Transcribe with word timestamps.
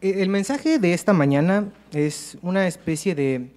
E, 0.00 0.22
el 0.22 0.28
mensaje 0.28 0.78
de 0.78 0.94
esta 0.94 1.12
mañana 1.12 1.68
es 1.92 2.38
una 2.42 2.66
especie 2.66 3.14
de, 3.14 3.50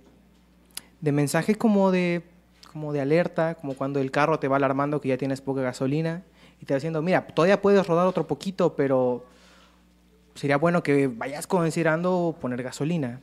de 1.00 1.12
mensaje 1.12 1.56
como 1.56 1.92
de, 1.92 2.24
como 2.72 2.94
de 2.94 3.02
alerta, 3.02 3.56
como 3.56 3.76
cuando 3.76 4.00
el 4.00 4.12
carro 4.12 4.40
te 4.40 4.48
va 4.48 4.58
alarmando 4.58 5.02
que 5.02 5.10
ya 5.10 5.18
tienes 5.18 5.42
poca 5.42 5.62
gasolina 5.62 6.24
y 6.62 6.66
te 6.66 6.74
va 6.74 6.78
diciendo, 6.78 7.02
mira, 7.02 7.26
todavía 7.28 7.62
puedes 7.62 7.86
rodar 7.86 8.08
otro 8.08 8.28
poquito, 8.28 8.76
pero 8.76 9.26
sería 10.36 10.58
bueno 10.58 10.84
que 10.84 11.08
vayas 11.08 11.48
considerando 11.48 12.36
poner 12.40 12.64
gasolina. 12.64 13.20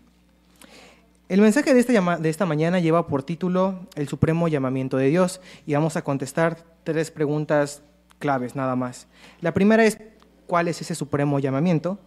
El 1.28 1.42
mensaje 1.42 1.74
de 1.74 1.80
esta, 1.80 2.16
de 2.16 2.28
esta 2.30 2.46
mañana 2.46 2.80
lleva 2.80 3.06
por 3.06 3.22
título 3.22 3.80
El 3.96 4.08
Supremo 4.08 4.48
Llamamiento 4.48 4.96
de 4.96 5.08
Dios 5.08 5.40
y 5.66 5.74
vamos 5.74 5.96
a 5.96 6.02
contestar 6.02 6.64
tres 6.84 7.10
preguntas 7.10 7.82
claves 8.18 8.56
nada 8.56 8.76
más. 8.76 9.08
La 9.40 9.52
primera 9.52 9.84
es, 9.84 9.98
¿cuál 10.46 10.68
es 10.68 10.80
ese 10.80 10.94
supremo 10.94 11.38
llamamiento? 11.38 11.98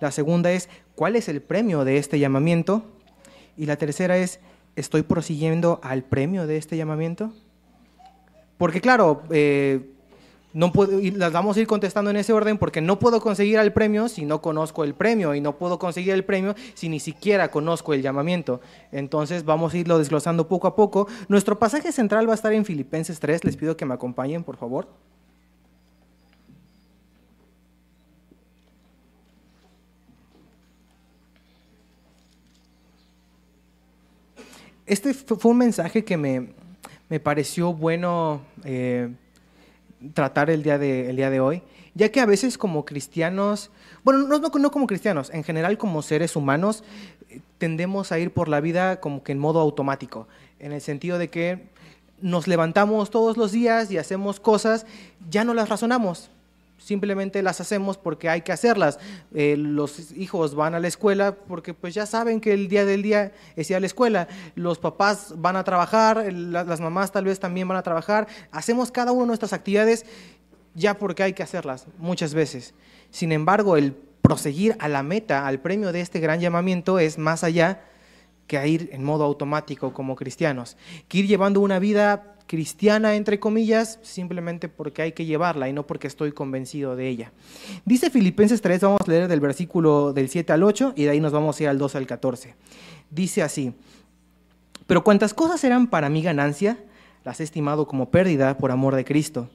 La 0.00 0.10
segunda 0.10 0.52
es, 0.52 0.68
¿cuál 0.94 1.16
es 1.16 1.28
el 1.28 1.42
premio 1.42 1.84
de 1.84 1.98
este 1.98 2.18
llamamiento? 2.18 2.82
Y 3.56 3.66
la 3.66 3.76
tercera 3.76 4.16
es, 4.16 4.40
¿estoy 4.76 5.02
prosiguiendo 5.02 5.80
al 5.82 6.02
premio 6.02 6.46
de 6.46 6.56
este 6.56 6.76
llamamiento? 6.76 7.32
Porque 8.56 8.80
claro, 8.80 9.22
eh, 9.30 9.90
no 10.52 10.72
puedo, 10.72 11.00
y 11.00 11.10
las 11.10 11.32
vamos 11.32 11.56
a 11.56 11.60
ir 11.60 11.66
contestando 11.66 12.10
en 12.10 12.16
ese 12.16 12.32
orden 12.32 12.58
porque 12.58 12.80
no 12.80 12.98
puedo 12.98 13.20
conseguir 13.20 13.58
el 13.58 13.72
premio 13.72 14.08
si 14.08 14.24
no 14.24 14.40
conozco 14.40 14.82
el 14.82 14.94
premio 14.94 15.34
y 15.34 15.40
no 15.40 15.56
puedo 15.56 15.78
conseguir 15.78 16.14
el 16.14 16.24
premio 16.24 16.54
si 16.74 16.88
ni 16.88 17.00
siquiera 17.00 17.50
conozco 17.50 17.92
el 17.92 18.02
llamamiento. 18.02 18.60
Entonces 18.90 19.44
vamos 19.44 19.74
a 19.74 19.78
irlo 19.78 19.98
desglosando 19.98 20.48
poco 20.48 20.66
a 20.66 20.74
poco. 20.74 21.06
Nuestro 21.28 21.58
pasaje 21.58 21.92
central 21.92 22.28
va 22.28 22.32
a 22.32 22.34
estar 22.34 22.52
en 22.52 22.64
Filipenses 22.64 23.20
3. 23.20 23.44
Les 23.44 23.56
pido 23.56 23.76
que 23.76 23.84
me 23.84 23.94
acompañen, 23.94 24.42
por 24.42 24.56
favor. 24.56 24.88
Este 34.88 35.14
fue 35.14 35.50
un 35.50 35.58
mensaje 35.58 36.04
que 36.04 36.16
me, 36.16 36.48
pareció 37.20 37.72
bueno 37.72 38.42
eh, 38.64 39.10
tratar 40.14 40.50
el 40.50 40.62
día, 40.62 40.78
de, 40.78 41.12
día 41.12 41.30
de 41.30 41.40
hoy, 41.40 41.62
ya 41.94 42.10
que 42.10 42.20
a 42.20 42.26
veces 42.26 42.58
como 42.58 42.84
cristianos, 42.84 43.70
bueno, 44.04 44.26
no, 44.26 44.38
no, 44.38 44.70
como 44.70 44.86
cristianos, 44.86 45.30
en 45.32 45.44
general 45.44 45.78
como 45.78 46.02
seres 46.02 46.36
humanos, 46.36 46.84
tendemos 47.58 48.12
a 48.12 48.18
ir 48.18 48.32
por 48.32 48.48
la 48.48 48.60
vida 48.60 49.00
como 49.00 49.22
que 49.22 49.32
en 49.32 49.38
modo 49.38 49.60
automático, 49.60 50.28
en 50.58 50.72
el 50.72 50.80
sentido 50.80 51.18
de 51.18 51.28
que 51.28 51.66
nos 52.20 52.48
levantamos 52.48 53.10
todos 53.10 53.36
los 53.36 53.52
días 53.52 53.90
y 53.90 53.98
hacemos 53.98 54.40
cosas, 54.40 54.86
ya 55.30 55.44
no 55.44 55.54
las 55.54 55.68
razonamos, 55.68 56.30
simplemente 56.78 57.42
las 57.42 57.60
hacemos 57.60 57.98
porque 57.98 58.28
hay 58.28 58.42
que 58.42 58.52
hacerlas. 58.52 58.98
Eh, 59.34 59.56
los 59.58 60.12
hijos 60.12 60.54
van 60.54 60.74
a 60.74 60.80
la 60.80 60.88
escuela 60.88 61.34
porque 61.34 61.74
pues 61.74 61.94
ya 61.94 62.06
saben 62.06 62.40
que 62.40 62.54
el 62.54 62.68
día 62.68 62.84
del 62.84 63.02
día 63.02 63.32
es 63.56 63.70
ir 63.70 63.76
a 63.76 63.80
la 63.80 63.86
escuela. 63.86 64.28
Los 64.54 64.78
papás 64.78 65.34
van 65.36 65.56
a 65.56 65.64
trabajar, 65.64 66.32
las 66.32 66.80
mamás 66.80 67.12
tal 67.12 67.24
vez 67.24 67.40
también 67.40 67.68
van 67.68 67.76
a 67.76 67.82
trabajar. 67.82 68.26
Hacemos 68.50 68.90
cada 68.90 69.12
uno 69.12 69.22
de 69.22 69.28
nuestras 69.28 69.52
actividades 69.52 70.06
ya 70.74 70.96
porque 70.96 71.24
hay 71.24 71.32
que 71.32 71.42
hacerlas 71.42 71.86
muchas 71.98 72.32
veces. 72.32 72.74
Sin 73.10 73.32
embargo, 73.32 73.76
el 73.76 73.92
proseguir 74.22 74.76
a 74.78 74.88
la 74.88 75.02
meta, 75.02 75.46
al 75.46 75.60
premio 75.60 75.92
de 75.92 76.00
este 76.00 76.20
gran 76.20 76.40
llamamiento 76.40 76.98
es 76.98 77.18
más 77.18 77.44
allá 77.44 77.82
que 78.46 78.58
a 78.58 78.66
ir 78.66 78.88
en 78.92 79.04
modo 79.04 79.24
automático 79.24 79.92
como 79.92 80.16
cristianos, 80.16 80.76
que 81.08 81.18
ir 81.18 81.26
llevando 81.26 81.60
una 81.60 81.78
vida 81.78 82.37
cristiana, 82.48 83.14
entre 83.14 83.38
comillas, 83.38 84.00
simplemente 84.02 84.68
porque 84.68 85.02
hay 85.02 85.12
que 85.12 85.26
llevarla 85.26 85.68
y 85.68 85.72
no 85.72 85.86
porque 85.86 86.08
estoy 86.08 86.32
convencido 86.32 86.96
de 86.96 87.06
ella. 87.06 87.32
Dice 87.84 88.10
Filipenses 88.10 88.60
3, 88.60 88.80
vamos 88.80 89.00
a 89.06 89.10
leer 89.10 89.28
del 89.28 89.38
versículo 89.38 90.12
del 90.12 90.28
7 90.28 90.52
al 90.52 90.64
8 90.64 90.94
y 90.96 91.04
de 91.04 91.10
ahí 91.10 91.20
nos 91.20 91.30
vamos 91.30 91.60
a 91.60 91.62
ir 91.62 91.68
al 91.68 91.78
2 91.78 91.94
al 91.94 92.06
14. 92.06 92.56
Dice 93.10 93.42
así, 93.42 93.74
pero 94.88 95.04
cuantas 95.04 95.34
cosas 95.34 95.62
eran 95.62 95.86
para 95.86 96.08
mi 96.08 96.22
ganancia, 96.22 96.78
las 97.22 97.38
he 97.40 97.44
estimado 97.44 97.86
como 97.86 98.10
pérdida 98.10 98.56
por 98.56 98.72
amor 98.72 98.96
de 98.96 99.04
Cristo. 99.04 99.48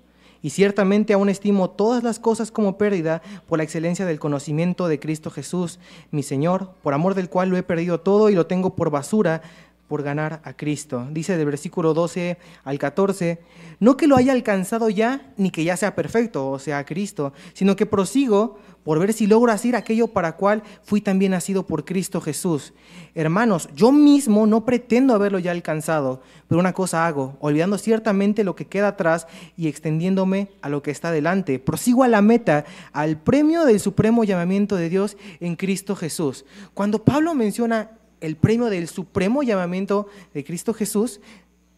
Y 0.43 0.51
ciertamente 0.51 1.13
aún 1.13 1.29
estimo 1.29 1.69
todas 1.69 2.03
las 2.03 2.19
cosas 2.19 2.51
como 2.51 2.77
pérdida 2.77 3.21
por 3.47 3.57
la 3.57 3.63
excelencia 3.63 4.05
del 4.05 4.19
conocimiento 4.19 4.87
de 4.87 4.99
Cristo 4.99 5.31
Jesús, 5.31 5.79
mi 6.11 6.21
Señor, 6.21 6.73
por 6.83 6.93
amor 6.93 7.15
del 7.15 7.29
cual 7.29 7.49
lo 7.49 7.57
he 7.57 7.63
perdido 7.63 8.01
todo 8.01 8.29
y 8.29 8.35
lo 8.35 8.45
tengo 8.45 8.75
por 8.75 8.91
basura 8.91 9.41
por 9.87 10.03
ganar 10.03 10.41
a 10.43 10.53
Cristo. 10.53 11.07
Dice 11.11 11.37
del 11.37 11.45
versículo 11.45 11.93
12 11.93 12.37
al 12.63 12.79
14, 12.79 13.39
no 13.79 13.97
que 13.97 14.07
lo 14.07 14.15
haya 14.15 14.31
alcanzado 14.31 14.89
ya, 14.89 15.33
ni 15.37 15.51
que 15.51 15.63
ya 15.63 15.77
sea 15.77 15.95
perfecto, 15.95 16.49
o 16.49 16.59
sea, 16.59 16.85
Cristo, 16.85 17.33
sino 17.53 17.75
que 17.75 17.85
prosigo 17.85 18.57
por 18.83 18.99
ver 18.99 19.13
si 19.13 19.27
logro 19.27 19.51
hacer 19.51 19.75
aquello 19.75 20.07
para 20.07 20.35
cual 20.35 20.63
fui 20.83 21.01
también 21.01 21.31
nacido 21.31 21.65
por 21.65 21.85
Cristo 21.85 22.21
Jesús. 22.21 22.73
Hermanos, 23.15 23.69
yo 23.75 23.91
mismo 23.91 24.45
no 24.45 24.65
pretendo 24.65 25.13
haberlo 25.13 25.39
ya 25.39 25.51
alcanzado, 25.51 26.21
pero 26.47 26.59
una 26.59 26.73
cosa 26.73 27.07
hago, 27.07 27.37
olvidando 27.39 27.77
ciertamente 27.77 28.43
lo 28.43 28.55
que 28.55 28.67
queda 28.67 28.89
atrás 28.89 29.27
y 29.55 29.67
extendiéndome 29.67 30.49
a 30.61 30.69
lo 30.69 30.81
que 30.81 30.91
está 30.91 31.11
delante. 31.11 31.59
Prosigo 31.59 32.03
a 32.03 32.07
la 32.07 32.21
meta, 32.21 32.65
al 32.91 33.17
premio 33.17 33.63
del 33.65 33.79
supremo 33.79 34.23
llamamiento 34.23 34.75
de 34.75 34.89
Dios 34.89 35.17
en 35.39 35.55
Cristo 35.55 35.95
Jesús. 35.95 36.45
Cuando 36.73 37.03
Pablo 37.03 37.35
menciona 37.35 37.91
el 38.23 38.37
premio 38.37 38.69
del 38.69 38.87
supremo 38.87 39.43
llamamiento 39.43 40.07
de 40.33 40.45
Cristo 40.45 40.73
Jesús, 40.73 41.19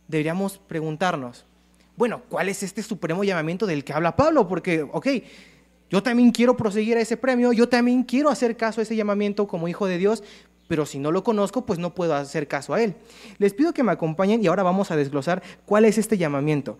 deberíamos 0.07 0.59
preguntarnos, 0.59 1.43
bueno, 1.97 2.21
¿cuál 2.29 2.49
es 2.49 2.61
este 2.61 2.83
supremo 2.83 3.23
llamamiento 3.23 3.65
del 3.65 3.83
que 3.83 3.93
habla 3.93 4.15
Pablo? 4.15 4.47
Porque, 4.47 4.83
ok, 4.83 5.07
yo 5.89 6.03
también 6.03 6.31
quiero 6.31 6.55
proseguir 6.55 6.97
a 6.97 7.01
ese 7.01 7.17
premio, 7.17 7.51
yo 7.51 7.67
también 7.67 8.03
quiero 8.03 8.29
hacer 8.29 8.55
caso 8.55 8.79
a 8.79 8.83
ese 8.83 8.95
llamamiento 8.95 9.47
como 9.47 9.67
hijo 9.67 9.87
de 9.87 9.97
Dios, 9.97 10.23
pero 10.67 10.85
si 10.85 10.99
no 10.99 11.11
lo 11.11 11.23
conozco, 11.23 11.65
pues 11.65 11.79
no 11.79 11.93
puedo 11.93 12.15
hacer 12.15 12.47
caso 12.47 12.73
a 12.73 12.81
él. 12.81 12.95
Les 13.37 13.53
pido 13.53 13.73
que 13.73 13.83
me 13.83 13.91
acompañen 13.91 14.43
y 14.43 14.47
ahora 14.47 14.63
vamos 14.63 14.91
a 14.91 14.95
desglosar 14.95 15.43
cuál 15.65 15.85
es 15.85 15.97
este 15.97 16.17
llamamiento 16.17 16.77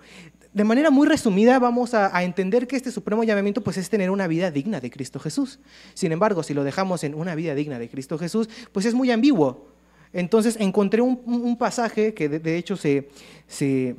de 0.56 0.64
manera 0.64 0.90
muy 0.90 1.06
resumida 1.06 1.60
vamos 1.60 1.94
a, 1.94 2.24
entender 2.24 2.66
que 2.66 2.78
este 2.78 2.90
supremo 2.90 3.26
llamamiento 3.26 3.62
pues 3.62 3.76
es 3.76 3.90
tener 3.90 4.10
una 4.10 4.26
vida 4.26 4.52
digna 4.52 4.80
de 4.80 4.90
Cristo 4.90 5.20
Jesús. 5.20 5.60
Sin 5.94 6.14
embargo, 6.14 6.44
si 6.44 6.54
lo 6.54 6.64
dejamos 6.64 7.04
en 7.04 7.14
una 7.14 7.36
vida 7.36 7.54
digna 7.56 7.78
de 7.78 7.90
Cristo 7.90 8.18
Jesús, 8.18 8.50
pues 8.72 8.86
es 8.86 8.94
muy 8.94 9.12
ambiguo. 9.12 9.68
Entonces 10.14 10.56
encontré 10.58 11.02
un, 11.02 11.58
pasaje 11.58 12.14
que 12.14 12.30
de, 12.30 12.58
hecho 12.58 12.78
se, 12.78 13.10
se, 13.50 13.98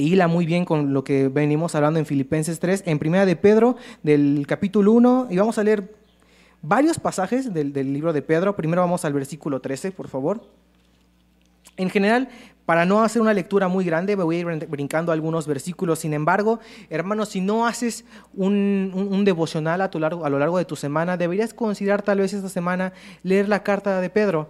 hila 0.00 0.26
muy 0.26 0.46
bien 0.46 0.64
con 0.64 0.94
lo 0.94 1.04
que 1.04 1.28
venimos 1.28 1.74
hablando 1.74 1.98
en 1.98 2.06
Filipenses 2.06 2.58
3, 2.58 2.84
en 2.86 2.98
Primera 2.98 3.26
de 3.26 3.36
Pedro, 3.36 3.76
del 4.02 4.46
capítulo 4.48 4.92
1, 4.92 5.28
y 5.30 5.36
vamos 5.36 5.58
a 5.58 5.64
leer 5.64 5.92
varios 6.66 6.98
pasajes 6.98 7.52
del, 7.52 7.72
libro 7.72 8.12
de 8.12 8.22
Pedro. 8.22 8.56
Primero 8.56 8.82
vamos 8.82 9.04
al 9.04 9.12
versículo 9.12 9.60
13, 9.60 9.92
por 9.92 10.08
favor. 10.08 10.42
En 11.76 11.90
general, 11.90 12.28
para 12.64 12.84
no 12.84 13.02
hacer 13.04 13.22
una 13.22 13.34
lectura 13.34 13.68
muy 13.68 13.84
grande, 13.84 14.16
me 14.16 14.24
voy 14.24 14.36
a 14.36 14.38
ir 14.40 14.66
brincando 14.68 15.12
algunos 15.12 15.46
versículos. 15.46 16.00
Sin 16.00 16.12
embargo, 16.12 16.58
hermanos, 16.90 17.28
si 17.28 17.40
no 17.40 17.66
haces 17.66 18.04
un, 18.34 19.22
devocional 19.24 19.80
a, 19.80 19.84
a 19.84 20.30
lo 20.30 20.38
largo 20.38 20.58
de 20.58 20.64
tu 20.64 20.74
semana, 20.74 21.16
deberías 21.16 21.54
considerar 21.54 22.02
tal 22.02 22.18
vez 22.18 22.32
esta 22.32 22.48
semana 22.48 22.92
leer 23.22 23.48
la 23.48 23.62
carta 23.62 24.00
de 24.00 24.10
Pedro. 24.10 24.48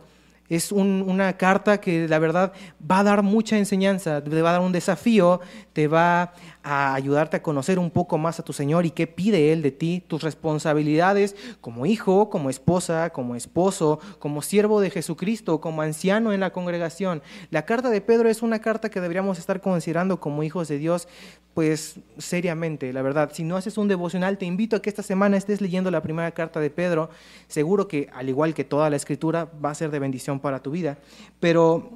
Es 0.48 0.71
una 0.71 1.33
carta 1.37 1.81
que 1.81 2.06
la 2.06 2.21
verdad 2.21 2.53
va 2.88 3.00
a 3.00 3.03
dar 3.03 3.22
mucha 3.25 3.59
enseñanza, 3.59 4.22
te 4.22 4.43
va 4.43 4.50
a 4.50 4.53
dar 4.53 4.60
un 4.60 4.71
desafío, 4.71 5.41
te 5.72 5.88
va 5.88 6.34
a 6.69 6.94
ayudarte 6.94 7.37
a 7.37 7.43
conocer 7.44 7.78
un 7.78 7.93
poco 7.93 8.19
más 8.19 8.41
a 8.41 8.43
tu 8.43 8.53
Señor 8.53 8.87
y 8.87 8.91
qué 8.91 9.06
pide 9.06 9.53
Él 9.53 9.62
de 9.62 9.71
ti, 9.71 10.03
tus 10.04 10.25
responsabilidades 10.25 11.37
como 11.60 11.87
hijo, 11.87 12.28
como 12.28 12.50
esposa, 12.50 13.10
como 13.10 13.37
esposo, 13.37 14.00
como 14.19 14.43
siervo 14.43 14.81
de 14.81 14.91
Jesucristo, 14.91 15.60
como 15.60 15.82
anciano 15.82 16.32
en 16.32 16.41
la 16.41 16.50
congregación. 16.50 17.22
La 17.50 17.65
carta 17.65 17.88
de 17.88 18.00
Pedro 18.00 18.28
es 18.28 18.43
una 18.43 18.59
carta 18.59 18.91
que 18.91 19.00
deberíamos 19.00 19.38
estar 19.38 19.60
considerando 19.60 20.19
como 20.19 20.43
hijos 20.43 20.66
de 20.66 20.78
Dios, 20.78 21.06
pues 21.54 22.00
seriamente, 22.19 22.93
la 22.93 23.00
verdad. 23.00 23.31
Si 23.33 23.44
no 23.44 23.56
haces 23.56 23.78
un 23.78 23.87
devocional, 23.87 24.37
te 24.37 24.44
invito 24.44 24.75
a 24.75 24.83
que 24.83 24.91
esta 24.91 25.04
semana 25.04 25.37
estés 25.37 25.60
leyendo 25.60 25.93
la 25.93 26.03
primera 26.03 26.33
carta 26.33 26.59
de 26.59 26.71
Pedro. 26.71 27.10
Seguro 27.47 27.86
que, 27.86 28.10
al 28.12 28.28
igual 28.28 28.54
que 28.54 28.65
toda 28.65 28.91
la 28.91 28.97
escritura, 28.97 29.48
va 29.65 29.71
a 29.71 29.74
ser 29.77 29.92
de 29.92 30.01
bendición 30.01 30.41
para 30.41 30.60
tu 30.60 30.72
vida. 30.72 30.98
Pero 31.39 31.92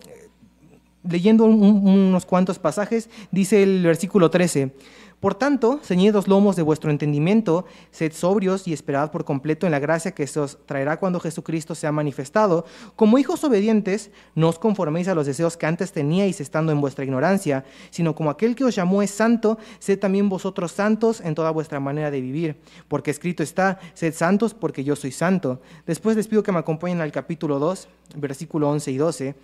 leyendo 1.03 1.45
unos 1.45 2.27
cuantos 2.27 2.59
pasajes, 2.59 3.09
dice 3.31 3.63
el 3.63 3.83
versículo 3.83 4.31
13. 4.31 4.73
Por 5.21 5.35
tanto, 5.35 5.81
ceñid 5.83 6.15
los 6.15 6.29
lomos 6.29 6.57
de 6.57 6.63
vuestro 6.63 6.91
entendimiento, 6.91 7.67
sed 7.91 8.11
sobrios 8.15 8.67
y 8.67 8.73
esperad 8.73 9.11
por 9.11 9.27
completo 9.27 9.67
en 9.67 9.73
la 9.73 9.79
gracia 9.79 10.13
que 10.13 10.27
se 10.27 10.41
os 10.41 10.59
traerá 10.65 10.99
cuando 10.99 11.21
Jesucristo 11.21 11.75
sea 11.75 11.93
manifestado. 11.93 12.65
Como 12.97 13.19
hijos 13.19 13.45
obedientes, 13.45 14.11
no 14.35 14.49
os 14.49 14.59
conforméis 14.59 15.09
a 15.09 15.15
los 15.15 15.27
deseos 15.27 15.59
que 15.59 15.67
antes 15.67 15.93
teníais 15.93 16.41
estando 16.41 16.73
en 16.73 16.81
vuestra 16.81 17.05
ignorancia, 17.05 17.67
sino 17.91 18.15
como 18.15 18.31
aquel 18.31 18.55
que 18.55 18.65
os 18.65 18.75
llamó 18.75 19.03
es 19.03 19.11
santo, 19.11 19.59
sed 19.79 19.99
también 19.99 20.31
vosotros 20.31 20.73
santos 20.73 21.21
en 21.21 21.35
toda 21.35 21.51
vuestra 21.51 21.81
manera 21.81 22.11
de 22.11 22.23
vivir. 22.23 22.57
Porque 22.89 23.11
escrito 23.11 23.43
está, 23.43 23.79
sed 23.93 24.15
santos 24.15 24.55
porque 24.55 24.85
yo 24.85 24.97
soy 24.97 25.13
santo. 25.13 25.61
Después 25.87 26.17
les 26.17 26.29
pido 26.29 26.43
que 26.43 26.53
me 26.53 26.61
acompañen 26.61 27.03
al 27.03 27.13
capítulo 27.13 27.59
2, 27.59 27.89
versículo 28.17 28.71
11 28.71 28.91
y 28.91 28.97
12. 28.97 29.35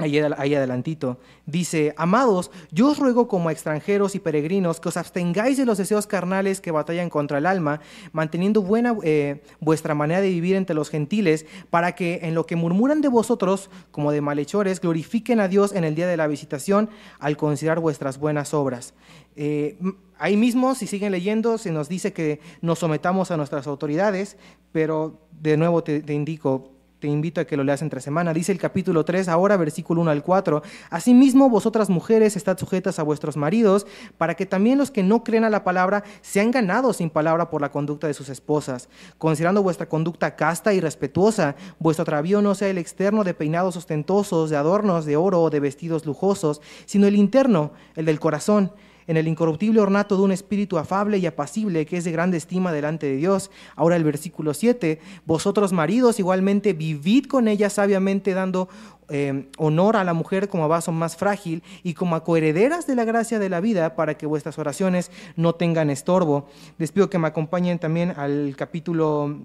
Ahí, 0.00 0.16
adelantito. 0.54 1.18
Dice, 1.44 1.92
amados, 1.96 2.52
yo 2.70 2.90
os 2.90 2.98
ruego 3.00 3.26
como 3.26 3.50
extranjeros 3.50 4.14
y 4.14 4.20
peregrinos 4.20 4.78
que 4.78 4.90
os 4.90 4.96
abstengáis 4.96 5.56
de 5.56 5.66
los 5.66 5.76
deseos 5.76 6.06
carnales 6.06 6.60
que 6.60 6.70
batallan 6.70 7.10
contra 7.10 7.38
el 7.38 7.46
alma, 7.46 7.80
manteniendo 8.12 8.62
buena 8.62 8.94
eh, 9.02 9.42
vuestra 9.58 9.96
manera 9.96 10.20
de 10.20 10.28
vivir 10.28 10.54
entre 10.54 10.76
los 10.76 10.88
gentiles, 10.88 11.46
para 11.70 11.96
que 11.96 12.20
en 12.22 12.36
lo 12.36 12.46
que 12.46 12.54
murmuran 12.54 13.00
de 13.00 13.08
vosotros, 13.08 13.70
como 13.90 14.12
de 14.12 14.20
malhechores, 14.20 14.80
glorifiquen 14.80 15.40
a 15.40 15.48
Dios 15.48 15.74
en 15.74 15.82
el 15.82 15.96
día 15.96 16.06
de 16.06 16.16
la 16.16 16.28
visitación 16.28 16.90
al 17.18 17.36
considerar 17.36 17.80
vuestras 17.80 18.18
buenas 18.18 18.54
obras. 18.54 18.94
Eh, 19.34 19.78
ahí 20.16 20.36
mismo, 20.36 20.76
si 20.76 20.86
siguen 20.86 21.10
leyendo, 21.10 21.58
se 21.58 21.72
nos 21.72 21.88
dice 21.88 22.12
que 22.12 22.38
nos 22.60 22.78
sometamos 22.78 23.32
a 23.32 23.36
nuestras 23.36 23.66
autoridades, 23.66 24.36
pero 24.70 25.18
de 25.32 25.56
nuevo 25.56 25.82
te 25.82 26.12
indico, 26.12 26.77
te 26.98 27.06
invito 27.06 27.40
a 27.40 27.44
que 27.44 27.56
lo 27.56 27.64
leas 27.64 27.82
entre 27.82 28.00
semana. 28.00 28.34
Dice 28.34 28.52
el 28.52 28.58
capítulo 28.58 29.04
3, 29.04 29.28
ahora 29.28 29.56
versículo 29.56 30.00
1 30.02 30.10
al 30.10 30.22
4. 30.22 30.62
Asimismo, 30.90 31.48
vosotras 31.48 31.90
mujeres 31.90 32.36
estad 32.36 32.58
sujetas 32.58 32.98
a 32.98 33.02
vuestros 33.02 33.36
maridos, 33.36 33.86
para 34.16 34.34
que 34.34 34.46
también 34.46 34.78
los 34.78 34.90
que 34.90 35.02
no 35.02 35.22
creen 35.22 35.44
a 35.44 35.50
la 35.50 35.64
palabra 35.64 36.04
sean 36.22 36.50
ganados 36.50 36.96
sin 36.96 37.10
palabra 37.10 37.50
por 37.50 37.60
la 37.60 37.70
conducta 37.70 38.06
de 38.06 38.14
sus 38.14 38.28
esposas, 38.28 38.88
considerando 39.18 39.62
vuestra 39.62 39.88
conducta 39.88 40.34
casta 40.36 40.74
y 40.74 40.80
respetuosa, 40.80 41.54
vuestro 41.78 42.04
travío 42.04 42.42
no 42.42 42.54
sea 42.54 42.68
el 42.68 42.78
externo 42.78 43.24
de 43.24 43.34
peinados 43.34 43.76
ostentosos, 43.76 44.50
de 44.50 44.56
adornos 44.56 45.04
de 45.04 45.16
oro 45.16 45.42
o 45.42 45.50
de 45.50 45.60
vestidos 45.60 46.06
lujosos, 46.06 46.60
sino 46.86 47.06
el 47.06 47.16
interno, 47.16 47.72
el 47.94 48.06
del 48.06 48.20
corazón 48.20 48.72
en 49.08 49.16
el 49.16 49.26
incorruptible 49.26 49.80
ornato 49.80 50.16
de 50.16 50.22
un 50.22 50.30
espíritu 50.30 50.78
afable 50.78 51.18
y 51.18 51.26
apacible 51.26 51.84
que 51.86 51.96
es 51.96 52.04
de 52.04 52.12
grande 52.12 52.36
estima 52.36 52.72
delante 52.72 53.06
de 53.06 53.16
Dios. 53.16 53.50
Ahora 53.74 53.96
el 53.96 54.04
versículo 54.04 54.54
7, 54.54 55.00
vosotros 55.26 55.72
maridos 55.72 56.20
igualmente 56.20 56.74
vivid 56.74 57.24
con 57.26 57.48
ella 57.48 57.70
sabiamente 57.70 58.34
dando 58.34 58.68
eh, 59.08 59.48
honor 59.56 59.96
a 59.96 60.04
la 60.04 60.12
mujer 60.12 60.48
como 60.48 60.68
vaso 60.68 60.92
más 60.92 61.16
frágil 61.16 61.62
y 61.82 61.94
como 61.94 62.14
a 62.14 62.22
coherederas 62.22 62.86
de 62.86 62.94
la 62.94 63.04
gracia 63.04 63.38
de 63.38 63.48
la 63.48 63.60
vida 63.60 63.96
para 63.96 64.18
que 64.18 64.26
vuestras 64.26 64.58
oraciones 64.58 65.10
no 65.34 65.54
tengan 65.54 65.88
estorbo. 65.88 66.46
Les 66.76 66.92
pido 66.92 67.08
que 67.10 67.18
me 67.18 67.28
acompañen 67.28 67.78
también 67.78 68.10
al 68.10 68.54
capítulo... 68.56 69.38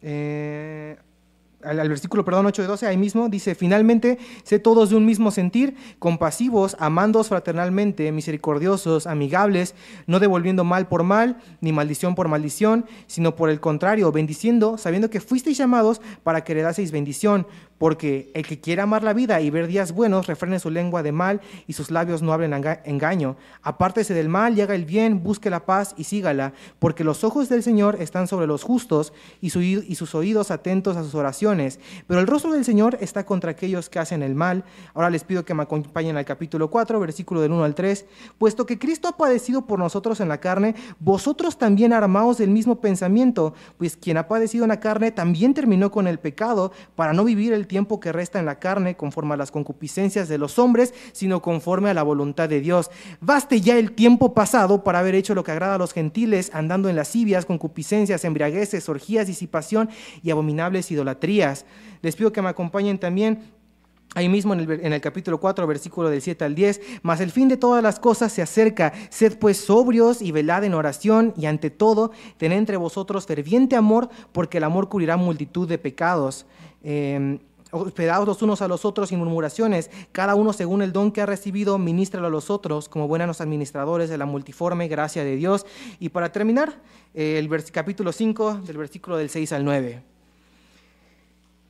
Eh, 0.00 0.96
al, 1.62 1.88
versículo, 1.88 2.24
perdón, 2.24 2.46
8 2.46 2.62
de 2.62 2.68
12, 2.68 2.86
ahí 2.86 2.96
mismo 2.96 3.28
dice, 3.28 3.54
finalmente, 3.54 4.18
sé 4.44 4.58
todos 4.58 4.90
de 4.90 4.96
un 4.96 5.04
mismo 5.04 5.30
sentir, 5.30 5.76
compasivos, 5.98 6.76
amándoos 6.78 7.28
fraternalmente, 7.28 8.10
misericordiosos, 8.12 9.06
amigables, 9.06 9.74
no 10.06 10.20
devolviendo 10.20 10.64
mal 10.64 10.86
por 10.86 11.02
mal, 11.02 11.38
ni 11.60 11.72
maldición 11.72 12.14
por 12.14 12.28
maldición, 12.28 12.86
sino 13.06 13.34
por 13.34 13.50
el 13.50 13.60
contrario, 13.60 14.12
bendiciendo, 14.12 14.78
sabiendo 14.78 15.10
que 15.10 15.20
fuisteis 15.20 15.58
llamados 15.58 16.00
para 16.22 16.44
que 16.44 16.52
heredaseis 16.52 16.92
bendición, 16.92 17.46
porque 17.78 18.30
el 18.34 18.46
que 18.46 18.60
quiera 18.60 18.82
amar 18.82 19.02
la 19.02 19.12
vida 19.12 19.40
y 19.40 19.50
ver 19.50 19.66
días 19.66 19.92
buenos, 19.92 20.26
refrene 20.26 20.58
su 20.58 20.70
lengua 20.70 21.02
de 21.02 21.12
mal 21.12 21.40
y 21.66 21.72
sus 21.72 21.90
labios 21.90 22.22
no 22.22 22.32
hablen 22.32 22.52
engaño. 22.84 23.36
Apártese 23.62 24.14
del 24.14 24.28
mal 24.28 24.58
y 24.58 24.60
haga 24.60 24.74
el 24.74 24.84
bien, 24.84 25.22
busque 25.22 25.50
la 25.50 25.64
paz 25.64 25.94
y 25.96 26.04
sígala, 26.04 26.52
porque 26.78 27.04
los 27.04 27.24
ojos 27.24 27.48
del 27.48 27.62
Señor 27.62 27.96
están 28.00 28.26
sobre 28.26 28.46
los 28.46 28.64
justos 28.64 29.12
y, 29.40 29.46
y 29.56 29.94
sus 29.94 30.14
oídos 30.14 30.50
atentos 30.50 30.96
a 30.96 31.04
sus 31.04 31.14
oraciones. 31.14 31.78
Pero 32.06 32.20
el 32.20 32.26
rostro 32.26 32.52
del 32.52 32.64
Señor 32.64 32.98
está 33.00 33.24
contra 33.24 33.52
aquellos 33.52 33.88
que 33.88 33.98
hacen 33.98 34.22
el 34.22 34.34
mal. 34.34 34.64
Ahora 34.94 35.10
les 35.10 35.24
pido 35.24 35.44
que 35.44 35.54
me 35.54 35.62
acompañen 35.62 36.16
al 36.16 36.24
capítulo 36.24 36.70
4, 36.70 36.98
versículo 36.98 37.40
del 37.40 37.52
1 37.52 37.64
al 37.64 37.74
3. 37.74 38.06
Puesto 38.38 38.66
que 38.66 38.78
Cristo 38.78 39.08
ha 39.08 39.16
padecido 39.16 39.66
por 39.66 39.78
nosotros 39.78 40.20
en 40.20 40.28
la 40.28 40.40
carne, 40.40 40.74
vosotros 40.98 41.58
también 41.58 41.92
armaos 41.92 42.38
del 42.38 42.50
mismo 42.50 42.80
pensamiento, 42.80 43.54
pues 43.76 43.96
quien 43.96 44.16
ha 44.16 44.26
padecido 44.26 44.64
en 44.64 44.70
la 44.70 44.80
carne 44.80 45.12
también 45.12 45.54
terminó 45.54 45.90
con 45.90 46.08
el 46.08 46.18
pecado 46.18 46.72
para 46.96 47.12
no 47.12 47.24
vivir 47.24 47.52
el 47.52 47.67
tiempo 47.68 48.00
que 48.00 48.10
resta 48.10 48.40
en 48.40 48.46
la 48.46 48.58
carne 48.58 48.96
conforme 48.96 49.34
a 49.34 49.36
las 49.36 49.52
concupiscencias 49.52 50.28
de 50.28 50.38
los 50.38 50.58
hombres, 50.58 50.92
sino 51.12 51.40
conforme 51.40 51.90
a 51.90 51.94
la 51.94 52.02
voluntad 52.02 52.48
de 52.48 52.60
Dios. 52.60 52.90
Baste 53.20 53.60
ya 53.60 53.78
el 53.78 53.92
tiempo 53.92 54.34
pasado 54.34 54.82
para 54.82 54.98
haber 54.98 55.14
hecho 55.14 55.34
lo 55.34 55.44
que 55.44 55.52
agrada 55.52 55.76
a 55.76 55.78
los 55.78 55.92
gentiles, 55.92 56.50
andando 56.52 56.88
en 56.88 56.96
lascivias, 56.96 57.46
concupiscencias, 57.46 58.24
embriagueces, 58.24 58.88
orgías, 58.88 59.28
disipación 59.28 59.88
y 60.22 60.30
abominables 60.30 60.90
idolatrías. 60.90 61.66
Les 62.02 62.16
pido 62.16 62.32
que 62.32 62.42
me 62.42 62.48
acompañen 62.48 62.98
también 62.98 63.58
Ahí 64.14 64.28
mismo 64.28 64.54
en 64.54 64.92
el, 64.92 65.00
capítulo 65.02 65.38
4, 65.38 65.66
versículo 65.66 66.08
del 66.08 66.22
7 66.22 66.42
al 66.44 66.54
10, 66.54 66.80
mas 67.02 67.20
el 67.20 67.30
fin 67.30 67.46
de 67.46 67.58
todas 67.58 67.82
las 67.82 68.00
cosas 68.00 68.32
se 68.32 68.40
acerca, 68.40 68.92
sed 69.10 69.38
pues 69.38 69.58
sobrios 69.58 70.22
y 70.22 70.32
velad 70.32 70.64
en 70.64 70.72
oración 70.72 71.34
y 71.36 71.44
ante 71.44 71.68
todo 71.68 72.12
tened 72.38 72.56
entre 72.56 72.78
vosotros 72.78 73.26
ferviente 73.26 73.76
amor, 73.76 74.08
porque 74.32 74.58
el 74.58 74.64
amor 74.64 74.88
cubrirá 74.88 75.18
multitud 75.18 75.68
de 75.68 75.76
pecados. 75.76 76.46
Eh, 76.82 77.38
hospedados 77.70 78.26
los 78.26 78.42
unos 78.42 78.62
a 78.62 78.68
los 78.68 78.84
otros 78.84 79.08
sin 79.10 79.18
murmuraciones, 79.18 79.90
cada 80.12 80.34
uno 80.34 80.52
según 80.52 80.82
el 80.82 80.92
don 80.92 81.12
que 81.12 81.20
ha 81.20 81.26
recibido, 81.26 81.78
ministra 81.78 82.24
a 82.24 82.30
los 82.30 82.50
otros 82.50 82.88
como 82.88 83.08
buenos 83.08 83.40
administradores 83.40 84.08
de 84.10 84.18
la 84.18 84.26
multiforme 84.26 84.88
gracia 84.88 85.24
de 85.24 85.36
Dios. 85.36 85.66
Y 85.98 86.08
para 86.10 86.32
terminar, 86.32 86.80
eh, 87.14 87.38
el 87.38 87.48
capítulo 87.72 88.12
5 88.12 88.62
del 88.64 88.76
versículo 88.76 89.16
del 89.16 89.30
6 89.30 89.52
al 89.52 89.64
9. 89.64 90.17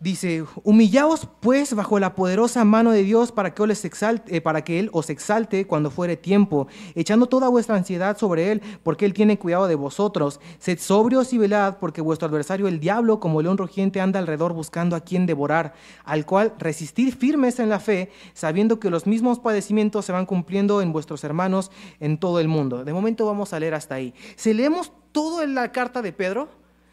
Dice, 0.01 0.45
humillaos 0.63 1.27
pues 1.41 1.75
bajo 1.75 1.99
la 1.99 2.15
poderosa 2.15 2.65
mano 2.65 2.93
de 2.93 3.03
Dios 3.03 3.33
para 3.33 3.53
que, 3.53 3.65
eh, 3.65 4.41
para 4.41 4.63
que 4.63 4.79
Él 4.79 4.91
os 4.93 5.11
exalte 5.11 5.67
cuando 5.67 5.91
fuere 5.91 6.17
tiempo, 6.17 6.69
echando 6.95 7.27
toda 7.27 7.49
vuestra 7.49 7.75
ansiedad 7.75 8.17
sobre 8.17 8.53
Él, 8.53 8.63
porque 8.85 9.05
Él 9.05 9.13
tiene 9.13 9.41
cuidado 9.41 9.67
de 9.67 9.75
vosotros. 9.75 10.39
Sed 10.61 10.79
sobrios 10.79 11.33
y 11.33 11.39
velad, 11.39 11.79
porque 11.79 12.01
vuestro 12.01 12.29
adversario 12.29 12.69
el 12.69 12.79
diablo, 12.79 13.19
como 13.19 13.43
león 13.43 13.59
rugiente, 13.59 14.01
anda 14.01 14.21
alrededor 14.21 14.53
buscando 14.53 14.95
a 14.95 15.01
quien 15.01 15.27
devorar, 15.27 15.75
al 16.05 16.25
cual 16.25 16.55
resistir 16.61 17.17
firmes 17.17 17.59
en 17.59 17.69
la 17.69 17.81
fe, 17.81 18.13
sabiendo 18.35 18.79
que 18.79 18.91
los 18.91 19.05
mismos 19.05 19.41
padecimientos 19.41 20.05
se 20.05 20.13
van 20.13 20.27
cumpliendo 20.27 20.81
en 20.81 20.93
vuestros 20.93 21.25
hermanos 21.25 21.73
en 21.99 22.19
todo 22.19 22.39
el 22.39 22.47
mundo. 22.47 22.85
De 22.85 22.93
momento 22.93 23.27
vamos 23.27 23.53
a 23.53 23.59
leer 23.59 23.75
hasta 23.75 23.97
ahí. 23.97 24.15
Si 24.37 24.55
leemos 24.55 24.93
todo 25.11 25.43
en 25.43 25.57
la 25.57 25.73
carta 25.73 26.03
de 26.03 26.13
Pedro, 26.13 26.49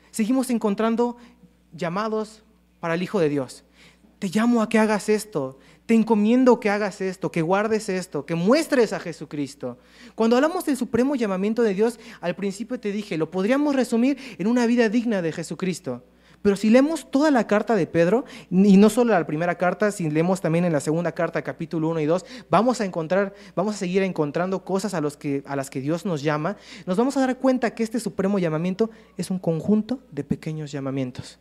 seguimos 0.10 0.50
encontrando 0.50 1.18
llamados 1.72 2.45
para 2.86 2.94
el 2.94 3.02
Hijo 3.02 3.20
de 3.20 3.30
Dios. 3.30 3.64
Te 4.20 4.28
llamo 4.28 4.62
a 4.62 4.70
que 4.70 4.78
hagas 4.78 5.10
esto, 5.10 5.58
te 5.88 5.96
encomiendo 5.96 6.60
que 6.60 6.70
hagas 6.70 7.02
esto, 7.02 7.32
que 7.32 7.42
guardes 7.42 7.90
esto, 7.90 8.28
que 8.28 8.36
muestres 8.36 8.94
a 8.94 9.00
Jesucristo. 9.00 9.80
Cuando 10.14 10.36
hablamos 10.36 10.66
del 10.66 10.78
supremo 10.78 11.16
llamamiento 11.16 11.64
de 11.64 11.74
Dios, 11.74 12.00
al 12.22 12.36
principio 12.36 12.80
te 12.80 12.92
dije, 12.92 13.18
lo 13.18 13.32
podríamos 13.32 13.76
resumir 13.76 14.20
en 14.38 14.46
una 14.46 14.68
vida 14.68 14.88
digna 14.88 15.24
de 15.24 15.32
Jesucristo. 15.32 16.04
Pero 16.44 16.56
si 16.56 16.70
leemos 16.70 17.10
toda 17.10 17.32
la 17.32 17.48
carta 17.48 17.74
de 17.74 17.88
Pedro, 17.88 18.24
y 18.52 18.78
no 18.78 18.92
solo 18.92 19.14
la 19.14 19.26
primera 19.26 19.56
carta, 19.56 19.92
si 19.92 20.08
leemos 20.08 20.42
también 20.42 20.64
en 20.64 20.74
la 20.74 20.80
segunda 20.80 21.12
carta, 21.12 21.42
capítulo 21.42 21.90
1 21.90 22.02
y 22.02 22.06
2, 22.06 22.24
vamos 22.52 22.82
a 22.82 22.86
encontrar, 22.86 23.34
vamos 23.56 23.74
a 23.74 23.78
seguir 23.80 24.04
encontrando 24.04 24.64
cosas 24.64 24.94
a, 24.94 25.02
los 25.02 25.18
que, 25.18 25.42
a 25.48 25.56
las 25.56 25.72
que 25.72 25.82
Dios 25.82 26.06
nos 26.06 26.22
llama, 26.22 26.56
nos 26.86 26.98
vamos 26.98 27.18
a 27.18 27.22
dar 27.22 27.40
cuenta 27.40 27.74
que 27.74 27.82
este 27.82 28.00
supremo 28.00 28.38
llamamiento 28.38 28.92
es 29.18 29.32
un 29.32 29.40
conjunto 29.40 30.02
de 30.12 30.24
pequeños 30.24 30.72
llamamientos. 30.72 31.40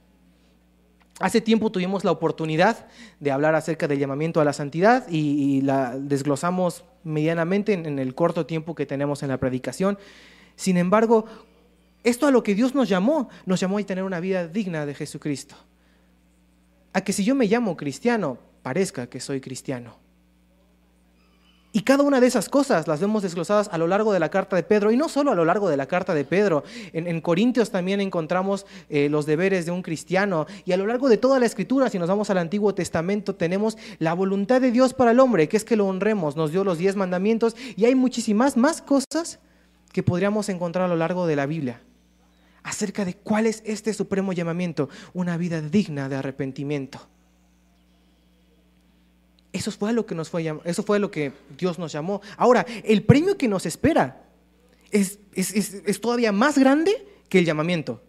Hace 1.21 1.41
tiempo 1.41 1.71
tuvimos 1.71 2.05
la 2.05 2.11
oportunidad 2.11 2.87
de 3.21 3.31
hablar 3.31 3.55
acerca 3.55 3.87
del 3.87 4.01
llamamiento 4.01 4.41
a 4.41 4.45
la 4.45 4.53
santidad 4.53 5.07
y, 5.09 5.61
la 5.61 5.97
desglosamos 5.97 6.85
medianamente 7.05 7.73
en, 7.73 7.99
el 7.99 8.15
corto 8.15 8.47
tiempo 8.47 8.75
que 8.75 8.87
tenemos 8.87 9.23
en 9.23 9.29
la 9.29 9.39
predicación. 9.39 9.97
Sin 10.57 10.77
embargo, 10.77 11.27
esto 12.03 12.27
a 12.27 12.33
lo 12.33 12.43
que 12.43 12.55
Dios 12.55 12.75
nos 12.75 12.89
llamó, 12.89 13.29
nos 13.47 13.61
llamó 13.61 13.79
a 13.79 13.83
tener 13.85 14.03
una 14.03 14.19
vida 14.19 14.49
digna 14.49 14.87
de 14.87 14.95
Jesucristo. 14.95 15.55
A 16.93 17.01
que 17.03 17.13
si 17.13 17.25
yo 17.25 17.35
me 17.35 17.47
llamo 17.47 17.77
cristiano, 17.77 18.39
parezca 18.63 19.07
que 19.09 19.21
soy 19.21 19.41
cristiano. 19.41 20.04
Y 21.77 21.83
cada 21.83 22.05
una 22.05 22.21
de 22.21 22.29
esas 22.29 22.49
cosas 22.49 22.87
las 22.87 23.01
vemos 23.01 23.25
desglosadas 23.25 23.69
a 23.73 23.79
lo 23.79 23.89
largo 23.89 24.13
de 24.13 24.21
la 24.21 24.29
carta 24.29 24.55
de 24.55 24.63
Pedro, 24.63 24.93
y 24.93 24.97
no 24.97 25.09
solo 25.09 25.33
a 25.33 25.35
lo 25.35 25.45
largo 25.45 25.69
de 25.69 25.77
la 25.77 25.87
carta 25.87 26.15
de 26.15 26.25
Pedro. 26.25 26.63
En, 26.93 27.21
Corintios 27.21 27.73
también 27.73 28.01
encontramos 28.01 28.65
eh, 28.89 29.09
los 29.09 29.27
deberes 29.27 29.67
de 29.67 29.73
un 29.73 29.83
cristiano, 29.83 30.47
y 30.65 30.71
a 30.71 30.77
lo 30.77 30.87
largo 30.87 31.09
de 31.09 31.17
toda 31.17 31.41
la 31.41 31.47
escritura, 31.47 31.91
si 31.91 31.99
nos 31.99 32.09
vamos 32.09 32.31
al 32.31 32.39
Antiguo 32.39 32.77
Testamento, 32.77 33.35
tenemos 33.35 33.77
la 33.99 34.15
voluntad 34.15 34.61
de 34.61 34.71
Dios 34.71 34.95
para 34.95 35.11
el 35.11 35.19
hombre, 35.19 35.49
que 35.49 35.57
es 35.57 35.65
que 35.65 35.75
lo 35.75 35.89
honremos, 35.89 36.37
nos 36.37 36.53
dio 36.53 36.63
los 36.63 36.79
diez 36.79 36.95
mandamientos, 36.95 37.57
y 37.75 37.87
hay 37.87 37.97
muchísimas 37.97 38.57
más 38.57 38.81
cosas 38.81 39.41
que 39.91 40.05
podríamos 40.05 40.49
encontrar 40.51 40.85
a 40.85 40.89
lo 40.89 40.97
largo 40.97 41.27
de 41.27 41.35
la 41.35 41.47
Biblia 41.47 41.81
acerca 42.63 43.05
de 43.05 43.15
cuál 43.15 43.47
es 43.47 43.65
este 43.67 43.93
supremo 43.95 44.33
llamamiento, 44.33 44.89
una 45.13 45.37
vida 45.37 45.61
digna 45.61 46.09
de 46.09 46.15
arrepentimiento. 46.15 47.01
Eso 49.55 49.71
fue 49.71 49.93
lo 49.93 50.05
que 50.05 50.17
nos 50.17 50.29
fue 50.29 50.53
eso 50.65 50.83
fue 50.83 50.99
lo 50.99 51.13
que 51.13 51.31
Dios 51.57 51.79
nos 51.79 51.93
llamó. 51.93 52.21
Ahora, 52.37 52.67
el 52.83 53.05
premio 53.05 53.39
que 53.39 53.47
nos 53.47 53.67
espera 53.67 54.25
es, 54.91 55.21
es, 55.33 56.01
todavía 56.01 56.33
más 56.33 56.59
grande 56.59 57.07
que 57.29 57.39
el 57.39 57.45
llamamiento. 57.45 58.03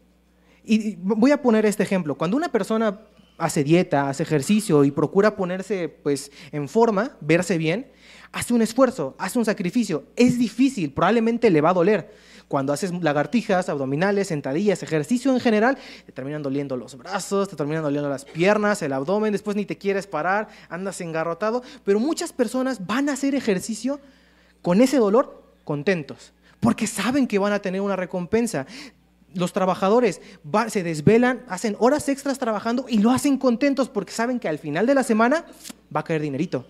Y 0.63 0.95
voy 0.95 1.29
a 1.29 1.43
poner 1.43 1.67
este 1.67 1.83
ejemplo. 1.83 2.15
Cuando 2.15 2.35
una 2.35 2.49
persona 2.49 2.99
hace 3.37 3.63
dieta, 3.63 4.09
hace 4.09 4.23
ejercicio 4.23 4.83
y 4.85 4.89
procura 4.89 5.35
ponerse 5.35 5.87
pues 5.87 6.31
en 6.51 6.67
forma, 6.67 7.15
verse 7.21 7.59
bien, 7.59 7.91
hace 8.31 8.55
un 8.55 8.63
esfuerzo, 8.63 9.15
hace 9.19 9.37
un 9.37 9.45
sacrificio. 9.45 10.05
Es 10.15 10.39
difícil, 10.39 10.93
probablemente 10.93 11.51
le 11.51 11.61
va 11.61 11.69
a 11.69 11.73
doler. 11.73 12.11
Cuando 12.47 12.73
haces 12.73 12.91
lagartijas, 13.01 13.69
abdominales, 13.69 14.27
sentadillas, 14.27 14.83
ejercicio 14.83 15.31
en 15.31 15.39
general, 15.39 15.77
te 16.05 16.11
terminan 16.11 16.43
doliendo 16.43 16.77
los 16.77 16.95
brazos, 16.95 17.49
te 17.49 17.55
terminan 17.55 17.81
doliendo 17.81 18.09
las 18.09 18.25
piernas, 18.25 18.81
el 18.81 18.93
abdomen, 18.93 19.31
después 19.31 19.55
ni 19.55 19.65
te 19.65 19.77
quieres 19.77 20.05
parar, 20.05 20.47
andas 20.69 21.01
engarrotado. 21.01 21.63
Pero 21.83 21.99
muchas 21.99 22.33
personas 22.33 22.85
van 22.85 23.09
a 23.09 23.13
hacer 23.13 23.33
ejercicio 23.33 23.99
con 24.61 24.81
ese 24.81 24.97
dolor 24.97 25.43
contentos, 25.63 26.33
porque 26.59 26.87
saben 26.87 27.27
que 27.27 27.39
van 27.39 27.53
a 27.53 27.59
tener 27.59 27.81
una 27.81 27.95
recompensa. 27.95 28.67
Los 29.33 29.51
trabajadores 29.51 30.21
se 30.69 30.83
desvelan, 30.83 31.43
hacen 31.49 31.75
horas 31.79 32.07
extras 32.07 32.39
trabajando 32.39 32.85
y 32.87 32.99
lo 32.99 33.11
hacen 33.11 33.37
contentos 33.37 33.89
porque 33.89 34.13
saben 34.13 34.39
que 34.39 34.47
al 34.47 34.59
final 34.59 34.85
de 34.85 34.95
la 34.95 35.03
semana 35.03 35.45
va 35.93 36.01
a 36.01 36.03
caer 36.03 36.21
dinerito. 36.21 36.65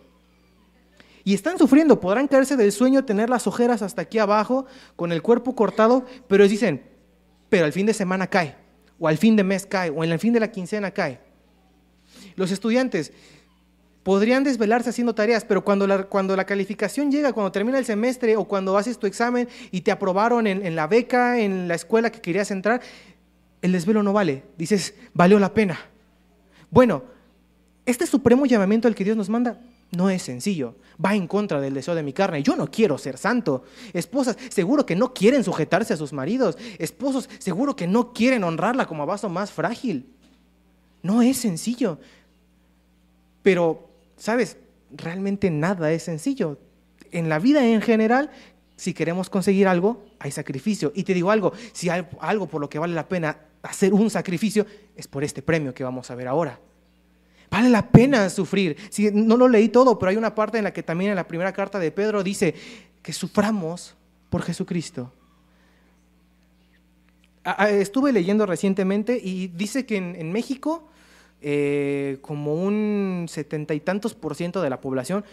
Y 1.28 1.34
están 1.34 1.58
sufriendo, 1.58 2.00
podrán 2.00 2.28
caerse 2.28 2.56
del 2.56 2.72
sueño, 2.72 3.04
tener 3.04 3.32
las 3.32 3.48
ojeras 3.48 3.82
hasta 3.82 4.04
aquí 4.04 4.20
abajo, 4.20 4.68
con 4.96 5.12
el 5.12 5.24
cuerpo 5.24 5.56
cortado, 5.56 6.06
pero 6.28 6.44
ellos 6.44 6.52
dicen, 6.52 6.84
pero 7.50 7.66
al 7.66 7.74
fin 7.74 7.88
de 7.88 7.96
semana 7.96 8.28
cae, 8.28 8.56
o 9.00 9.08
al 9.08 9.18
fin 9.18 9.36
de 9.36 9.44
mes 9.44 9.66
cae, 9.66 9.90
o 9.90 10.04
en 10.04 10.12
el 10.12 10.20
fin 10.20 10.34
de 10.34 10.40
la 10.40 10.52
quincena 10.52 10.92
cae. 10.92 11.20
Los 12.36 12.52
estudiantes 12.52 13.12
podrían 14.04 14.44
desvelarse 14.44 14.92
haciendo 14.92 15.16
tareas, 15.16 15.44
pero 15.46 15.66
cuando 15.66 15.88
la, 15.88 16.04
cuando 16.04 16.36
la 16.36 16.46
calificación 16.46 17.12
llega, 17.12 17.34
cuando 17.34 17.52
termina 17.52 17.80
el 17.80 17.86
semestre 17.86 18.38
o 18.38 18.46
cuando 18.46 18.78
haces 18.78 19.00
tu 19.00 19.08
examen 19.08 19.50
y 19.72 19.82
te 19.82 19.90
aprobaron 19.90 20.46
en, 20.46 20.64
en 20.64 20.76
la 20.76 20.86
beca, 20.86 21.40
en 21.40 21.68
la 21.68 21.74
escuela 21.74 22.12
que 22.12 22.22
querías 22.22 22.52
entrar, 22.52 22.82
el 23.64 23.72
desvelo 23.72 24.04
no 24.04 24.14
vale. 24.14 24.44
Dices, 24.60 24.94
valió 25.16 25.40
la 25.40 25.56
pena. 25.56 25.80
Bueno, 26.70 27.02
este 27.88 28.06
supremo 28.06 28.46
llamamiento 28.46 28.88
al 28.88 28.94
que 28.94 29.04
Dios 29.04 29.18
nos 29.18 29.30
manda 29.30 29.60
no 29.96 30.10
es 30.10 30.22
sencillo. 30.22 30.76
Va 31.04 31.16
en 31.16 31.28
contra 31.28 31.60
del 31.60 31.74
deseo 31.74 31.96
de 31.96 32.04
mi 32.04 32.14
carne. 32.14 32.44
Yo 32.44 32.56
no 32.56 32.70
quiero 32.70 32.98
ser 32.98 33.18
santo. 33.18 33.64
Esposas, 33.94 34.38
seguro 34.50 34.86
que 34.86 34.96
no 34.96 35.14
quieren 35.14 35.44
sujetarse 35.44 35.94
a 35.94 35.98
sus 35.98 36.14
maridos. 36.14 36.58
Esposos, 36.80 37.30
seguro 37.40 37.76
que 37.76 37.88
no 37.88 38.14
quieren 38.14 38.44
honrarla 38.44 38.86
como 38.86 39.04
a 39.04 39.06
vaso 39.06 39.30
más 39.30 39.52
frágil. 39.52 40.10
No 41.02 41.22
es 41.22 41.38
sencillo. 41.38 42.00
Pero, 43.42 43.90
¿sabes? 44.18 44.58
Realmente 44.92 45.52
nada 45.52 45.92
es 45.92 46.04
sencillo. 46.04 46.60
En 47.12 47.30
la 47.30 47.40
vida 47.40 47.66
en 47.66 47.82
general, 47.82 48.32
si 48.76 48.94
queremos 48.94 49.30
conseguir 49.30 49.68
algo, 49.68 50.06
hay 50.20 50.32
sacrificio. 50.32 50.92
Y 50.96 51.04
te 51.04 51.14
digo 51.14 51.32
algo, 51.32 51.54
si 51.74 51.90
hay 51.90 52.08
algo 52.20 52.48
por 52.48 52.62
lo 52.62 52.70
que 52.70 52.80
vale 52.80 52.94
la 52.94 53.08
pena 53.08 53.38
hacer 53.64 53.94
un 53.94 54.10
sacrificio, 54.10 54.66
es 54.96 55.08
por 55.08 55.24
este 55.24 55.42
premio 55.42 55.74
que 55.74 55.84
vamos 55.84 56.10
a 56.12 56.16
ver 56.16 56.28
ahora. 56.28 56.60
Vale 57.50 57.70
la 57.70 57.90
pena 57.90 58.30
sufrir. 58.30 58.78
Si, 58.90 59.12
no 59.12 59.38
lo 59.38 59.48
leí 59.48 59.70
todo, 59.70 59.98
pero 59.98 60.10
hay 60.10 60.18
una 60.18 60.36
parte 60.36 60.58
en 60.58 60.64
la 60.64 60.74
que 60.74 60.84
también 60.84 61.12
en 61.12 61.16
la 61.16 61.28
primera 61.28 61.54
carta 61.54 61.80
de 61.80 61.92
Pedro 61.92 62.24
dice 62.24 62.56
que 63.02 63.14
suframos 63.14 63.96
por 64.30 64.42
Jesucristo. 64.42 65.12
Estuve 67.70 68.12
leyendo 68.12 68.48
recientemente 68.48 69.20
y 69.24 69.48
dice 69.50 69.86
que 69.86 69.98
en, 69.98 70.32
México 70.32 70.88
eh, 71.42 72.18
como 72.22 72.56
un 72.56 73.28
setenta 73.30 73.76
y 73.76 73.80
tantos 73.80 74.16
por 74.16 74.34
ciento 74.34 74.64
de 74.64 74.72
la 74.72 74.82
población, 74.82 75.24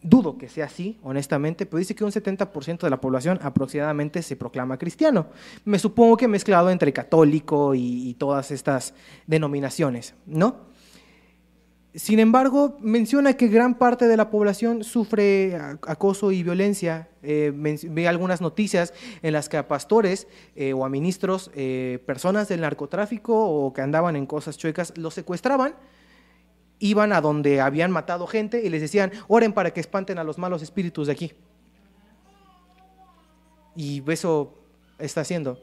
dudo 0.00 0.38
que 0.38 0.48
sea 0.48 0.64
así, 0.64 0.98
honestamente, 1.02 1.66
pero 1.66 1.78
dice 1.78 1.94
que 1.94 2.04
un 2.04 2.10
70% 2.10 2.80
de 2.80 2.90
la 2.90 3.00
población 3.00 3.38
aproximadamente 3.42 4.22
se 4.22 4.34
proclama 4.36 4.78
cristiano. 4.78 5.26
Me 5.66 5.78
supongo 5.78 6.16
que 6.16 6.26
mezclado 6.26 6.70
entre 6.70 6.94
católico 6.94 7.74
y 7.74 8.14
todas 8.14 8.50
estas 8.50 8.94
denominaciones, 9.26 10.14
¿no? 10.24 10.68
Sin 11.94 12.20
embargo, 12.20 12.76
menciona 12.80 13.32
que 13.32 13.48
gran 13.48 13.76
parte 13.76 14.08
de 14.08 14.16
la 14.16 14.30
población 14.30 14.84
sufre 14.84 15.56
acoso 15.86 16.30
y 16.32 16.42
violencia. 16.42 17.08
Eh, 17.22 17.50
ve 17.54 18.06
algunas 18.06 18.42
noticias 18.42 18.92
en 19.22 19.32
las 19.32 19.48
que 19.48 19.62
pastores 19.62 20.28
eh, 20.54 20.74
o 20.74 20.84
a 20.84 20.90
ministros, 20.90 21.50
eh, 21.54 22.02
personas 22.06 22.46
del 22.48 22.60
narcotráfico 22.60 23.34
o 23.34 23.72
que 23.72 23.80
andaban 23.80 24.16
en 24.16 24.26
cosas 24.26 24.58
chuecas, 24.58 24.96
los 24.98 25.14
secuestraban, 25.14 25.74
iban 26.78 27.12
a 27.12 27.22
donde 27.22 27.60
habían 27.62 27.90
matado 27.90 28.26
gente 28.26 28.62
y 28.64 28.68
les 28.68 28.82
decían, 28.82 29.10
oren 29.26 29.54
para 29.54 29.72
que 29.72 29.80
espanten 29.80 30.18
a 30.18 30.24
los 30.24 30.36
malos 30.36 30.62
espíritus 30.62 31.06
de 31.06 31.14
aquí. 31.14 31.32
Y 33.74 34.02
eso 34.10 34.58
está 34.98 35.22
haciendo. 35.22 35.58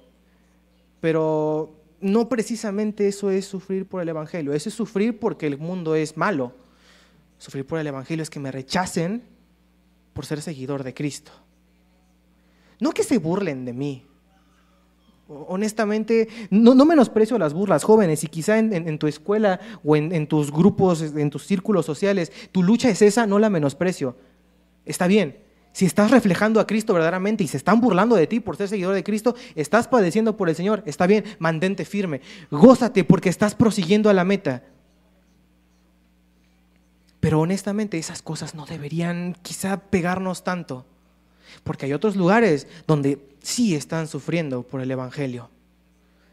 Pero 1.02 1.85
no 2.02 2.30
precisamente 2.30 3.08
eso 3.08 3.32
es 3.32 3.46
sufrir 3.46 3.86
por 3.86 4.02
el 4.02 4.10
Evangelio, 4.10 4.54
eso 4.54 4.70
es 4.70 4.76
sufrir 4.76 5.20
porque 5.20 5.48
el 5.48 5.58
mundo 5.58 5.96
es 5.96 6.18
malo. 6.18 6.54
Sufrir 7.38 7.66
por 7.66 7.80
el 7.80 7.88
Evangelio 7.88 8.24
es 8.24 8.30
que 8.30 8.40
me 8.40 8.52
rechacen 8.52 9.24
por 10.14 10.26
ser 10.26 10.42
seguidor 10.42 10.84
de 10.84 10.94
Cristo. 10.94 11.32
No 12.80 12.92
que 12.92 13.04
se 13.04 13.18
burlen 13.18 13.66
de 13.66 13.74
mí. 13.74 14.06
Honestamente, 15.28 16.28
no, 16.52 16.76
menosprecio 16.86 17.40
las 17.40 17.54
burlas 17.54 17.84
jóvenes 17.84 18.24
y 18.24 18.28
quizá 18.28 18.60
en, 18.60 19.00
tu 19.00 19.08
escuela 19.08 19.60
o 19.84 19.96
en 19.96 20.28
tus 20.28 20.52
grupos, 20.52 21.02
en 21.02 21.30
tus 21.32 21.46
círculos 21.46 21.86
sociales, 21.86 22.32
tu 22.52 22.62
lucha 22.62 22.90
es 22.90 23.02
esa, 23.02 23.26
no 23.26 23.40
la 23.40 23.50
menosprecio. 23.50 24.16
Está 24.86 25.08
bien, 25.08 25.45
si 25.76 25.86
estás 25.86 26.10
reflejando 26.10 26.62
a 26.62 26.68
Cristo 26.68 26.94
verdaderamente 26.94 27.44
y 27.44 27.50
se 27.50 27.58
están 27.58 27.82
burlando 27.82 28.16
de 28.16 28.28
ti 28.28 28.40
por 28.40 28.56
ser 28.56 28.70
seguidor 28.70 28.96
de 28.96 29.04
Cristo, 29.04 29.36
estás 29.56 29.90
padeciendo 29.90 30.38
por 30.38 30.48
el 30.48 30.56
Señor, 30.56 30.82
está 30.86 31.06
bien, 31.06 31.26
mantente 31.38 31.84
firme, 31.84 32.22
gózate 32.50 33.04
porque 33.04 33.28
estás 33.28 33.56
prosiguiendo 33.56 34.10
a 34.10 34.14
la 34.14 34.24
meta. 34.24 34.64
Pero 37.20 37.42
honestamente 37.42 37.98
esas 37.98 38.22
cosas 38.22 38.56
no 38.56 38.66
deberían 38.66 39.36
quizá 39.42 39.76
pegarnos 39.76 40.46
tanto, 40.46 40.86
porque 41.66 41.88
hay 41.88 41.92
otros 41.92 42.16
lugares 42.16 42.70
donde 42.88 43.20
sí 43.42 43.76
están 43.76 44.08
sufriendo 44.08 44.64
por 44.64 44.80
el 44.80 44.90
Evangelio. 44.90 45.50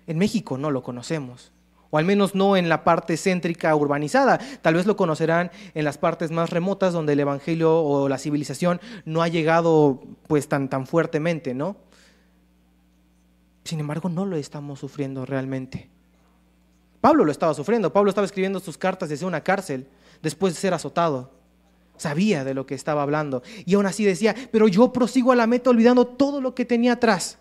En 0.07 0.19
México 0.19 0.57
no 0.57 0.71
lo 0.71 0.85
conocemos 0.85 1.51
o 1.93 1.99
al 1.99 2.07
menos 2.07 2.35
no 2.35 2.57
en 2.57 2.71
la 2.71 2.85
parte 2.85 3.19
céntrica 3.19 3.77
urbanizada. 3.77 4.41
Tal 4.63 4.73
vez 4.73 4.87
lo 4.87 4.97
conocerán 4.97 5.51
en 5.75 5.85
las 5.85 5.99
partes 5.99 6.31
más 6.31 6.49
remotas 6.49 6.95
donde 6.95 7.13
el 7.13 7.21
evangelio 7.21 7.83
o 7.83 8.09
la 8.09 8.17
civilización 8.17 8.81
no 9.05 9.21
ha 9.21 9.29
llegado 9.29 10.01
pues 10.27 10.49
tan, 10.49 10.71
tan 10.71 10.87
fuertemente, 10.87 11.53
¿no? 11.53 11.77
Sin 13.65 13.79
embargo, 13.79 14.09
no 14.09 14.25
lo 14.25 14.37
estamos 14.37 14.81
sufriendo 14.81 15.27
realmente. 15.27 15.91
Pablo 17.03 17.27
lo 17.27 17.31
estaba 17.31 17.53
sufriendo. 17.53 17.93
Pablo 17.93 18.09
estaba 18.09 18.25
escribiendo 18.25 18.59
sus 18.59 18.79
cartas 18.79 19.11
desde 19.11 19.27
una 19.27 19.43
cárcel 19.43 19.87
después 20.23 20.55
de 20.55 20.61
ser 20.61 20.73
azotado. 20.73 21.31
Sabía 21.99 22.43
de 22.43 22.55
lo 22.55 22.65
que 22.65 22.75
estaba 22.75 23.03
hablando. 23.03 23.43
Y 23.67 23.75
aún 23.75 23.85
así 23.85 24.03
decía, 24.03 24.35
pero 24.51 24.67
yo 24.67 24.95
prosigo 24.95 25.31
a 25.31 25.37
la 25.37 25.47
meta 25.47 25.69
olvidando 25.69 26.07
todo 26.07 26.41
lo 26.41 26.55
que 26.55 26.65
tenía 26.65 26.95
atrás. 26.95 27.37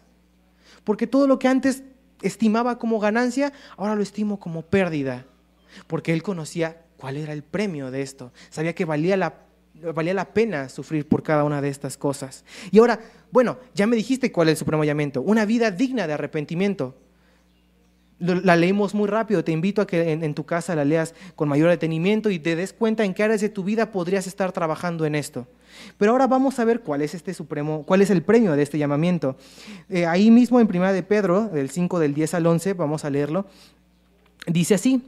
Porque 0.83 1.07
todo 1.07 1.25
lo 1.25 1.39
que 1.39 1.47
antes 1.47 1.83
estimaba 2.21 2.77
como 2.77 2.99
ganancia, 2.99 3.53
ahora 3.77 3.95
lo 3.95 4.01
estimo 4.01 4.39
como 4.39 4.61
pérdida, 4.61 5.25
porque 5.87 6.13
él 6.13 6.23
conocía 6.23 6.81
cuál 6.97 7.17
era 7.17 7.33
el 7.33 7.43
premio 7.43 7.91
de 7.91 8.01
esto, 8.01 8.31
sabía 8.49 8.75
que 8.75 8.85
valía 8.85 9.17
la, 9.17 9.35
valía 9.93 10.13
la 10.13 10.33
pena 10.33 10.69
sufrir 10.69 11.07
por 11.07 11.23
cada 11.23 11.43
una 11.43 11.61
de 11.61 11.69
estas 11.69 11.97
cosas. 11.97 12.45
Y 12.71 12.79
ahora, 12.79 12.99
bueno, 13.31 13.57
ya 13.73 13.87
me 13.87 13.95
dijiste 13.95 14.31
cuál 14.31 14.49
es 14.49 14.53
el 14.53 14.57
supremo 14.57 14.83
llamamiento, 14.83 15.21
una 15.21 15.45
vida 15.45 15.71
digna 15.71 16.07
de 16.07 16.13
arrepentimiento. 16.13 16.95
La 18.21 18.55
leímos 18.55 18.93
muy 18.93 19.07
rápido, 19.07 19.43
te 19.43 19.51
invito 19.51 19.81
a 19.81 19.87
que 19.87 20.11
en, 20.11 20.33
tu 20.35 20.45
casa 20.45 20.75
la 20.75 20.85
leas 20.85 21.15
con 21.35 21.49
mayor 21.49 21.69
detenimiento 21.69 22.29
y 22.29 22.37
te 22.37 22.55
des 22.55 22.71
cuenta 22.71 23.03
en 23.03 23.15
qué 23.15 23.23
áreas 23.23 23.41
de 23.41 23.49
tu 23.49 23.63
vida 23.63 23.91
podrías 23.91 24.27
estar 24.27 24.51
trabajando 24.51 25.05
en 25.05 25.15
esto. 25.15 25.47
Pero 25.97 26.11
ahora 26.11 26.27
vamos 26.27 26.59
a 26.59 26.65
ver 26.65 26.81
cuál 26.81 27.01
es 27.01 27.15
este 27.15 27.33
supremo, 27.33 27.83
cuál 27.83 28.01
es 28.01 28.11
el 28.11 28.21
premio 28.21 28.51
de 28.53 28.61
este 28.61 28.77
llamamiento. 28.77 29.37
Eh, 29.89 30.05
ahí 30.05 30.29
mismo 30.29 30.59
en 30.59 30.67
Primera 30.67 30.93
de 30.93 31.01
Pedro, 31.01 31.47
del 31.47 31.71
5 31.71 31.97
del 31.97 32.13
10 32.13 32.35
al 32.35 32.45
11, 32.45 32.73
vamos 32.73 33.05
a 33.05 33.09
leerlo. 33.09 33.47
Dice 34.45 34.75
así: 34.75 35.01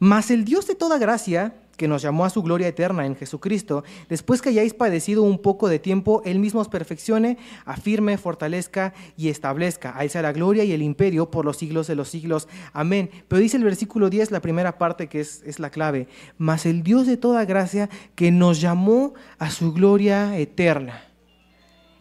"Mas 0.00 0.30
el 0.32 0.44
Dios 0.44 0.66
de 0.66 0.74
toda 0.74 0.98
gracia, 0.98 1.54
que 1.76 1.88
nos 1.88 2.02
llamó 2.02 2.24
a 2.24 2.30
su 2.30 2.42
gloria 2.42 2.68
eterna 2.68 3.06
en 3.06 3.16
Jesucristo, 3.16 3.84
después 4.08 4.42
que 4.42 4.50
hayáis 4.50 4.74
padecido 4.74 5.22
un 5.22 5.38
poco 5.38 5.68
de 5.68 5.78
tiempo, 5.78 6.22
Él 6.24 6.38
mismo 6.38 6.60
os 6.60 6.68
perfeccione, 6.68 7.38
afirme, 7.64 8.18
fortalezca 8.18 8.94
y 9.16 9.28
establezca. 9.28 9.96
A 9.96 10.04
esa 10.04 10.22
la 10.22 10.32
gloria 10.32 10.64
y 10.64 10.72
el 10.72 10.82
imperio 10.82 11.30
por 11.30 11.44
los 11.44 11.56
siglos 11.56 11.86
de 11.86 11.94
los 11.94 12.08
siglos. 12.08 12.48
Amén. 12.72 13.10
Pero 13.28 13.40
dice 13.40 13.56
el 13.56 13.64
versículo 13.64 14.10
10, 14.10 14.30
la 14.30 14.40
primera 14.40 14.78
parte 14.78 15.08
que 15.08 15.20
es, 15.20 15.42
es 15.44 15.58
la 15.58 15.70
clave, 15.70 16.08
mas 16.38 16.66
el 16.66 16.82
Dios 16.82 17.06
de 17.06 17.16
toda 17.16 17.44
gracia 17.44 17.88
que 18.14 18.30
nos 18.30 18.60
llamó 18.60 19.14
a 19.38 19.50
su 19.50 19.72
gloria 19.72 20.38
eterna. 20.38 21.02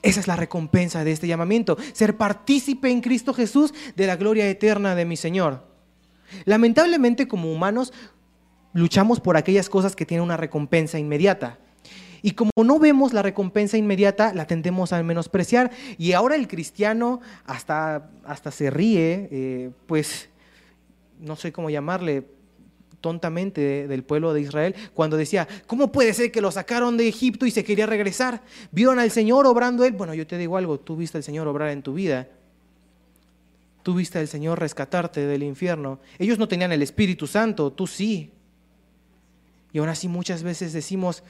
Esa 0.03 0.19
es 0.19 0.27
la 0.27 0.35
recompensa 0.35 1.05
de 1.05 1.13
este 1.13 1.27
llamamiento, 1.27 1.77
ser 1.93 2.17
partícipe 2.17 2.91
en 2.91 2.99
Cristo 2.99 3.33
Jesús 3.33 3.73
de 3.95 4.05
la 4.05 4.17
gloria 4.17 4.49
eterna 4.49 4.95
de 4.95 5.05
mi 5.05 5.15
Señor. 5.15 5.63
Lamentablemente 6.45 7.27
como 7.27 7.51
humanos 7.51 7.93
luchamos 8.73 9.19
por 9.19 9.37
aquellas 9.37 9.69
cosas 9.69 9.95
que 9.95 10.05
tienen 10.05 10.23
una 10.23 10.37
recompensa 10.37 10.99
inmediata. 10.99 11.59
Y 12.21 12.31
como 12.31 12.51
no 12.63 12.79
vemos 12.79 13.11
la 13.11 13.21
recompensa 13.21 13.77
inmediata, 13.77 14.33
la 14.33 14.47
tendemos 14.47 14.93
a 14.93 15.03
menospreciar. 15.03 15.71
Y 15.97 16.13
ahora 16.13 16.35
el 16.35 16.47
cristiano 16.47 17.19
hasta, 17.45 18.09
hasta 18.25 18.49
se 18.51 18.69
ríe, 18.69 19.27
eh, 19.29 19.71
pues 19.87 20.29
no 21.19 21.35
sé 21.35 21.51
cómo 21.51 21.69
llamarle, 21.69 22.25
tontamente 23.03 23.85
del 23.85 24.03
pueblo 24.05 24.33
de 24.33 24.39
Israel, 24.39 24.75
cuando 24.93 25.17
decía, 25.17 25.45
¿cómo 25.67 25.91
puede 25.91 26.13
ser 26.13 26.31
que 26.31 26.39
lo 26.39 26.51
sacaron 26.51 26.95
de 26.95 27.09
Egipto 27.09 27.45
y 27.45 27.51
se 27.51 27.65
quería 27.65 27.85
regresar? 27.85 28.41
¿Vieron 28.71 28.97
al 28.97 29.11
Señor 29.11 29.45
obrando 29.45 29.83
él? 29.83 29.91
Bueno, 29.91 30.13
yo 30.13 30.25
te 30.25 30.37
digo 30.37 30.55
algo, 30.55 30.79
tú 30.79 30.95
viste 30.95 31.17
al 31.17 31.23
Señor 31.23 31.45
obrar 31.49 31.71
en 31.71 31.83
tu 31.83 31.93
vida. 31.93 32.29
Tú 33.83 33.93
viste 33.93 34.19
al 34.19 34.29
Señor 34.29 34.57
rescatarte 34.57 35.27
del 35.27 35.43
infierno. 35.43 35.99
Ellos 36.17 36.39
no 36.39 36.47
tenían 36.47 36.71
el 36.71 36.81
Espíritu 36.81 37.27
Santo, 37.27 37.73
tú 37.73 37.87
sí. 37.87 38.31
Y 39.73 39.79
aún 39.79 39.89
así 39.89 40.07
muchas 40.07 40.43
veces 40.43 40.71
decimos, 40.71 41.23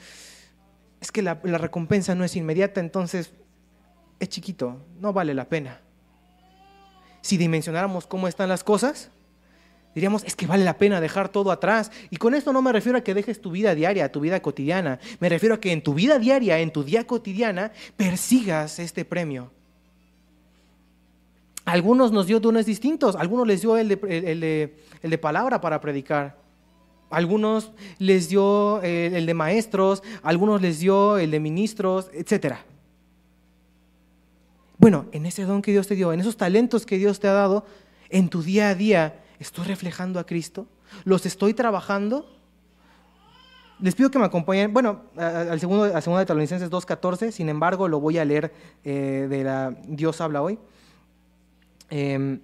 es 1.00 1.10
que 1.10 1.22
la, 1.22 1.34
recompensa 1.34 2.14
no 2.14 2.24
es 2.24 2.36
inmediata, 2.36 2.80
entonces 2.80 3.32
es 4.20 4.28
chiquito, 4.28 4.80
no 5.00 5.12
vale 5.12 5.34
la 5.34 5.48
pena. 5.48 5.80
Si 7.22 7.36
dimensionáramos 7.36 8.06
cómo 8.06 8.28
están 8.28 8.50
las 8.50 8.62
cosas, 8.62 9.10
diríamos, 9.94 10.24
es 10.24 10.36
que 10.36 10.46
vale 10.46 10.64
la 10.64 10.76
pena 10.76 11.00
dejar 11.00 11.30
todo 11.30 11.50
atrás. 11.50 11.90
Y 12.10 12.16
con 12.18 12.34
esto 12.34 12.52
no 12.52 12.60
me 12.60 12.72
refiero 12.72 12.98
a 12.98 13.00
que 13.00 13.14
dejes 13.14 13.40
tu 13.40 13.50
vida 13.50 13.74
diaria, 13.74 14.12
tu 14.12 14.20
vida 14.20 14.40
cotidiana. 14.40 15.00
Me 15.20 15.28
refiero 15.30 15.54
a 15.54 15.60
que 15.60 15.72
en 15.72 15.82
tu 15.82 15.94
vida 15.94 16.18
diaria, 16.18 16.58
en 16.58 16.70
tu 16.70 16.84
día 16.84 17.06
cotidiana, 17.06 17.72
persigas 17.96 18.78
este 18.78 19.04
premio. 19.04 19.50
Algunos 21.64 22.12
nos 22.12 22.26
dio 22.26 22.40
dones 22.40 22.66
distintos, 22.66 23.16
algunos 23.16 23.46
les 23.46 23.62
dio 23.62 23.78
el 23.78 23.88
de, 23.88 25.18
palabra 25.18 25.60
para 25.62 25.80
predicar, 25.80 26.36
algunos 27.14 27.72
les 27.98 28.28
dio 28.28 28.82
eh, 28.82 29.12
el, 29.14 29.26
de 29.26 29.34
maestros, 29.34 30.02
algunos 30.22 30.60
les 30.60 30.80
dio 30.80 31.16
el 31.18 31.30
de 31.30 31.40
ministros, 31.40 32.10
etc. 32.12 32.56
Bueno, 34.78 35.06
en 35.12 35.26
ese 35.26 35.44
don 35.44 35.62
que 35.62 35.72
Dios 35.72 35.86
te 35.86 35.94
dio, 35.94 36.12
en 36.12 36.20
esos 36.20 36.36
talentos 36.36 36.84
que 36.84 36.98
Dios 36.98 37.20
te 37.20 37.28
ha 37.28 37.32
dado, 37.32 37.64
en 38.10 38.28
tu 38.28 38.42
día 38.42 38.68
a 38.68 38.74
día, 38.74 39.22
¿estoy 39.38 39.64
reflejando 39.64 40.18
a 40.20 40.26
Cristo? 40.26 40.66
¿Los 41.04 41.24
estoy 41.26 41.54
trabajando? 41.54 42.30
Les 43.80 43.94
pido 43.94 44.10
que 44.10 44.18
me 44.18 44.24
acompañen, 44.24 44.72
bueno, 44.72 45.02
al 45.16 45.58
segundo, 45.58 45.86
segundo 46.00 46.18
de 46.18 46.26
Tesalonicenses 46.26 46.70
2.14, 46.70 47.30
sin 47.32 47.48
embargo, 47.48 47.88
lo 47.88 48.00
voy 48.00 48.18
a 48.18 48.24
leer 48.24 48.52
eh, 48.84 49.26
de 49.28 49.44
la 49.44 49.76
Dios 49.86 50.20
habla 50.20 50.42
hoy. 50.42 50.58
Em, 51.90 52.40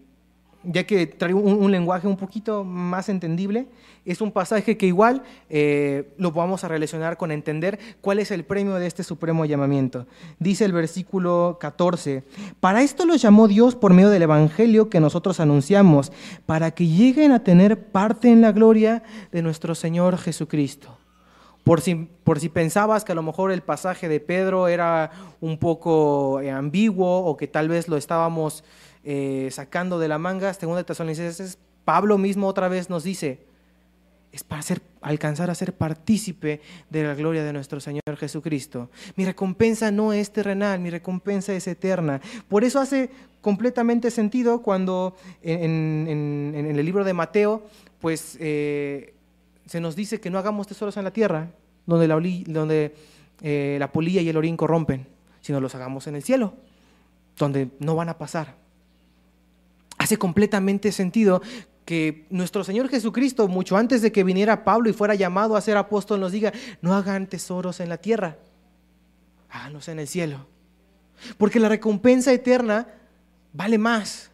ya 0.62 0.84
que 0.84 1.06
trae 1.06 1.32
un, 1.32 1.70
lenguaje 1.70 2.06
un 2.06 2.16
poquito 2.16 2.64
más 2.64 3.08
entendible, 3.08 3.66
es 4.04 4.20
un 4.20 4.30
pasaje 4.30 4.76
que 4.76 4.86
igual 4.86 5.22
eh, 5.48 6.12
lo 6.18 6.32
vamos 6.32 6.64
a 6.64 6.68
relacionar 6.68 7.16
con 7.16 7.32
entender 7.32 7.78
cuál 8.00 8.18
es 8.18 8.30
el 8.30 8.44
premio 8.44 8.74
de 8.74 8.86
este 8.86 9.02
supremo 9.02 9.44
llamamiento. 9.44 10.06
Dice 10.38 10.64
el 10.64 10.72
versículo 10.72 11.58
14, 11.60 12.24
para 12.60 12.82
esto 12.82 13.06
los 13.06 13.22
llamó 13.22 13.48
Dios 13.48 13.74
por 13.74 13.94
medio 13.94 14.10
del 14.10 14.22
Evangelio 14.22 14.90
que 14.90 15.00
nosotros 15.00 15.40
anunciamos, 15.40 16.12
para 16.46 16.72
que 16.72 16.86
lleguen 16.86 17.32
a 17.32 17.42
tener 17.42 17.86
parte 17.86 18.30
en 18.30 18.40
la 18.40 18.52
gloria 18.52 19.02
de 19.32 19.42
nuestro 19.42 19.74
Señor 19.74 20.18
Jesucristo. 20.18 20.96
Por 21.64 21.82
si, 21.82 21.94
por 21.94 22.40
si 22.40 22.48
pensabas 22.48 23.04
que 23.04 23.12
a 23.12 23.14
lo 23.14 23.22
mejor 23.22 23.52
el 23.52 23.60
pasaje 23.60 24.08
de 24.08 24.18
Pedro 24.18 24.66
era 24.68 25.10
un 25.40 25.58
poco 25.58 26.40
eh, 26.40 26.50
ambiguo 26.50 27.18
o 27.18 27.36
que 27.36 27.46
tal 27.46 27.68
vez 27.68 27.86
lo 27.86 27.96
estábamos 27.96 28.64
eh, 29.02 29.48
sacando 29.50 29.98
de 29.98 30.08
la 30.08 30.18
manga, 30.18 30.52
según 30.52 30.76
de 30.76 30.84
Tesalonicenses, 30.84 31.58
Pablo 31.84 32.18
mismo 32.18 32.46
otra 32.46 32.68
vez 32.68 32.90
nos 32.90 33.02
dice, 33.02 33.40
es 34.32 34.44
para 34.44 34.62
ser, 34.62 34.80
alcanzar 35.00 35.50
a 35.50 35.54
ser 35.54 35.72
partícipe 35.72 36.60
de 36.88 37.02
la 37.02 37.14
gloria 37.14 37.42
de 37.42 37.52
nuestro 37.52 37.80
Señor 37.80 38.02
Jesucristo. 38.16 38.90
Mi 39.16 39.24
recompensa 39.24 39.90
no 39.90 40.12
es 40.12 40.32
terrenal, 40.32 40.80
mi 40.80 40.90
recompensa 40.90 41.52
es 41.52 41.66
eterna. 41.66 42.20
Por 42.48 42.62
eso 42.64 42.78
hace 42.78 43.10
completamente 43.40 44.10
sentido 44.10 44.62
cuando 44.62 45.16
en, 45.42 46.54
el 46.54 46.84
libro 46.84 47.04
de 47.04 47.14
Mateo, 47.14 47.64
pues 48.00 48.36
eh, 48.38 49.14
se 49.66 49.80
nos 49.80 49.96
dice 49.96 50.20
que 50.20 50.30
no 50.30 50.38
hagamos 50.38 50.66
tesoros 50.66 50.96
en 50.96 51.04
la 51.04 51.12
tierra, 51.12 51.50
donde 51.86 52.06
la, 52.06 52.14
donde, 52.46 52.94
eh, 53.42 53.76
la 53.80 53.90
polilla 53.90 54.20
y 54.20 54.28
el 54.28 54.36
orín 54.36 54.56
corrompen, 54.56 55.06
sino 55.40 55.60
los 55.60 55.74
hagamos 55.74 56.06
en 56.06 56.16
el 56.16 56.22
cielo, 56.22 56.54
donde 57.36 57.70
no 57.80 57.96
van 57.96 58.10
a 58.10 58.18
pasar 58.18 58.60
hace 60.10 60.18
completamente 60.18 60.90
sentido 60.90 61.40
que 61.84 62.26
nuestro 62.30 62.64
Señor 62.64 62.88
Jesucristo, 62.88 63.46
mucho 63.46 63.76
antes 63.76 64.02
de 64.02 64.10
que 64.10 64.24
viniera 64.24 64.64
Pablo 64.64 64.90
y 64.90 64.92
fuera 64.92 65.14
llamado 65.14 65.54
a 65.54 65.60
ser 65.60 65.76
apóstol, 65.76 66.18
nos 66.18 66.32
diga, 66.32 66.52
no 66.82 66.94
hagan 66.94 67.28
tesoros 67.28 67.78
en 67.78 67.88
la 67.88 67.98
tierra, 67.98 68.36
háganos 69.48 69.86
en 69.86 70.00
el 70.00 70.08
cielo. 70.08 70.48
Porque 71.38 71.60
la 71.60 71.68
recompensa 71.68 72.32
eterna 72.32 72.88
vale 73.52 73.78
más. 73.78 74.32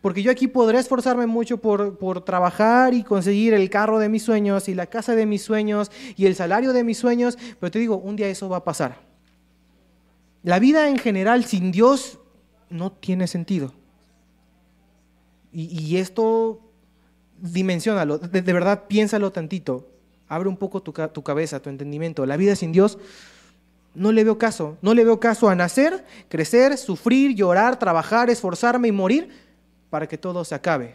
Porque 0.00 0.22
yo 0.22 0.30
aquí 0.30 0.46
podré 0.48 0.78
esforzarme 0.78 1.26
mucho 1.26 1.58
por, 1.58 1.98
por, 1.98 2.24
trabajar 2.24 2.94
y 2.94 3.02
conseguir 3.02 3.52
el 3.52 3.68
carro 3.68 3.98
de 3.98 4.08
mis 4.08 4.22
sueños 4.22 4.70
y 4.70 4.74
la 4.74 4.86
casa 4.86 5.14
de 5.14 5.26
mis 5.26 5.42
sueños 5.42 5.90
y 6.16 6.24
el 6.24 6.34
salario 6.34 6.72
de 6.72 6.82
mis 6.82 6.96
sueños, 6.96 7.36
pero 7.60 7.70
te 7.70 7.78
digo, 7.78 7.98
un 7.98 8.16
día 8.16 8.30
eso 8.30 8.48
va 8.48 8.58
a 8.58 8.64
pasar. 8.64 9.02
La 10.42 10.58
vida 10.58 10.88
en 10.88 10.96
general 10.96 11.44
sin 11.44 11.72
Dios 11.72 12.20
no 12.70 12.90
tiene 12.90 13.26
sentido. 13.26 13.74
Y, 15.52 15.96
esto, 15.96 16.60
dimensionalo, 17.40 18.18
de, 18.18 18.40
verdad 18.52 18.84
piénsalo 18.86 19.32
tantito, 19.32 19.88
abre 20.28 20.48
un 20.48 20.56
poco 20.56 20.82
tu, 20.82 20.92
tu 20.92 21.22
cabeza, 21.22 21.60
tu 21.60 21.70
entendimiento. 21.70 22.26
La 22.26 22.36
vida 22.36 22.54
sin 22.54 22.72
Dios 22.72 22.98
no 23.94 24.12
le 24.12 24.24
veo 24.24 24.38
caso, 24.38 24.76
no 24.82 24.94
le 24.94 25.04
veo 25.04 25.18
caso 25.18 25.48
a 25.48 25.54
nacer, 25.54 26.04
crecer, 26.28 26.76
sufrir, 26.76 27.34
llorar, 27.34 27.78
trabajar, 27.78 28.30
esforzarme 28.30 28.88
y 28.88 28.92
morir 28.92 29.30
para 29.90 30.06
que 30.06 30.18
todo 30.18 30.44
se 30.44 30.54
acabe. 30.54 30.94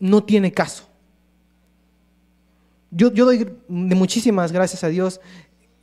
No 0.00 0.24
tiene 0.24 0.52
caso. 0.52 0.88
Yo, 2.90 3.12
yo 3.12 3.24
doy 3.24 3.38
de 3.38 3.94
muchísimas 3.94 4.52
gracias 4.52 4.82
a 4.84 4.88
Dios 4.88 5.20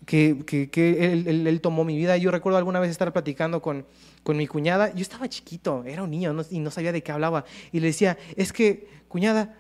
que, 0.10 1.46
él, 1.46 1.62
tomó 1.62 1.84
mi 1.84 1.96
vida. 1.96 2.18
Yo 2.18 2.32
recuerdo 2.32 2.58
alguna 2.58 2.80
vez 2.80 2.90
estar 2.90 3.14
platicando 3.14 3.62
con, 3.62 3.86
con 4.24 4.38
mi 4.38 4.48
cuñada. 4.48 4.92
Yo 4.96 5.02
estaba 5.02 5.30
chiquito, 5.30 5.84
era 5.86 6.02
un 6.02 6.10
niño 6.10 6.36
y 6.50 6.60
no 6.60 6.72
sabía 6.72 6.92
de 6.92 7.04
qué 7.04 7.12
hablaba. 7.12 7.46
Y 7.72 7.80
le 7.80 7.88
decía, 7.88 8.18
es 8.36 8.52
que, 8.52 8.88
cuñada, 9.08 9.56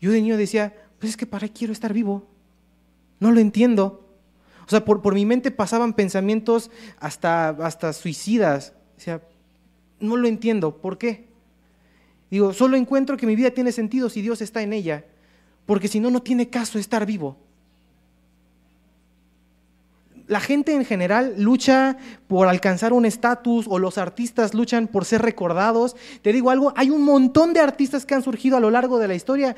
yo 0.00 0.12
de 0.12 0.20
niño 0.20 0.36
decía, 0.36 0.72
pues 1.00 1.10
es 1.10 1.16
que 1.16 1.26
para 1.26 1.48
qué 1.48 1.54
quiero 1.54 1.72
estar 1.72 1.92
vivo. 1.92 2.28
No 3.18 3.32
lo 3.32 3.40
entiendo. 3.40 4.06
O 4.66 4.70
sea, 4.70 4.84
por, 4.84 5.02
por 5.02 5.14
mi 5.14 5.26
mente 5.26 5.50
pasaban 5.50 5.92
pensamientos 5.92 6.70
hasta, 7.00 7.48
hasta 7.48 7.92
suicidas. 7.92 8.74
O 8.96 9.00
sea, 9.00 9.20
no 9.98 10.16
lo 10.16 10.28
entiendo. 10.28 10.76
¿Por 10.76 10.96
qué? 10.96 11.26
Digo, 12.30 12.52
solo 12.52 12.76
encuentro 12.76 13.16
que 13.16 13.26
mi 13.26 13.34
vida 13.34 13.50
tiene 13.50 13.72
sentido 13.72 14.08
si 14.10 14.22
Dios 14.22 14.42
está 14.42 14.62
en 14.62 14.74
ella. 14.74 15.06
Porque 15.66 15.88
si 15.88 15.98
no, 15.98 16.08
no 16.12 16.22
tiene 16.22 16.48
caso 16.50 16.78
estar 16.78 17.04
vivo 17.04 17.47
la 20.28 20.40
gente 20.40 20.74
en 20.74 20.84
general 20.84 21.34
lucha 21.38 21.96
por 22.28 22.48
alcanzar 22.48 22.92
un 22.92 23.06
estatus 23.06 23.66
o 23.68 23.78
los 23.78 23.98
artistas 23.98 24.54
luchan 24.54 24.86
por 24.86 25.06
ser 25.06 25.22
recordados. 25.22 25.96
Te 26.22 26.32
digo 26.32 26.50
algo, 26.50 26.72
hay 26.76 26.90
un 26.90 27.02
montón 27.02 27.54
de 27.54 27.60
artistas 27.60 28.04
que 28.04 28.14
han 28.14 28.22
surgido 28.22 28.56
a 28.56 28.60
lo 28.60 28.70
largo 28.70 28.98
de 28.98 29.08
la 29.08 29.14
historia 29.14 29.56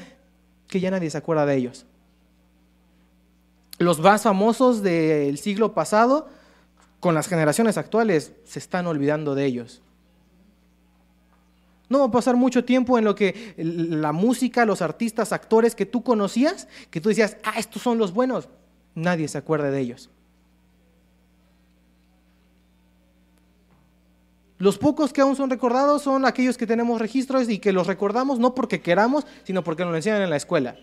que 0.68 0.80
ya 0.80 0.90
nadie 0.90 1.10
se 1.10 1.18
acuerda 1.18 1.44
de 1.44 1.56
ellos. 1.56 1.86
Los 3.78 3.98
más 3.98 4.22
famosos 4.22 4.82
del 4.82 5.38
siglo 5.38 5.74
pasado, 5.74 6.28
con 7.00 7.14
las 7.14 7.26
generaciones 7.26 7.76
actuales, 7.76 8.32
se 8.44 8.60
están 8.60 8.86
olvidando 8.86 9.34
de 9.34 9.46
ellos. 9.46 9.82
No 11.88 11.98
va 11.98 12.04
a 12.04 12.10
pasar 12.12 12.36
mucho 12.36 12.64
tiempo 12.64 12.96
en 12.98 13.04
lo 13.04 13.16
que 13.16 13.54
la 13.56 14.12
música, 14.12 14.64
los 14.64 14.82
artistas, 14.82 15.32
actores 15.32 15.74
que 15.74 15.86
tú 15.86 16.04
conocías, 16.04 16.68
que 16.90 17.00
tú 17.00 17.08
decías, 17.08 17.36
ah, 17.42 17.54
estos 17.58 17.82
son 17.82 17.98
los 17.98 18.12
buenos, 18.14 18.48
nadie 18.94 19.26
se 19.26 19.38
acuerda 19.38 19.72
de 19.72 19.80
ellos. 19.80 20.10
Los 24.60 24.76
pocos 24.76 25.10
que 25.14 25.22
aún 25.22 25.36
son 25.36 25.48
recordados 25.48 26.02
son 26.02 26.26
aquellos 26.26 26.58
que 26.58 26.66
tenemos 26.66 27.00
registros 27.00 27.48
y 27.48 27.58
que 27.58 27.72
los 27.72 27.86
recordamos 27.86 28.38
no 28.38 28.54
porque 28.54 28.82
queramos, 28.82 29.26
sino 29.42 29.64
porque 29.64 29.84
nos 29.84 29.92
lo 29.92 29.96
enseñan 29.96 30.20
en 30.20 30.28
la 30.28 30.36
escuela. 30.36 30.76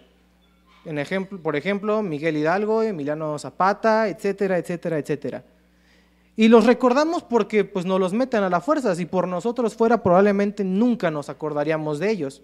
Por 1.44 1.56
ejemplo, 1.56 2.02
Miguel 2.02 2.38
Hidalgo, 2.38 2.82
Emiliano 2.82 3.38
Zapata, 3.38 4.08
etcétera, 4.08 4.58
etcétera, 4.58 4.98
etcétera. 4.98 5.44
Y 6.36 6.48
los 6.48 6.66
recordamos 6.66 7.22
porque 7.22 7.66
pues, 7.66 7.86
nos 7.86 8.00
los 8.00 8.14
meten 8.14 8.42
a 8.42 8.50
la 8.50 8.62
fuerza. 8.62 8.96
Si 8.96 9.06
por 9.06 9.28
nosotros 9.28 9.76
fuera, 9.76 10.02
probablemente 10.02 10.64
nunca 10.64 11.12
nos 11.12 11.30
acordaríamos 11.30 12.00
de 12.00 12.10
ellos. 12.10 12.42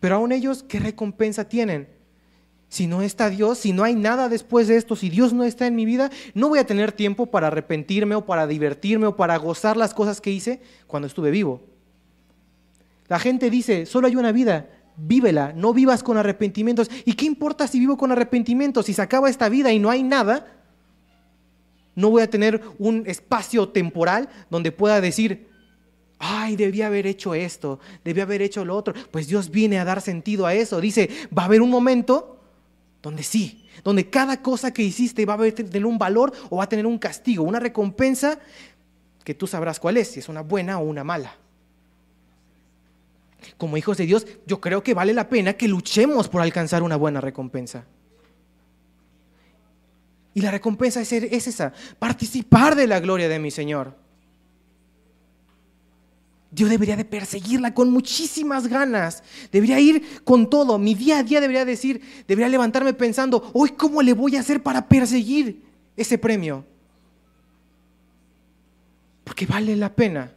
Pero 0.00 0.14
aún 0.14 0.32
ellos, 0.32 0.62
¿qué 0.62 0.80
recompensa 0.80 1.46
tienen? 1.46 1.86
Si 2.72 2.86
no 2.86 3.02
está 3.02 3.28
Dios, 3.28 3.58
si 3.58 3.74
no 3.74 3.84
hay 3.84 3.94
nada 3.94 4.30
después 4.30 4.66
de 4.66 4.78
esto, 4.78 4.96
si 4.96 5.10
Dios 5.10 5.34
no 5.34 5.44
está 5.44 5.66
en 5.66 5.76
mi 5.76 5.84
vida, 5.84 6.10
no 6.32 6.48
voy 6.48 6.58
a 6.58 6.66
tener 6.66 6.90
tiempo 6.90 7.26
para 7.26 7.48
arrepentirme 7.48 8.14
o 8.14 8.24
para 8.24 8.46
divertirme 8.46 9.04
o 9.04 9.14
para 9.14 9.36
gozar 9.36 9.76
las 9.76 9.92
cosas 9.92 10.22
que 10.22 10.30
hice 10.30 10.62
cuando 10.86 11.06
estuve 11.06 11.30
vivo. 11.30 11.60
La 13.08 13.18
gente 13.18 13.50
dice, 13.50 13.84
solo 13.84 14.06
hay 14.06 14.16
una 14.16 14.32
vida, 14.32 14.70
vívela, 14.96 15.52
no 15.54 15.74
vivas 15.74 16.02
con 16.02 16.16
arrepentimientos. 16.16 16.90
¿Y 17.04 17.12
qué 17.12 17.26
importa 17.26 17.66
si 17.66 17.78
vivo 17.78 17.98
con 17.98 18.10
arrepentimientos? 18.10 18.86
Si 18.86 18.94
se 18.94 19.02
acaba 19.02 19.28
esta 19.28 19.50
vida 19.50 19.70
y 19.70 19.78
no 19.78 19.90
hay 19.90 20.02
nada, 20.02 20.46
no 21.94 22.08
voy 22.08 22.22
a 22.22 22.30
tener 22.30 22.62
un 22.78 23.04
espacio 23.06 23.68
temporal 23.68 24.30
donde 24.48 24.72
pueda 24.72 25.02
decir, 25.02 25.46
ay, 26.18 26.56
debía 26.56 26.86
haber 26.86 27.06
hecho 27.06 27.34
esto, 27.34 27.80
debía 28.02 28.22
haber 28.22 28.40
hecho 28.40 28.64
lo 28.64 28.74
otro. 28.74 28.94
Pues 29.10 29.26
Dios 29.28 29.50
viene 29.50 29.78
a 29.78 29.84
dar 29.84 30.00
sentido 30.00 30.46
a 30.46 30.54
eso. 30.54 30.80
Dice, 30.80 31.10
va 31.36 31.42
a 31.42 31.44
haber 31.44 31.60
un 31.60 31.68
momento 31.68 32.38
donde 33.02 33.24
sí, 33.24 33.66
donde 33.82 34.08
cada 34.08 34.40
cosa 34.42 34.72
que 34.72 34.82
hiciste 34.82 35.26
va 35.26 35.34
a 35.34 35.50
tener 35.50 35.84
un 35.84 35.98
valor 35.98 36.32
o 36.50 36.58
va 36.58 36.64
a 36.64 36.68
tener 36.68 36.86
un 36.86 36.98
castigo, 36.98 37.42
una 37.42 37.58
recompensa 37.58 38.38
que 39.24 39.34
tú 39.34 39.46
sabrás 39.46 39.80
cuál 39.80 39.96
es, 39.96 40.08
si 40.08 40.20
es 40.20 40.28
una 40.28 40.42
buena 40.42 40.78
o 40.78 40.84
una 40.84 41.04
mala. 41.04 41.36
Como 43.58 43.76
hijos 43.76 43.96
de 43.96 44.06
Dios, 44.06 44.26
yo 44.46 44.60
creo 44.60 44.82
que 44.82 44.94
vale 44.94 45.12
la 45.12 45.28
pena 45.28 45.54
que 45.54 45.66
luchemos 45.66 46.28
por 46.28 46.42
alcanzar 46.42 46.82
una 46.82 46.96
buena 46.96 47.20
recompensa. 47.20 47.84
Y 50.34 50.40
la 50.40 50.50
recompensa 50.50 51.00
es, 51.00 51.12
es 51.12 51.48
esa, 51.48 51.72
participar 51.98 52.76
de 52.76 52.86
la 52.86 53.00
gloria 53.00 53.28
de 53.28 53.38
mi 53.38 53.50
Señor. 53.50 54.01
Yo 56.54 56.68
debería 56.68 56.96
de 56.96 57.06
perseguirla 57.06 57.72
con 57.72 57.90
muchísimas 57.90 58.68
ganas. 58.68 59.22
Debería 59.50 59.80
ir 59.80 60.22
con 60.22 60.50
todo. 60.50 60.78
Mi 60.78 60.94
día 60.94 61.18
a 61.18 61.22
día 61.22 61.40
debería 61.40 61.64
decir, 61.64 62.02
debería 62.28 62.50
levantarme 62.50 62.92
pensando, 62.92 63.50
hoy 63.54 63.70
cómo 63.70 64.02
le 64.02 64.12
voy 64.12 64.36
a 64.36 64.40
hacer 64.40 64.62
para 64.62 64.86
perseguir 64.86 65.62
ese 65.96 66.18
premio. 66.18 66.64
Porque 69.24 69.46
vale 69.46 69.74
la 69.76 69.94
pena. 69.94 70.30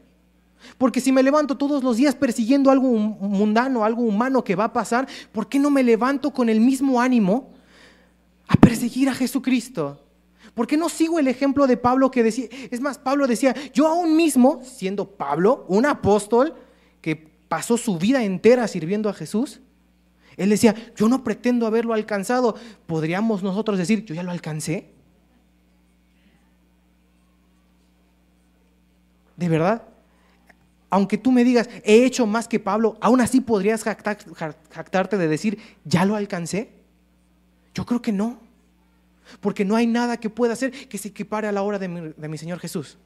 Porque 0.77 1.01
si 1.01 1.11
me 1.11 1.21
levanto 1.21 1.57
todos 1.57 1.83
los 1.83 1.97
días 1.97 2.15
persiguiendo 2.15 2.71
algo 2.71 2.87
mundano, 2.87 3.83
algo 3.83 4.03
humano 4.03 4.41
que 4.41 4.55
va 4.55 4.65
a 4.65 4.73
pasar, 4.73 5.07
¿por 5.33 5.49
qué 5.49 5.59
no 5.59 5.69
me 5.69 5.83
levanto 5.83 6.31
con 6.31 6.47
el 6.47 6.61
mismo 6.61 7.01
ánimo 7.01 7.51
a 8.47 8.55
perseguir 8.55 9.09
a 9.09 9.13
Jesucristo? 9.13 10.04
¿Por 10.55 10.67
qué 10.67 10.77
no 10.77 10.89
sigo 10.89 11.19
el 11.19 11.27
ejemplo 11.27 11.67
de 11.67 11.77
Pablo 11.77 12.09
que 12.09 12.23
decía, 12.23 12.47
es 12.71 12.79
más, 12.79 12.97
Pablo 12.97 13.27
decía, 13.27 13.53
yo 13.73 13.87
aún 13.87 14.15
mismo, 14.15 14.61
siendo 14.63 15.05
Pablo, 15.05 15.65
un 15.67 15.85
apóstol 15.85 16.55
que 17.01 17.15
pasó 17.15 17.77
su 17.77 17.99
vida 17.99 18.23
entera 18.23 18.67
sirviendo 18.67 19.09
a 19.09 19.13
Jesús, 19.13 19.59
él 20.37 20.49
decía, 20.49 20.73
yo 20.95 21.07
no 21.07 21.23
pretendo 21.23 21.67
haberlo 21.67 21.93
alcanzado. 21.93 22.55
¿Podríamos 22.87 23.43
nosotros 23.43 23.77
decir, 23.77 24.05
yo 24.05 24.15
ya 24.15 24.23
lo 24.23 24.31
alcancé? 24.31 24.91
¿De 29.37 29.49
verdad? 29.49 29.83
Aunque 30.89 31.17
tú 31.17 31.31
me 31.31 31.43
digas, 31.43 31.69
he 31.83 32.05
hecho 32.05 32.25
más 32.25 32.47
que 32.47 32.59
Pablo, 32.59 32.97
aún 33.01 33.19
así 33.19 33.41
podrías 33.41 33.83
jactarte 33.83 35.17
de 35.17 35.27
decir, 35.27 35.57
ya 35.83 36.05
lo 36.05 36.15
alcancé. 36.15 36.69
Yo 37.73 37.85
creo 37.85 38.01
que 38.01 38.13
no. 38.13 38.39
Porque 39.39 39.65
no 39.65 39.75
hay 39.75 39.87
nada 39.87 40.17
que 40.17 40.29
pueda 40.29 40.53
hacer 40.53 40.87
que 40.87 40.97
se 40.97 41.09
equipare 41.09 41.47
a 41.47 41.51
la 41.51 41.61
hora 41.61 41.79
de 41.79 41.87
mi, 41.87 42.37
Señor 42.37 42.59
Jesús. 42.59 42.97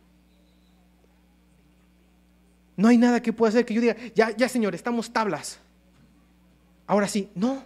No 2.78 2.88
hay 2.88 2.98
nada 2.98 3.22
que 3.22 3.34
pueda 3.34 3.50
hacer 3.50 3.66
que 3.66 3.74
yo 3.74 3.82
diga, 3.82 3.96
ya, 4.16 4.36
ya 4.36 4.48
Señor, 4.48 4.74
estamos 4.76 5.12
tablas. 5.12 5.60
Ahora 6.88 7.08
sí, 7.08 7.30
no. 7.36 7.64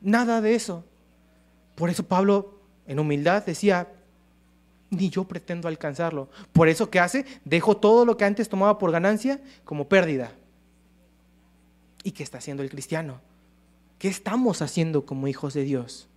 Nada 0.00 0.40
de 0.40 0.54
eso. 0.54 0.84
Por 1.74 1.90
eso 1.90 2.06
Pablo, 2.06 2.60
en 2.86 2.98
humildad, 2.98 3.44
decía, 3.44 3.88
ni 4.90 5.10
yo 5.10 5.24
pretendo 5.24 5.68
alcanzarlo. 5.68 6.28
Por 6.52 6.68
eso, 6.68 6.90
¿qué 6.90 7.00
hace? 7.00 7.24
Dejo 7.44 7.76
todo 7.76 8.04
lo 8.04 8.16
que 8.16 8.24
antes 8.24 8.48
tomaba 8.48 8.78
por 8.78 8.92
ganancia 8.92 9.40
como 9.64 9.88
pérdida. 9.88 10.32
¿Y 12.02 12.12
qué 12.12 12.22
está 12.22 12.38
haciendo 12.38 12.62
el 12.62 12.70
cristiano? 12.70 13.20
¿Qué 13.98 14.08
estamos 14.08 14.62
haciendo 14.62 15.04
como 15.06 15.26
hijos 15.28 15.54
de 15.54 15.64
Dios? 15.64 16.08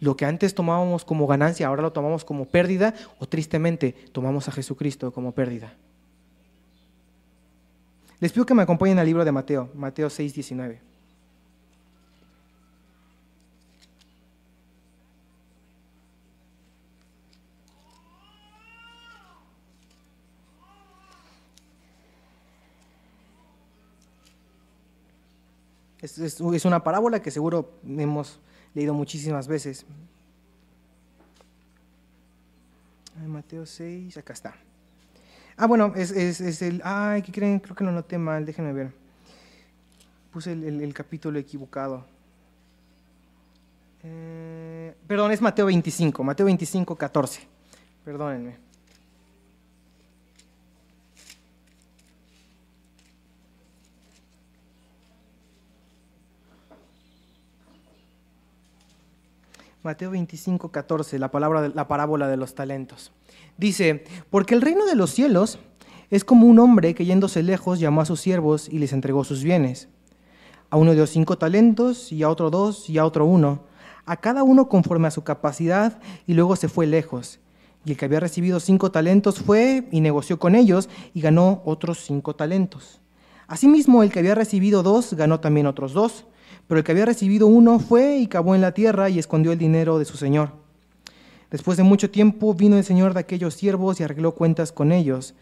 Lo 0.00 0.16
que 0.16 0.26
antes 0.26 0.54
tomábamos 0.54 1.04
como 1.04 1.26
ganancia, 1.26 1.66
ahora 1.66 1.82
lo 1.82 1.92
tomamos 1.92 2.24
como 2.24 2.46
pérdida 2.46 2.94
o 3.18 3.26
tristemente 3.26 3.92
tomamos 4.12 4.48
a 4.48 4.52
Jesucristo 4.52 5.12
como 5.12 5.32
pérdida. 5.32 5.74
Les 8.20 8.32
pido 8.32 8.46
que 8.46 8.54
me 8.54 8.62
acompañen 8.62 8.98
al 8.98 9.06
libro 9.06 9.24
de 9.24 9.32
Mateo, 9.32 9.68
Mateo 9.74 10.08
6, 10.08 10.34
19. 10.34 10.80
Es, 26.00 26.18
es, 26.18 26.64
una 26.64 26.84
parábola 26.84 27.20
que 27.20 27.30
seguro 27.30 27.72
hemos 27.84 28.38
leído 28.76 28.92
muchísimas 28.92 29.48
veces. 29.48 29.86
Mateo 33.26 33.64
6, 33.64 34.18
acá 34.18 34.34
está. 34.34 34.54
Ah, 35.56 35.66
bueno, 35.66 35.94
es, 35.96 36.60
el... 36.60 36.82
Ay, 36.84 37.22
¿qué 37.22 37.32
creen? 37.32 37.58
Creo 37.58 37.74
que 37.74 37.84
lo 37.84 37.90
noté 37.90 38.18
mal, 38.18 38.44
déjenme 38.44 38.74
ver. 38.74 38.92
Puse 40.30 40.52
el, 40.52 40.92
capítulo 40.92 41.38
equivocado. 41.38 42.04
Eh, 44.04 44.94
perdón, 45.08 45.32
es 45.32 45.40
Mateo 45.40 45.64
25, 45.64 46.22
Mateo 46.22 46.44
25, 46.44 46.94
14. 46.94 47.40
Perdónenme. 48.04 48.65
Mateo 59.86 60.10
25, 60.10 60.72
14, 60.72 61.16
la, 61.20 61.30
palabra, 61.30 61.70
la 61.72 61.86
parábola 61.86 62.26
de 62.26 62.36
los 62.36 62.56
talentos. 62.56 63.12
Dice, 63.56 64.02
porque 64.30 64.56
el 64.56 64.60
reino 64.60 64.84
de 64.84 64.96
los 64.96 65.10
cielos 65.10 65.60
es 66.10 66.24
como 66.24 66.48
un 66.48 66.58
hombre 66.58 66.92
que 66.96 67.04
yéndose 67.04 67.44
lejos 67.44 67.78
llamó 67.78 68.00
a 68.00 68.04
sus 68.04 68.20
siervos 68.20 68.68
y 68.68 68.80
les 68.80 68.92
entregó 68.92 69.22
sus 69.22 69.44
bienes. 69.44 69.88
A 70.70 70.76
uno 70.76 70.92
dio 70.92 71.06
cinco 71.06 71.38
talentos 71.38 72.10
y 72.10 72.24
a 72.24 72.28
otro 72.28 72.50
dos 72.50 72.90
y 72.90 72.98
a 72.98 73.04
otro 73.04 73.26
uno, 73.26 73.62
a 74.06 74.16
cada 74.16 74.42
uno 74.42 74.68
conforme 74.68 75.06
a 75.06 75.12
su 75.12 75.22
capacidad 75.22 76.00
y 76.26 76.34
luego 76.34 76.56
se 76.56 76.68
fue 76.68 76.88
lejos. 76.88 77.38
Y 77.84 77.92
el 77.92 77.96
que 77.96 78.06
había 78.06 78.18
recibido 78.18 78.58
cinco 78.58 78.90
talentos 78.90 79.38
fue 79.38 79.86
y 79.92 80.00
negoció 80.00 80.40
con 80.40 80.56
ellos 80.56 80.88
y 81.14 81.20
ganó 81.20 81.62
otros 81.64 81.98
cinco 82.04 82.34
talentos. 82.34 83.00
Asimismo, 83.46 84.02
el 84.02 84.10
que 84.10 84.18
había 84.18 84.34
recibido 84.34 84.82
dos 84.82 85.14
ganó 85.14 85.38
también 85.38 85.68
otros 85.68 85.92
dos. 85.92 86.26
Pero 86.68 86.78
el 86.78 86.84
que 86.84 86.92
había 86.92 87.06
recibido 87.06 87.46
uno 87.46 87.78
fue 87.78 88.18
y 88.18 88.26
cavó 88.26 88.54
en 88.54 88.60
la 88.60 88.72
tierra 88.72 89.08
y 89.08 89.18
escondió 89.18 89.52
el 89.52 89.58
dinero 89.58 89.98
de 89.98 90.04
su 90.04 90.16
señor. 90.16 90.50
Después 91.50 91.76
de 91.76 91.84
mucho 91.84 92.10
tiempo 92.10 92.54
vino 92.54 92.76
el 92.76 92.84
señor 92.84 93.14
de 93.14 93.20
aquellos 93.20 93.54
siervos 93.54 94.00
y 94.00 94.02
arregló 94.02 94.34
cuentas 94.34 94.72
con 94.72 94.90
ellos. 94.90 95.34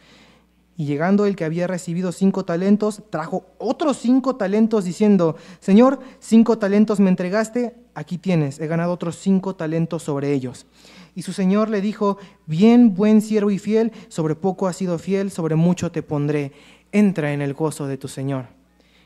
Y 0.76 0.86
llegando 0.86 1.24
el 1.24 1.36
que 1.36 1.44
había 1.44 1.66
recibido 1.66 2.10
cinco 2.10 2.44
talentos, 2.44 3.02
trajo 3.08 3.46
otros 3.58 3.96
cinco 3.96 4.36
talentos 4.36 4.84
diciendo, 4.84 5.36
Señor, 5.60 6.00
cinco 6.18 6.58
talentos 6.58 6.98
me 6.98 7.10
entregaste, 7.10 7.76
aquí 7.94 8.18
tienes, 8.18 8.58
he 8.58 8.66
ganado 8.66 8.92
otros 8.92 9.16
cinco 9.16 9.54
talentos 9.54 10.02
sobre 10.02 10.32
ellos. 10.32 10.66
Y 11.14 11.22
su 11.22 11.32
señor 11.32 11.70
le 11.70 11.80
dijo, 11.80 12.18
bien, 12.46 12.94
buen 12.94 13.22
siervo 13.22 13.52
y 13.52 13.58
fiel, 13.58 13.92
sobre 14.08 14.34
poco 14.34 14.66
has 14.66 14.76
sido 14.76 14.98
fiel, 14.98 15.30
sobre 15.30 15.54
mucho 15.54 15.92
te 15.92 16.02
pondré, 16.02 16.52
entra 16.90 17.32
en 17.32 17.40
el 17.40 17.54
gozo 17.54 17.86
de 17.86 17.96
tu 17.96 18.08
señor. 18.08 18.46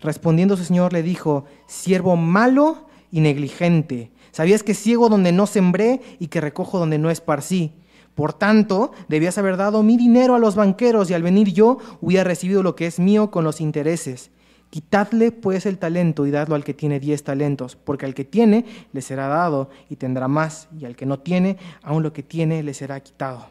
Respondiendo 0.00 0.56
su 0.56 0.64
señor 0.64 0.92
le 0.92 1.02
dijo, 1.02 1.44
siervo 1.66 2.16
malo 2.16 2.86
y 3.12 3.20
negligente, 3.20 4.10
¿sabías 4.32 4.62
que 4.62 4.74
ciego 4.74 5.08
donde 5.08 5.32
no 5.32 5.46
sembré 5.46 6.00
y 6.18 6.28
que 6.28 6.40
recojo 6.40 6.78
donde 6.78 6.98
no 6.98 7.10
esparcí? 7.10 7.72
Por 8.14 8.32
tanto, 8.32 8.92
debías 9.08 9.38
haber 9.38 9.56
dado 9.56 9.82
mi 9.82 9.96
dinero 9.96 10.34
a 10.34 10.38
los 10.38 10.54
banqueros 10.54 11.10
y 11.10 11.14
al 11.14 11.22
venir 11.22 11.52
yo 11.52 11.78
hubiera 12.00 12.24
recibido 12.24 12.62
lo 12.62 12.76
que 12.76 12.86
es 12.86 12.98
mío 12.98 13.30
con 13.30 13.44
los 13.44 13.60
intereses. 13.60 14.30
Quitadle 14.70 15.32
pues 15.32 15.66
el 15.66 15.78
talento 15.78 16.26
y 16.26 16.30
dadlo 16.30 16.54
al 16.54 16.64
que 16.64 16.74
tiene 16.74 17.00
diez 17.00 17.24
talentos, 17.24 17.76
porque 17.76 18.06
al 18.06 18.14
que 18.14 18.24
tiene 18.24 18.64
le 18.92 19.02
será 19.02 19.26
dado 19.26 19.68
y 19.88 19.96
tendrá 19.96 20.28
más, 20.28 20.68
y 20.78 20.84
al 20.84 20.96
que 20.96 21.06
no 21.06 21.18
tiene, 21.18 21.56
aun 21.82 22.02
lo 22.02 22.12
que 22.12 22.22
tiene 22.22 22.62
le 22.62 22.72
será 22.72 23.00
quitado. 23.00 23.48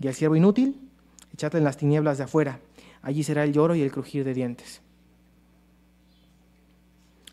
Y 0.00 0.08
al 0.08 0.14
siervo 0.14 0.36
inútil, 0.36 0.80
echadle 1.32 1.58
en 1.58 1.64
las 1.64 1.76
tinieblas 1.76 2.18
de 2.18 2.24
afuera, 2.24 2.60
allí 3.02 3.22
será 3.22 3.44
el 3.44 3.52
lloro 3.52 3.74
y 3.74 3.82
el 3.82 3.92
crujir 3.92 4.24
de 4.24 4.34
dientes. 4.34 4.80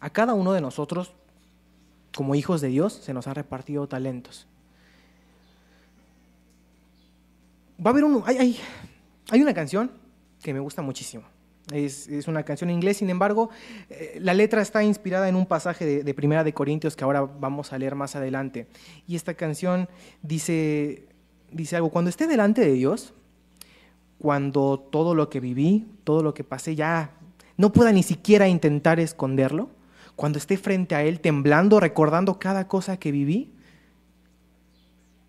A 0.03 0.09
cada 0.09 0.33
uno 0.33 0.51
de 0.51 0.59
nosotros, 0.59 1.13
como 2.13 2.35
hijos 2.35 2.59
de 2.59 2.67
Dios, 2.67 2.91
se 2.91 3.13
nos 3.13 3.25
ha 3.27 3.33
repartido 3.33 3.87
talentos. 3.87 4.47
Va 7.79 7.91
a 7.91 7.93
haber 7.93 8.03
un, 8.03 8.21
hay, 8.25 8.59
hay, 9.31 9.41
una 9.41 9.53
canción 9.53 9.91
que 10.41 10.53
me 10.53 10.59
gusta 10.59 10.81
muchísimo. 10.81 11.23
Es, 11.71 12.09
una 12.27 12.43
canción 12.43 12.69
en 12.69 12.75
inglés, 12.75 12.97
sin 12.97 13.09
embargo, 13.09 13.49
eh, 13.89 14.17
la 14.19 14.33
letra 14.33 14.61
está 14.61 14.83
inspirada 14.83 15.29
en 15.29 15.37
un 15.37 15.45
pasaje 15.45 15.85
de, 15.85 16.03
de, 16.03 16.13
Primera 16.13 16.43
de 16.43 16.53
Corintios 16.53 16.97
que 16.97 17.05
ahora 17.05 17.21
vamos 17.21 17.71
a 17.71 17.77
leer 17.77 17.95
más 17.95 18.17
adelante. 18.17 18.67
Y 19.07 19.15
esta 19.15 19.35
canción 19.35 19.87
dice, 20.21 21.07
dice 21.49 21.77
algo, 21.77 21.91
cuando 21.91 22.09
esté 22.09 22.27
delante 22.27 22.59
de 22.59 22.73
Dios, 22.73 23.13
cuando 24.19 24.79
todo 24.79 25.15
lo 25.15 25.29
que 25.29 25.39
viví, 25.39 25.87
todo 26.03 26.23
lo 26.23 26.33
que 26.33 26.43
pasé 26.43 26.75
ya 26.75 27.11
no 27.55 27.71
pueda 27.71 27.93
ni 27.93 28.03
siquiera 28.03 28.49
intentar 28.49 28.99
esconderlo, 28.99 29.69
cuando 30.15 30.37
esté 30.37 30.57
frente 30.57 30.95
a 30.95 31.03
Él 31.03 31.19
temblando, 31.19 31.79
recordando 31.79 32.39
cada 32.39 32.67
cosa 32.67 32.97
que 32.97 33.11
viví, 33.11 33.51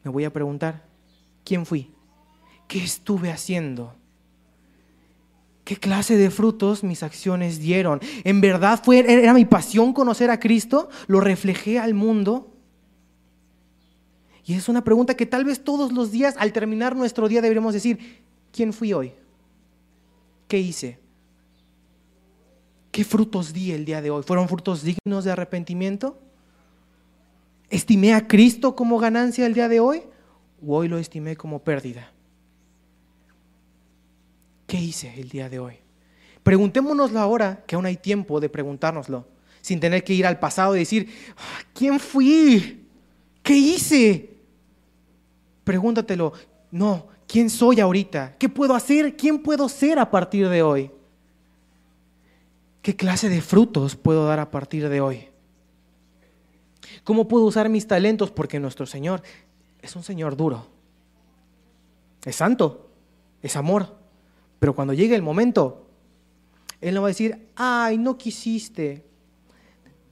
me 0.03 0.11
voy 0.11 0.25
a 0.25 0.33
preguntar, 0.33 0.85
¿quién 1.45 1.65
fui? 1.65 1.93
¿Qué 2.69 2.83
estuve 2.83 3.31
haciendo? 3.31 3.95
¿Qué 5.65 5.77
clase 5.77 6.19
de 6.19 6.31
frutos 6.31 6.85
mis 6.85 7.03
acciones 7.03 7.59
dieron? 7.59 8.01
¿En 8.23 8.43
verdad 8.43 8.81
fue, 8.85 8.99
era 8.99 9.33
mi 9.33 9.47
pasión 9.47 9.95
conocer 9.95 10.31
a 10.31 10.39
Cristo? 10.39 10.91
¿Lo 11.07 11.21
reflejé 11.21 11.79
al 11.79 11.95
mundo? 11.95 12.51
Y 14.45 14.53
es 14.53 14.69
una 14.69 14.85
pregunta 14.85 15.15
que 15.15 15.25
tal 15.25 15.47
vez 15.47 15.65
todos 15.65 15.93
los 15.93 16.13
días, 16.13 16.35
al 16.39 16.53
terminar 16.53 16.95
nuestro 16.95 17.29
día, 17.29 17.41
deberíamos 17.41 17.73
decir, 17.73 18.23
¿quién 18.53 18.75
fui 18.75 18.93
hoy? 18.93 19.15
¿Qué 20.49 20.59
hice? 20.59 20.99
¿Qué 22.95 23.03
frutos 23.03 23.53
di 23.53 23.73
el 23.73 23.85
día 23.85 24.01
de 24.01 24.11
hoy? 24.13 24.23
¿Fueron 24.23 24.49
frutos 24.49 24.85
dignos 24.85 25.25
de 25.25 25.33
arrepentimiento? 25.33 26.17
¿Estimé 27.69 28.15
a 28.15 28.29
Cristo 28.29 28.77
como 28.77 29.01
ganancia 29.01 29.47
el 29.47 29.53
día 29.53 29.69
de 29.69 29.81
hoy? 29.81 30.05
¿O 30.65 30.77
hoy 30.77 30.87
lo 30.87 30.99
estimé 30.99 31.35
como 31.35 31.59
pérdida? 31.59 32.13
¿Qué 34.69 34.77
hice 34.77 35.13
el 35.17 35.29
día 35.29 35.49
de 35.49 35.59
hoy? 35.59 35.75
Preguntémonoslo 36.45 37.19
ahora, 37.19 37.65
que 37.67 37.75
aún 37.75 37.87
hay 37.87 37.97
tiempo 37.97 38.39
de 38.39 38.49
preguntárnoslo, 38.49 39.27
sin 39.61 39.81
tener 39.81 40.05
que 40.05 40.15
ir 40.15 40.25
al 40.25 40.39
pasado 40.39 40.77
y 40.77 40.79
decir, 40.79 41.13
ah, 41.37 41.65
¿quién 41.75 41.99
fui? 41.99 42.87
¿Qué 43.43 43.57
hice? 43.57 44.37
Pregúntatelo, 45.65 46.33
no, 46.71 47.09
¿quién 47.27 47.51
soy 47.51 47.81
ahorita? 47.81 48.37
¿Qué 48.39 48.49
puedo 48.49 48.73
hacer? 48.73 49.17
¿Quién 49.17 49.43
puedo 49.43 49.69
ser 49.69 49.99
a 49.99 50.09
partir 50.09 50.49
de 50.49 50.63
hoy? 50.63 50.93
¿Qué 52.85 52.95
clase 52.95 53.31
de 53.31 53.41
frutos 53.41 53.97
puedo 53.97 54.27
dar 54.27 54.41
a 54.41 54.51
partir 54.51 54.91
de 54.91 55.01
hoy? 55.01 55.29
¿Cómo 57.03 57.27
puedo 57.27 57.47
usar 57.47 57.71
mis 57.71 57.87
talentos? 57.87 58.31
Porque 58.31 58.61
nuestro 58.61 58.85
Señor 58.85 59.23
es 59.81 59.97
un 59.97 60.03
Señor 60.03 60.37
duro. 60.37 60.67
Es 62.27 62.37
santo, 62.37 62.91
es 63.41 63.57
amor. 63.57 63.97
Pero 64.59 64.75
cuando 64.75 64.93
llegue 64.93 65.15
el 65.15 65.23
momento, 65.23 65.87
Él 66.79 66.95
no 66.95 67.01
va 67.01 67.07
a 67.07 67.17
decir, 67.17 67.49
ay, 67.57 67.97
no 67.97 68.19
quisiste. 68.19 69.03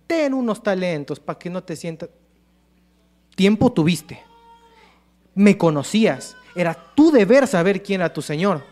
Ten 0.07 0.33
unos 0.33 0.63
talentos 0.63 1.21
para 1.21 1.39
que 1.39 1.51
no 1.51 1.63
te 1.63 1.77
sientas. 1.77 2.09
Tiempo 3.37 3.71
tuviste. 3.71 4.23
Me 5.35 5.59
conocías. 5.59 6.39
Era 6.55 6.73
tu 6.95 7.11
deber 7.11 7.47
saber 7.47 7.83
quién 7.83 8.01
era 8.01 8.15
tu 8.15 8.23
Señor. 8.23 8.72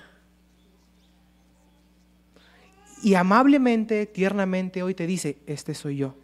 Y 3.02 3.14
amablemente, 3.14 4.06
tiernamente, 4.06 4.82
hoy 4.82 4.94
te 4.94 5.06
dice, 5.06 5.38
este 5.46 5.74
soy 5.74 5.96
yo. 5.96 6.14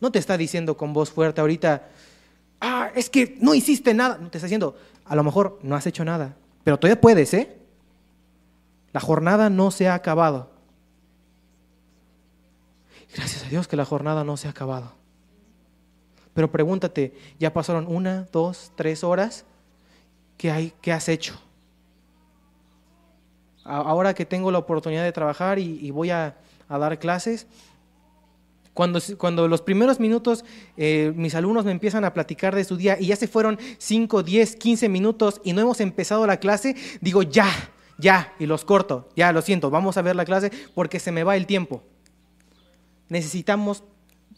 No 0.00 0.12
te 0.12 0.18
está 0.18 0.36
diciendo 0.36 0.76
con 0.76 0.92
voz 0.92 1.10
fuerte 1.10 1.40
ahorita, 1.40 1.88
ah, 2.60 2.90
es 2.94 3.10
que 3.10 3.36
no 3.40 3.54
hiciste 3.54 3.94
nada. 3.94 4.18
No 4.18 4.30
te 4.30 4.38
está 4.38 4.46
diciendo, 4.46 4.76
a 5.04 5.16
lo 5.16 5.24
mejor 5.24 5.58
no 5.62 5.74
has 5.74 5.86
hecho 5.86 6.04
nada, 6.04 6.36
pero 6.62 6.78
todavía 6.78 7.00
puedes, 7.00 7.34
¿eh? 7.34 7.56
La 8.92 9.00
jornada 9.00 9.50
no 9.50 9.70
se 9.70 9.88
ha 9.88 9.94
acabado. 9.94 10.50
Gracias 13.14 13.44
a 13.44 13.48
Dios 13.48 13.66
que 13.66 13.76
la 13.76 13.84
jornada 13.84 14.22
no 14.22 14.36
se 14.36 14.46
ha 14.46 14.50
acabado. 14.50 14.92
Pero 16.34 16.52
pregúntate, 16.52 17.14
ya 17.38 17.52
pasaron 17.52 17.86
una, 17.88 18.28
dos, 18.30 18.70
tres 18.76 19.02
horas, 19.02 19.44
¿qué, 20.36 20.50
hay, 20.50 20.72
qué 20.80 20.92
has 20.92 21.08
hecho? 21.08 21.40
Ahora 23.68 24.14
que 24.14 24.24
tengo 24.24 24.50
la 24.50 24.58
oportunidad 24.58 25.04
de 25.04 25.12
trabajar 25.12 25.58
y, 25.58 25.90
voy 25.90 26.10
a, 26.10 26.36
dar 26.68 26.98
clases, 26.98 27.46
cuando, 28.72 28.98
cuando, 29.18 29.46
los 29.46 29.60
primeros 29.60 30.00
minutos 30.00 30.44
eh, 30.76 31.12
mis 31.14 31.34
alumnos 31.34 31.64
me 31.64 31.72
empiezan 31.72 32.04
a 32.04 32.14
platicar 32.14 32.54
de 32.54 32.64
su 32.64 32.76
día 32.76 32.96
y 32.98 33.06
ya 33.08 33.16
se 33.16 33.28
fueron 33.28 33.58
5, 33.78 34.22
10, 34.22 34.56
15 34.56 34.88
minutos 34.88 35.40
y 35.44 35.52
no 35.52 35.60
hemos 35.60 35.80
empezado 35.80 36.26
la 36.26 36.38
clase, 36.38 36.76
digo 37.00 37.22
ya, 37.22 37.48
ya, 37.98 38.32
y 38.38 38.46
los 38.46 38.64
corto, 38.64 39.08
ya 39.16 39.32
lo 39.32 39.42
siento, 39.42 39.70
vamos 39.70 39.96
a 39.96 40.02
ver 40.02 40.16
la 40.16 40.24
clase 40.24 40.50
porque 40.74 41.00
se 41.00 41.12
me 41.12 41.24
va 41.24 41.36
el 41.36 41.46
tiempo. 41.46 41.82
Necesitamos 43.08 43.84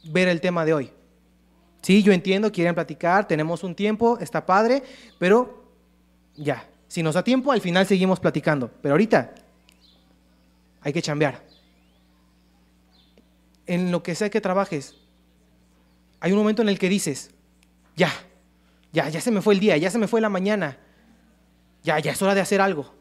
ver 0.05 0.29
el 0.29 0.41
tema 0.41 0.65
de 0.65 0.75
hoy. 0.75 0.91
Sí, 1.83 2.03
yo 2.03 2.13
entiendo, 2.13 2.51
quieren 2.51 2.75
platicar, 2.75 3.29
tenemos 3.29 3.63
un 3.63 3.75
tiempo, 3.75 4.19
está 4.19 4.45
padre, 4.45 4.83
pero 5.19 5.65
ya, 6.37 6.70
si 6.91 7.05
nos 7.05 7.15
da 7.15 7.23
tiempo, 7.23 7.53
al 7.53 7.61
final 7.61 7.87
seguimos 7.87 8.19
platicando. 8.19 8.69
Pero 8.83 8.95
ahorita 8.95 9.33
hay 10.81 10.93
que 10.93 11.01
chambear. 11.01 11.41
En 13.67 13.93
lo 13.93 14.03
que 14.03 14.17
sea 14.17 14.29
que 14.29 14.41
trabajes, 14.41 14.97
hay 16.19 16.33
un 16.33 16.39
momento 16.39 16.63
en 16.63 16.69
el 16.69 16.81
que 16.81 16.89
dices, 16.89 17.31
ya, 17.95 18.11
ya, 18.93 19.09
ya 19.09 19.21
se 19.21 19.31
me 19.31 19.41
fue 19.41 19.55
el 19.55 19.61
día, 19.61 19.77
ya 19.77 19.89
se 19.89 19.99
me 19.99 20.09
fue 20.09 20.21
la 20.21 20.29
mañana, 20.31 20.79
ya, 21.85 22.01
ya 22.01 22.11
es 22.11 22.21
hora 22.21 22.35
de 22.35 22.41
hacer 22.41 22.61
algo. 22.61 22.93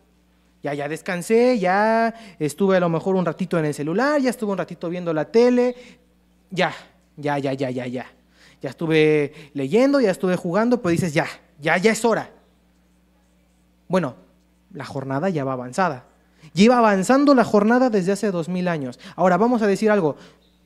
Ya, 0.61 0.75
ya 0.75 0.87
descansé, 0.87 1.57
ya 1.57 2.13
estuve 2.37 2.77
a 2.77 2.79
lo 2.79 2.89
mejor 2.89 3.15
un 3.15 3.25
ratito 3.25 3.57
en 3.57 3.65
el 3.65 3.73
celular, 3.73 4.21
ya 4.21 4.29
estuve 4.29 4.51
un 4.51 4.57
ratito 4.59 4.87
viendo 4.87 5.13
la 5.13 5.25
tele, 5.25 5.75
ya, 6.51 6.75
ya, 7.17 7.39
ya, 7.39 7.53
ya, 7.53 7.71
ya, 7.71 7.87
ya 7.87 8.05
ya 8.61 8.69
estuve 8.69 9.33
leyendo, 9.53 9.99
ya 9.99 10.11
estuve 10.11 10.35
jugando, 10.35 10.81
pero 10.81 10.91
dices, 10.91 11.13
ya, 11.13 11.25
ya, 11.59 11.77
ya 11.77 11.91
es 11.91 12.03
hora. 12.03 12.29
Bueno, 13.89 14.15
la 14.71 14.85
jornada 14.85 15.29
ya 15.29 15.43
va 15.43 15.53
avanzada. 15.53 16.05
Lleva 16.53 16.77
avanzando 16.77 17.35
la 17.35 17.43
jornada 17.43 17.89
desde 17.89 18.13
hace 18.13 18.31
dos 18.31 18.47
mil 18.47 18.69
años. 18.69 18.99
Ahora 19.17 19.35
vamos 19.35 19.61
a 19.61 19.67
decir 19.67 19.91
algo. 19.91 20.15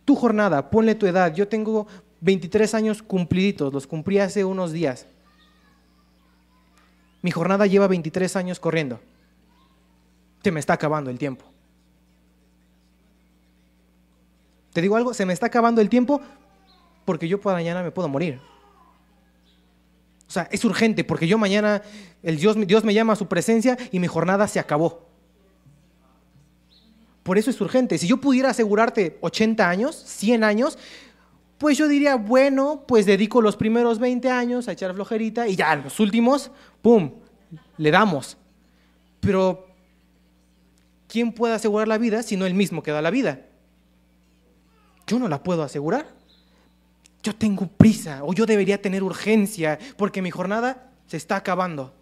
Tu 0.06 0.16
jornada, 0.16 0.70
ponle 0.70 0.94
tu 0.94 1.08
edad. 1.08 1.34
Yo 1.34 1.48
tengo 1.48 1.88
23 2.22 2.76
años 2.76 3.02
cumpliditos, 3.02 3.74
los 3.74 3.88
cumplí 3.88 4.20
hace 4.20 4.46
unos 4.46 4.72
días. 4.72 5.08
Mi 7.22 7.32
jornada 7.32 7.66
lleva 7.66 7.88
23 7.88 8.36
años 8.36 8.60
corriendo. 8.60 9.00
Se 10.44 10.52
me 10.52 10.60
está 10.60 10.74
acabando 10.74 11.10
el 11.10 11.18
tiempo. 11.18 11.46
Te 14.74 14.82
digo 14.82 14.98
algo, 14.98 15.14
se 15.14 15.26
me 15.26 15.32
está 15.32 15.46
acabando 15.46 15.80
el 15.80 15.88
tiempo, 15.88 16.20
porque 17.06 17.28
yo 17.28 17.40
para 17.40 17.56
mañana 17.56 17.84
me 17.84 17.92
puedo 17.92 18.10
morir. 18.10 18.42
O 20.34 20.40
sea, 20.42 20.50
es 20.52 20.66
urgente 20.66 21.04
porque 21.04 21.28
yo 21.28 21.38
mañana, 21.38 21.84
el 22.24 22.38
Dios, 22.38 22.58
Dios 22.66 22.84
me 22.84 22.96
llama 22.96 23.14
a 23.14 23.16
su 23.16 23.28
presencia 23.28 23.78
y 23.92 24.00
mi 24.00 24.08
jornada 24.08 24.48
se 24.48 24.60
acabó. 24.60 25.08
Por 27.22 27.38
eso 27.38 27.52
es 27.52 27.62
urgente. 27.62 28.00
Si 28.00 28.08
yo 28.08 28.18
pudiera 28.18 28.50
asegurarte 28.50 29.20
80 29.22 29.70
años, 29.70 29.96
100 29.96 30.44
años, 30.44 30.80
pues 31.60 31.78
yo 31.78 31.88
diría, 31.88 32.16
bueno, 32.16 32.84
pues 32.88 33.06
dedico 33.06 33.44
los 33.44 33.56
primeros 33.56 34.00
20 34.00 34.28
años 34.32 34.68
a 34.68 34.72
echar 34.72 34.96
flojerita 34.96 35.48
y 35.48 35.56
ya 35.56 35.76
los 35.76 36.00
últimos, 36.00 36.50
¡pum!, 36.82 37.12
le 37.78 37.92
damos. 37.92 38.36
Pero, 39.20 39.68
¿quién 41.08 41.32
puede 41.32 41.54
asegurar 41.54 41.88
la 41.88 42.00
vida 42.00 42.24
si 42.24 42.38
no 42.38 42.48
el 42.48 42.56
mismo 42.56 42.82
que 42.82 42.90
da 42.90 43.04
la 43.04 43.12
vida? 43.12 43.42
Yo 45.06 45.20
no 45.20 45.28
la 45.28 45.44
puedo 45.44 45.62
asegurar 45.62 46.08
yo 47.24 47.34
tengo 47.34 47.66
prisa 47.66 48.20
o 48.24 48.34
yo 48.34 48.46
debería 48.46 48.82
tener 48.82 49.02
urgencia 49.02 49.80
porque 49.98 50.22
mi 50.22 50.30
jornada 50.30 50.92
se 51.08 51.18
está 51.18 51.38
acabando. 51.38 51.94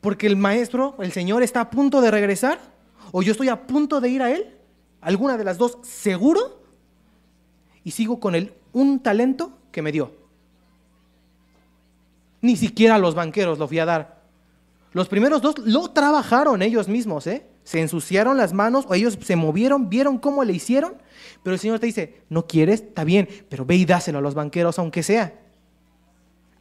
Porque 0.00 0.26
el 0.26 0.36
maestro, 0.36 0.96
el 0.98 1.12
Señor, 1.12 1.42
está 1.42 1.60
a 1.60 1.70
punto 1.70 2.00
de 2.00 2.10
regresar 2.10 2.58
o 3.12 3.22
yo 3.22 3.32
estoy 3.32 3.50
a 3.50 3.66
punto 3.66 4.00
de 4.00 4.08
ir 4.08 4.22
a 4.22 4.32
Él. 4.32 4.56
Alguna 5.02 5.36
de 5.36 5.44
las 5.44 5.58
dos, 5.58 5.78
seguro. 5.82 6.62
Y 7.84 7.90
sigo 7.90 8.18
con 8.20 8.34
él 8.34 8.54
un 8.72 9.00
talento 9.00 9.58
que 9.72 9.82
me 9.82 9.92
dio. 9.92 10.12
Ni 12.40 12.56
siquiera 12.56 12.98
los 12.98 13.14
banqueros 13.14 13.58
lo 13.58 13.68
fui 13.68 13.80
a 13.80 13.84
dar. 13.84 14.22
Los 14.92 15.08
primeros 15.08 15.42
dos 15.42 15.58
lo 15.58 15.88
trabajaron 15.88 16.62
ellos 16.62 16.86
mismos, 16.88 17.26
¿eh? 17.26 17.46
Se 17.64 17.80
ensuciaron 17.80 18.36
las 18.36 18.52
manos 18.52 18.84
o 18.88 18.94
ellos 18.94 19.18
se 19.20 19.36
movieron, 19.36 19.88
vieron 19.88 20.18
cómo 20.18 20.44
le 20.44 20.52
hicieron 20.52 20.94
pero 21.42 21.54
el 21.54 21.60
Señor 21.60 21.80
te 21.80 21.86
dice, 21.86 22.22
no 22.28 22.46
quieres, 22.46 22.82
está 22.82 23.04
bien, 23.04 23.28
pero 23.48 23.64
ve 23.64 23.76
y 23.76 23.84
dáselo 23.84 24.18
a 24.18 24.22
los 24.22 24.34
banqueros 24.34 24.78
aunque 24.78 25.02
sea. 25.02 25.38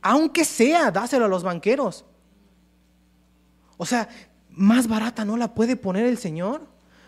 Aunque 0.02 0.44
sea, 0.46 0.90
dáselo 0.90 1.26
a 1.26 1.28
los 1.28 1.44
banqueros. 1.44 2.06
O 3.78 3.86
sea, 3.86 4.10
más 4.50 4.88
barata 4.88 5.24
no 5.26 5.38
la 5.38 5.54
puede 5.54 5.76
poner 5.76 6.06
el 6.06 6.18
Señor. 6.18 6.68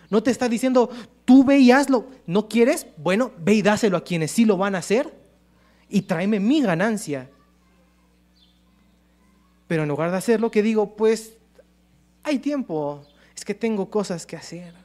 No 0.09 0.21
te 0.21 0.29
está 0.29 0.47
diciendo, 0.47 0.89
tú 1.25 1.43
ve 1.43 1.57
y 1.57 1.71
hazlo. 1.71 2.07
¿No 2.27 2.47
quieres? 2.47 2.85
Bueno, 2.97 3.31
ve 3.39 3.55
y 3.55 3.61
dáselo 3.63 3.97
a 3.97 4.03
quienes 4.03 4.31
sí 4.31 4.45
lo 4.45 4.57
van 4.57 4.75
a 4.75 4.79
hacer 4.79 5.11
y 5.89 6.01
tráeme 6.01 6.39
mi 6.39 6.61
ganancia. 6.61 7.29
Pero 9.67 9.83
en 9.83 9.89
lugar 9.89 10.11
de 10.11 10.17
hacerlo, 10.17 10.51
que 10.51 10.61
digo, 10.61 10.95
pues 10.95 11.37
hay 12.23 12.39
tiempo, 12.39 13.05
es 13.35 13.43
que 13.43 13.55
tengo 13.55 13.89
cosas 13.89 14.25
que 14.25 14.35
hacer. 14.35 14.82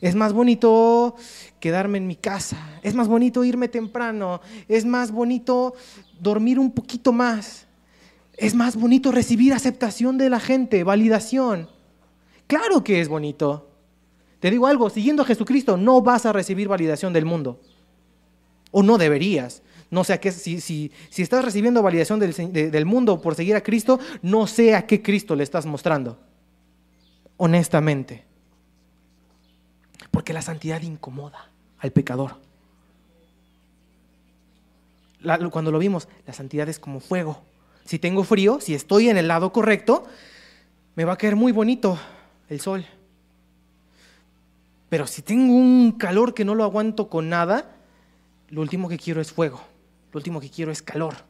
Es 0.00 0.14
más 0.14 0.32
bonito 0.32 1.16
quedarme 1.60 1.98
en 1.98 2.06
mi 2.06 2.16
casa. 2.16 2.80
Es 2.82 2.94
más 2.94 3.08
bonito 3.08 3.44
irme 3.44 3.68
temprano. 3.68 4.40
Es 4.68 4.84
más 4.84 5.10
bonito 5.10 5.74
dormir 6.20 6.58
un 6.58 6.70
poquito 6.70 7.12
más. 7.12 7.66
Es 8.36 8.54
más 8.54 8.76
bonito 8.76 9.10
recibir 9.10 9.52
aceptación 9.52 10.16
de 10.16 10.30
la 10.30 10.38
gente, 10.38 10.84
validación. 10.84 11.68
Claro 12.46 12.84
que 12.84 13.00
es 13.00 13.08
bonito. 13.08 13.68
Te 14.38 14.50
digo 14.50 14.68
algo, 14.68 14.88
siguiendo 14.88 15.22
a 15.22 15.26
Jesucristo 15.26 15.76
no 15.76 16.00
vas 16.00 16.24
a 16.24 16.32
recibir 16.32 16.68
validación 16.68 17.12
del 17.12 17.24
mundo. 17.24 17.60
O 18.70 18.84
no 18.84 18.98
deberías. 18.98 19.62
No 19.90 20.04
sé 20.04 20.12
a 20.12 20.20
qué, 20.20 20.30
si, 20.30 20.60
si, 20.60 20.92
si 21.10 21.22
estás 21.22 21.44
recibiendo 21.44 21.82
validación 21.82 22.20
del, 22.20 22.32
del 22.52 22.86
mundo 22.86 23.20
por 23.20 23.34
seguir 23.34 23.56
a 23.56 23.62
Cristo, 23.62 23.98
no 24.22 24.46
sé 24.46 24.76
a 24.76 24.86
qué 24.86 25.02
Cristo 25.02 25.34
le 25.34 25.42
estás 25.42 25.66
mostrando. 25.66 26.18
Honestamente. 27.38 28.27
Porque 30.10 30.32
la 30.32 30.42
santidad 30.42 30.82
incomoda 30.82 31.50
al 31.78 31.92
pecador. 31.92 32.36
cuando 35.50 35.70
lo 35.70 35.78
vimos, 35.78 36.08
la 36.26 36.32
santidad 36.32 36.68
es 36.68 36.78
como 36.78 37.00
fuego. 37.00 37.42
Si 37.84 37.98
tengo 37.98 38.24
frío, 38.24 38.60
si 38.60 38.74
estoy 38.74 39.08
en 39.08 39.16
el 39.16 39.28
lado 39.28 39.52
correcto, 39.52 40.06
me 40.94 41.04
va 41.04 41.14
a 41.14 41.16
caer 41.16 41.36
muy 41.36 41.52
bonito 41.52 41.98
el 42.48 42.60
sol. 42.60 42.84
Pero 44.88 45.06
si 45.06 45.22
tengo 45.22 45.54
un 45.54 45.92
calor 45.92 46.34
que 46.34 46.44
no 46.44 46.54
lo 46.54 46.64
aguanto 46.64 47.08
con 47.08 47.28
nada, 47.28 47.76
lo 48.48 48.62
último 48.62 48.88
que 48.88 48.98
quiero 48.98 49.20
es 49.20 49.32
fuego. 49.32 49.60
Lo 50.12 50.18
último 50.18 50.40
que 50.40 50.50
quiero 50.50 50.72
es 50.72 50.82
calor. 50.82 51.27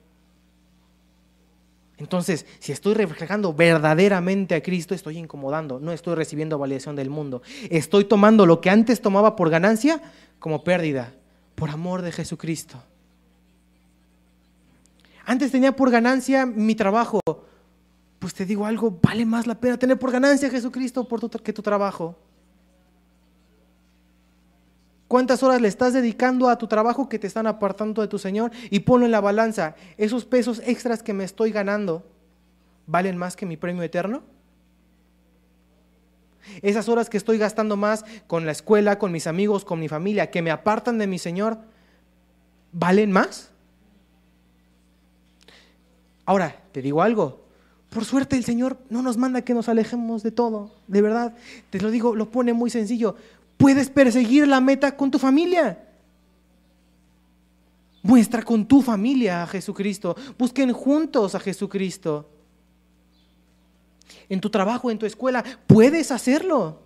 Entonces, 1.99 2.47
si 2.61 2.71
estoy 2.71 2.95
reflejando 2.95 3.53
verdaderamente 3.53 4.55
a 4.55 4.63
Cristo, 4.63 4.95
estoy 4.95 5.19
incomodando, 5.19 5.81
no 5.81 5.93
estoy 5.93 6.15
recibiendo 6.15 6.57
validación 6.57 6.95
del 6.95 7.11
mundo. 7.11 7.43
Estoy 7.71 8.05
tomando 8.05 8.47
lo 8.47 8.61
que 8.61 8.71
antes 8.71 9.01
tomaba 9.01 9.35
por 9.35 9.51
ganancia 9.51 10.01
como 10.39 10.63
pérdida, 10.63 11.13
por 11.57 11.71
amor 11.71 12.03
de 12.03 12.13
Jesucristo. 12.13 12.81
Antes 15.27 15.51
tenía 15.51 15.75
por 15.75 15.91
ganancia 15.91 16.47
mi 16.47 16.75
trabajo. 16.75 17.21
Pues 18.21 18.33
te 18.33 18.47
digo 18.47 18.65
algo, 18.65 18.97
vale 19.03 19.27
más 19.27 19.47
la 19.47 19.57
pena 19.57 19.77
tener 19.77 19.99
por 19.99 20.13
ganancia 20.13 20.49
a 20.49 20.51
Jesucristo 20.51 21.07
por 21.07 21.29
que 21.43 21.53
tu 21.53 21.63
trabajo. 21.63 22.17
¿Cuántas 25.09 25.43
horas 25.43 25.63
le 25.63 25.69
estás 25.69 25.95
dedicando 25.95 26.51
a 26.51 26.59
tu 26.59 26.67
trabajo 26.67 27.09
que 27.09 27.19
te 27.19 27.27
están 27.27 27.47
apartando 27.47 28.03
de 28.03 28.09
tu 28.09 28.19
Señor? 28.19 28.53
Y 28.71 28.81
ponlo 28.81 29.07
en 29.07 29.13
la 29.13 29.23
balanza. 29.23 29.75
¿Esos 29.97 30.27
pesos 30.27 30.61
extras 30.67 31.03
que 31.03 31.15
me 31.15 31.25
estoy 31.25 31.51
ganando 31.51 32.05
valen 32.87 33.17
más 33.17 33.35
que 33.35 33.47
mi 33.47 33.57
premio 33.57 33.83
eterno? 33.83 34.23
Esas 36.61 36.89
horas 36.89 37.09
que 37.09 37.17
estoy 37.17 37.39
gastando 37.39 37.77
más 37.77 38.05
con 38.27 38.45
la 38.45 38.53
escuela, 38.53 38.99
con 38.99 39.11
mis 39.11 39.27
amigos, 39.27 39.65
con 39.65 39.81
mi 39.81 39.89
familia, 39.89 40.31
que 40.31 40.43
me 40.43 40.51
apartan 40.51 40.99
de 40.99 41.07
mi 41.07 41.19
Señor, 41.19 41.59
¿valen 42.73 43.11
más? 43.11 43.51
Ahora, 46.27 46.61
te 46.73 46.83
digo 46.83 47.01
algo. 47.01 47.49
Por 47.91 48.05
suerte 48.05 48.37
el 48.37 48.45
Señor 48.45 48.77
no 48.91 49.01
nos 49.01 49.17
manda 49.17 49.43
que 49.43 49.55
nos 49.55 49.69
alejemos 49.71 50.23
de 50.23 50.31
todo. 50.31 50.71
De 50.87 51.01
verdad, 51.01 51.35
te 51.71 51.81
lo 51.81 51.91
digo, 51.91 52.15
lo 52.15 52.31
pone 52.31 52.53
muy 52.53 52.69
sencillo. 52.69 53.17
Puedes 53.59 53.91
perseguir 53.91 54.49
la 54.49 54.63
meta 54.63 54.97
con 54.97 55.11
tu 55.11 55.19
familia. 55.19 55.85
Muestra 58.03 58.43
con 58.43 58.67
tu 58.67 58.81
familia 58.81 59.43
a 59.43 59.47
Jesucristo. 59.47 60.17
Busquen 60.39 60.73
juntos 60.73 61.35
a 61.35 61.41
Jesucristo. 61.41 62.31
En 64.31 64.41
tu 64.41 64.49
trabajo, 64.49 64.91
en 64.91 64.99
tu 64.99 65.05
escuela, 65.05 65.45
puedes 65.67 66.11
hacerlo. 66.11 66.81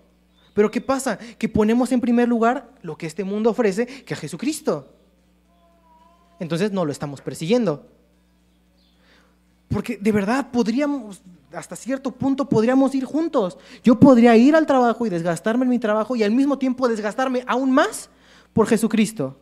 Pero 0.55 0.71
¿qué 0.71 0.81
pasa? 0.81 1.19
Que 1.39 1.49
ponemos 1.49 1.93
en 1.93 2.01
primer 2.01 2.29
lugar 2.29 2.73
lo 2.83 2.97
que 2.97 3.07
este 3.07 3.23
mundo 3.23 3.51
ofrece, 3.51 3.87
que 3.87 4.15
a 4.15 4.17
Jesucristo. 4.17 4.93
Entonces 6.41 6.73
no 6.73 6.85
lo 6.85 6.91
estamos 6.93 7.21
persiguiendo. 7.21 7.87
Porque 9.69 9.97
de 9.97 10.13
verdad 10.13 10.51
podríamos, 10.51 11.23
hasta 11.55 11.77
cierto 11.77 12.11
punto 12.13 12.49
podríamos 12.49 12.95
ir 12.95 13.05
juntos. 13.05 13.59
Yo 13.83 13.99
podría 13.99 14.37
ir 14.37 14.55
al 14.55 14.67
trabajo 14.67 15.07
y 15.07 15.11
desgastarme 15.11 15.65
en 15.65 15.71
mi 15.71 15.79
trabajo 15.79 16.17
y 16.17 16.23
al 16.23 16.31
mismo 16.31 16.59
tiempo 16.59 16.89
desgastarme 16.89 17.45
aún 17.47 17.71
más 17.71 18.11
por 18.53 18.67
Jesucristo. 18.67 19.39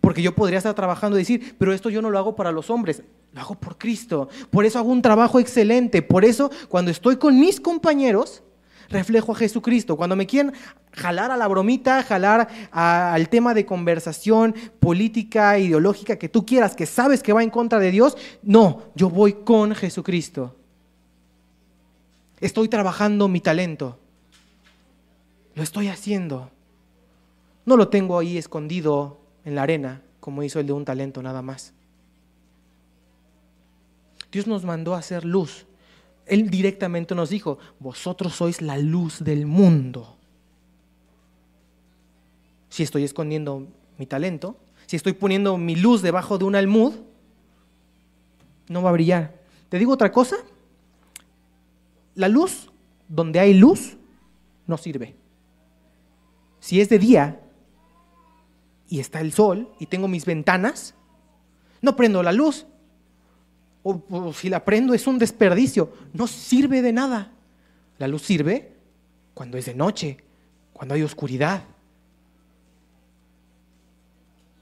Porque 0.00 0.22
yo 0.22 0.34
podría 0.34 0.58
estar 0.58 0.74
trabajando 0.74 1.16
y 1.16 1.22
decir, 1.22 1.56
pero 1.58 1.72
esto 1.72 1.90
yo 1.90 2.00
no 2.00 2.10
lo 2.10 2.18
hago 2.18 2.34
para 2.34 2.52
los 2.52 2.70
hombres, 2.70 3.02
lo 3.32 3.40
hago 3.40 3.54
por 3.54 3.76
Cristo. 3.76 4.28
Por 4.50 4.64
eso 4.64 4.78
hago 4.78 4.90
un 4.90 5.02
trabajo 5.02 5.38
excelente. 5.38 6.02
Por 6.02 6.24
eso 6.24 6.50
cuando 6.68 6.90
estoy 6.90 7.16
con 7.16 7.38
mis 7.38 7.60
compañeros, 7.60 8.42
reflejo 8.88 9.32
a 9.32 9.36
Jesucristo. 9.36 9.96
Cuando 9.96 10.16
me 10.16 10.26
quieren 10.26 10.52
jalar 10.92 11.30
a 11.30 11.36
la 11.36 11.48
bromita, 11.48 12.02
jalar 12.02 12.48
al 12.70 13.28
tema 13.28 13.54
de 13.54 13.66
conversación 13.66 14.54
política, 14.80 15.58
ideológica 15.58 16.16
que 16.16 16.28
tú 16.28 16.44
quieras, 16.44 16.74
que 16.74 16.86
sabes 16.86 17.22
que 17.22 17.32
va 17.32 17.42
en 17.42 17.50
contra 17.50 17.78
de 17.78 17.90
Dios, 17.90 18.16
no, 18.42 18.82
yo 18.94 19.10
voy 19.10 19.34
con 19.44 19.74
Jesucristo. 19.74 20.56
Estoy 22.40 22.68
trabajando 22.68 23.28
mi 23.28 23.40
talento. 23.40 23.98
Lo 25.54 25.62
estoy 25.62 25.88
haciendo. 25.88 26.50
No 27.66 27.76
lo 27.76 27.88
tengo 27.88 28.18
ahí 28.18 28.38
escondido 28.38 29.18
en 29.44 29.54
la 29.54 29.62
arena, 29.62 30.02
como 30.20 30.42
hizo 30.42 30.60
el 30.60 30.66
de 30.66 30.72
un 30.72 30.84
talento 30.84 31.22
nada 31.22 31.42
más. 31.42 31.74
Dios 34.30 34.46
nos 34.46 34.64
mandó 34.64 34.94
a 34.94 34.98
hacer 34.98 35.24
luz. 35.24 35.66
Él 36.28 36.50
directamente 36.50 37.14
nos 37.14 37.30
dijo, 37.30 37.58
vosotros 37.78 38.34
sois 38.34 38.62
la 38.62 38.78
luz 38.78 39.24
del 39.24 39.46
mundo. 39.46 40.16
Si 42.68 42.82
estoy 42.82 43.04
escondiendo 43.04 43.66
mi 43.96 44.06
talento, 44.06 44.56
si 44.86 44.96
estoy 44.96 45.12
poniendo 45.12 45.56
mi 45.58 45.74
luz 45.74 46.02
debajo 46.02 46.38
de 46.38 46.44
un 46.44 46.54
almud, 46.54 46.94
no 48.68 48.82
va 48.82 48.90
a 48.90 48.92
brillar. 48.92 49.34
¿Te 49.68 49.78
digo 49.78 49.92
otra 49.92 50.12
cosa? 50.12 50.36
La 52.14 52.28
luz, 52.28 52.70
donde 53.08 53.40
hay 53.40 53.54
luz, 53.54 53.96
no 54.66 54.76
sirve. 54.76 55.14
Si 56.60 56.80
es 56.80 56.88
de 56.88 56.98
día 56.98 57.40
y 58.88 59.00
está 59.00 59.20
el 59.20 59.32
sol 59.32 59.70
y 59.78 59.86
tengo 59.86 60.08
mis 60.08 60.24
ventanas, 60.24 60.94
no 61.80 61.96
prendo 61.96 62.22
la 62.22 62.32
luz, 62.32 62.66
o, 63.82 64.32
si 64.32 64.48
la 64.48 64.64
prendo 64.64 64.94
es 64.94 65.06
un 65.06 65.18
desperdicio, 65.18 65.92
no 66.12 66.26
sirve 66.26 66.82
de 66.82 66.92
nada. 66.92 67.32
La 67.98 68.08
luz 68.08 68.22
sirve 68.22 68.72
cuando 69.34 69.56
es 69.56 69.66
de 69.66 69.74
noche, 69.74 70.18
cuando 70.72 70.94
hay 70.94 71.02
oscuridad. 71.02 71.62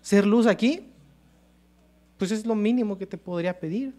Ser 0.02 0.26
luz 0.26 0.46
aquí, 0.46 0.86
pues 2.18 2.30
es 2.30 2.46
lo 2.46 2.54
mínimo 2.54 2.96
que 2.98 3.06
te 3.06 3.18
podría 3.18 3.58
pedir. 3.58 3.94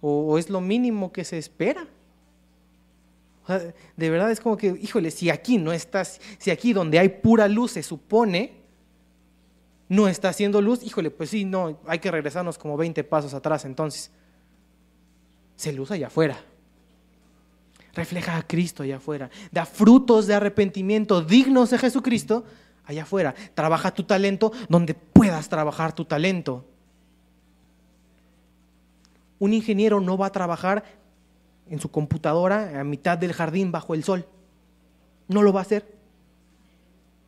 O, 0.00 0.38
es 0.38 0.50
lo 0.50 0.60
mínimo 0.60 1.12
que 1.12 1.24
se 1.24 1.38
espera. 1.38 1.86
de 3.96 4.10
verdad 4.10 4.30
es 4.30 4.40
como 4.40 4.56
que, 4.56 4.78
híjole, 4.80 5.10
si 5.10 5.30
aquí 5.30 5.58
no 5.58 5.72
estás, 5.72 6.20
si 6.38 6.50
aquí 6.50 6.72
donde 6.72 6.98
hay 6.98 7.08
pura 7.08 7.48
luz 7.48 7.72
se 7.72 7.82
supone 7.82 8.59
no 9.90 10.06
está 10.06 10.28
haciendo 10.28 10.62
luz, 10.62 10.84
híjole, 10.84 11.10
pues 11.10 11.30
sí, 11.30 11.44
no, 11.44 11.80
hay 11.84 11.98
que 11.98 12.12
regresarnos 12.12 12.56
como 12.56 12.76
20 12.76 13.02
pasos 13.02 13.34
atrás 13.34 13.64
entonces. 13.64 14.12
Se 15.56 15.72
luz 15.72 15.90
allá 15.90 16.06
afuera. 16.06 16.38
Refleja 17.92 18.36
a 18.36 18.46
Cristo 18.46 18.84
allá 18.84 18.98
afuera. 18.98 19.30
Da 19.50 19.66
frutos 19.66 20.28
de 20.28 20.34
arrepentimiento 20.34 21.22
dignos 21.22 21.70
de 21.70 21.78
Jesucristo 21.78 22.44
allá 22.84 23.02
afuera. 23.02 23.34
Trabaja 23.54 23.92
tu 23.92 24.04
talento 24.04 24.52
donde 24.68 24.94
puedas 24.94 25.48
trabajar 25.48 25.92
tu 25.92 26.04
talento. 26.04 26.64
Un 29.40 29.54
ingeniero 29.54 30.00
no 30.00 30.16
va 30.16 30.26
a 30.26 30.32
trabajar 30.32 30.84
en 31.68 31.80
su 31.80 31.90
computadora 31.90 32.78
a 32.78 32.84
mitad 32.84 33.18
del 33.18 33.32
jardín 33.32 33.72
bajo 33.72 33.94
el 33.94 34.04
sol. 34.04 34.24
No 35.26 35.42
lo 35.42 35.52
va 35.52 35.58
a 35.58 35.62
hacer. 35.62 35.98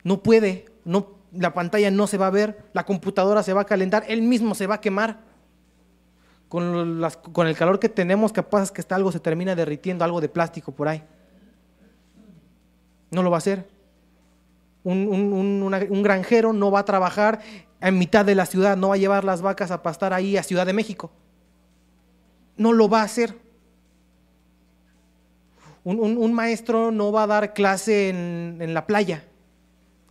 No 0.05 0.22
puede, 0.22 0.66
no 0.85 1.22
la 1.33 1.55
pantalla 1.55 1.90
no 1.90 2.07
se 2.07 2.18
va 2.18 2.27
a 2.27 2.31
ver, 2.31 2.64
la 2.73 2.85
computadora 2.85 3.42
se 3.42 3.53
va 3.53 3.62
a 3.62 3.66
calentar, 3.66 4.05
él 4.09 4.23
mismo 4.23 4.55
se 4.55 4.66
va 4.66 4.77
a 4.77 4.81
quemar. 4.81 5.21
Con, 6.49 6.66
el 7.47 7.57
calor 7.57 7.81
que 7.81 7.88
tenemos, 7.88 8.31
capaz 8.31 8.71
que 8.71 8.83
está 8.83 8.97
algo 8.97 9.11
se 9.11 9.21
termina 9.21 9.55
derritiendo, 9.55 10.05
algo 10.05 10.21
de 10.21 10.29
plástico 10.29 10.73
por 10.73 10.87
ahí. 10.87 11.03
No 13.11 13.23
lo 13.23 13.31
va 13.31 13.38
a 13.38 13.38
hacer. 13.38 13.66
Un, 14.85 16.03
granjero 16.03 16.53
no 16.53 16.71
va 16.71 16.81
a 16.81 16.85
trabajar 16.85 17.40
en 17.81 17.99
mitad 17.99 18.26
de 18.26 18.35
la 18.35 18.45
ciudad, 18.45 18.76
no 18.76 18.89
va 18.89 18.97
a 18.97 18.99
llevar 18.99 19.24
las 19.24 19.41
vacas 19.41 19.70
a 19.70 19.83
pastar 19.83 20.12
ahí 20.12 20.37
a 20.37 20.43
Ciudad 20.43 20.66
de 20.66 20.74
México. 20.74 21.11
No 22.59 22.74
lo 22.74 22.91
va 22.91 23.01
a 23.01 23.05
hacer. 23.05 23.35
Un, 25.85 26.35
maestro 26.35 26.91
no 26.91 27.11
va 27.12 27.22
a 27.22 27.26
dar 27.26 27.55
clase 27.55 28.11
en 28.11 28.74
la 28.74 28.87
playa 28.87 29.24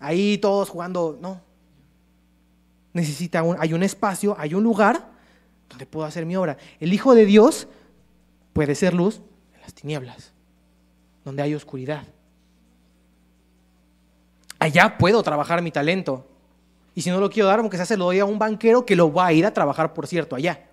ahí 0.02 0.38
todos 0.38 0.70
jugando, 0.70 1.18
no. 1.22 1.40
Necesita 2.94 3.44
un, 3.44 3.56
hay 3.60 3.74
un 3.74 3.84
espacio, 3.84 4.36
hay 4.38 4.54
un 4.54 4.64
lugar 4.64 5.10
donde 5.70 5.86
puedo 5.86 6.06
hacer 6.06 6.26
mi 6.26 6.36
obra. 6.36 6.58
El 6.80 6.92
Hijo 6.92 7.16
de 7.16 7.26
Dios 7.26 7.68
puede 8.52 8.76
ser 8.76 8.94
luz 8.94 9.22
en 9.54 9.62
las 9.62 9.74
tinieblas, 9.74 10.34
donde 11.24 11.42
hay 11.42 11.56
oscuridad. 11.56 12.04
Allá 14.60 14.98
puedo 14.98 15.24
trabajar 15.24 15.62
mi 15.62 15.72
talento. 15.72 16.28
Y 16.94 17.02
si 17.02 17.10
no 17.10 17.20
lo 17.20 17.30
quiero 17.30 17.48
dar, 17.48 17.60
aunque 17.60 17.78
sea 17.78 17.86
se 17.86 17.96
lo 17.96 18.06
doy 18.06 18.20
a 18.20 18.26
un 18.26 18.38
banquero 18.38 18.86
que 18.86 18.98
lo 18.98 19.14
va 19.14 19.28
a 19.28 19.34
ir 19.34 19.46
a 19.46 19.54
trabajar, 19.54 19.94
por 19.94 20.08
cierto, 20.08 20.36
allá. 20.36 20.68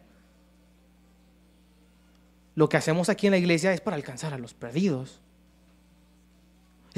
lo 2.56 2.68
que 2.68 2.76
hacemos 2.76 3.08
aquí 3.08 3.28
en 3.28 3.30
la 3.30 3.38
iglesia 3.38 3.72
es 3.72 3.80
para 3.80 3.94
alcanzar 3.94 4.34
a 4.34 4.38
los 4.38 4.52
perdidos. 4.52 5.20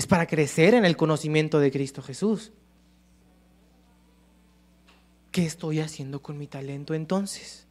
Es 0.00 0.06
para 0.06 0.26
crecer 0.26 0.72
en 0.72 0.86
el 0.86 0.96
conocimiento 0.96 1.60
de 1.60 1.70
Cristo 1.70 2.00
Jesús. 2.00 2.52
¿Qué 5.30 5.44
estoy 5.44 5.80
haciendo 5.80 6.22
con 6.22 6.38
mi 6.38 6.46
talento 6.46 6.94
entonces? 6.94 7.66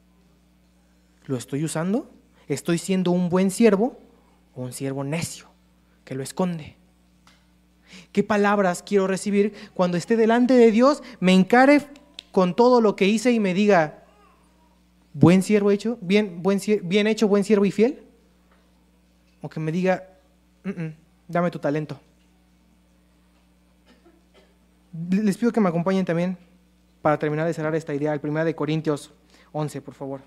¿Lo 1.26 1.38
estoy 1.38 1.64
usando? 1.64 2.08
¿Estoy 2.48 2.78
siendo 2.78 3.10
un 3.10 3.30
buen 3.30 3.50
siervo 3.50 3.98
o 4.54 4.62
un 4.62 4.74
siervo 4.74 5.04
necio 5.04 5.48
que 6.06 6.14
lo 6.14 6.22
esconde? 6.22 6.76
¿Qué 8.12 8.24
palabras 8.24 8.84
quiero 8.84 9.08
recibir 9.08 9.72
cuando 9.74 9.98
esté 9.98 10.16
delante 10.16 10.54
de 10.54 10.70
Dios, 10.70 11.02
me 11.20 11.34
encare 11.34 11.88
con 12.32 12.56
todo 12.56 12.80
lo 12.80 12.96
que 12.96 13.08
hice 13.08 13.32
y 13.32 13.40
me 13.40 13.56
diga, 13.56 14.04
buen 15.14 15.42
siervo 15.42 15.72
hecho, 15.72 15.98
bien, 16.00 16.44
buen, 16.44 16.62
bien 16.84 17.08
hecho, 17.08 17.28
buen 17.28 17.44
siervo 17.44 17.66
y 17.66 17.72
fiel? 17.72 18.04
O 19.42 19.50
que 19.50 19.60
me 19.60 19.72
diga, 19.72 20.08
dame 21.28 21.50
tu 21.50 21.58
talento. 21.58 22.00
Les 24.92 25.38
pido 25.38 25.52
que 25.52 25.60
me 25.60 25.70
acompañen 25.70 26.06
también 26.06 26.38
para 27.02 27.20
terminar 27.20 27.46
de 27.46 27.54
cerrar 27.54 27.76
esta 27.76 27.94
idea, 27.94 28.14
el 28.14 28.20
1 28.22 28.46
de 28.46 28.56
Corintios 28.56 29.12
11, 29.52 29.82
por 29.82 29.94
favor. 29.94 30.22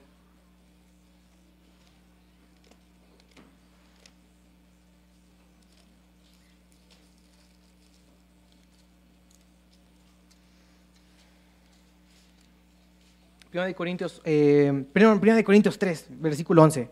Primera 13.51 13.67
de 13.67 13.75
Corintios, 13.75 14.23
eh, 14.25 14.85
primera 14.95 15.37
de 15.37 15.45
Corintios 15.45 15.79
3, 15.79 16.07
versículo 16.13 16.63
11. 16.63 16.89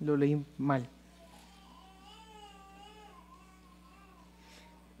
Lo 0.00 0.16
leí 0.16 0.42
mal. 0.56 0.88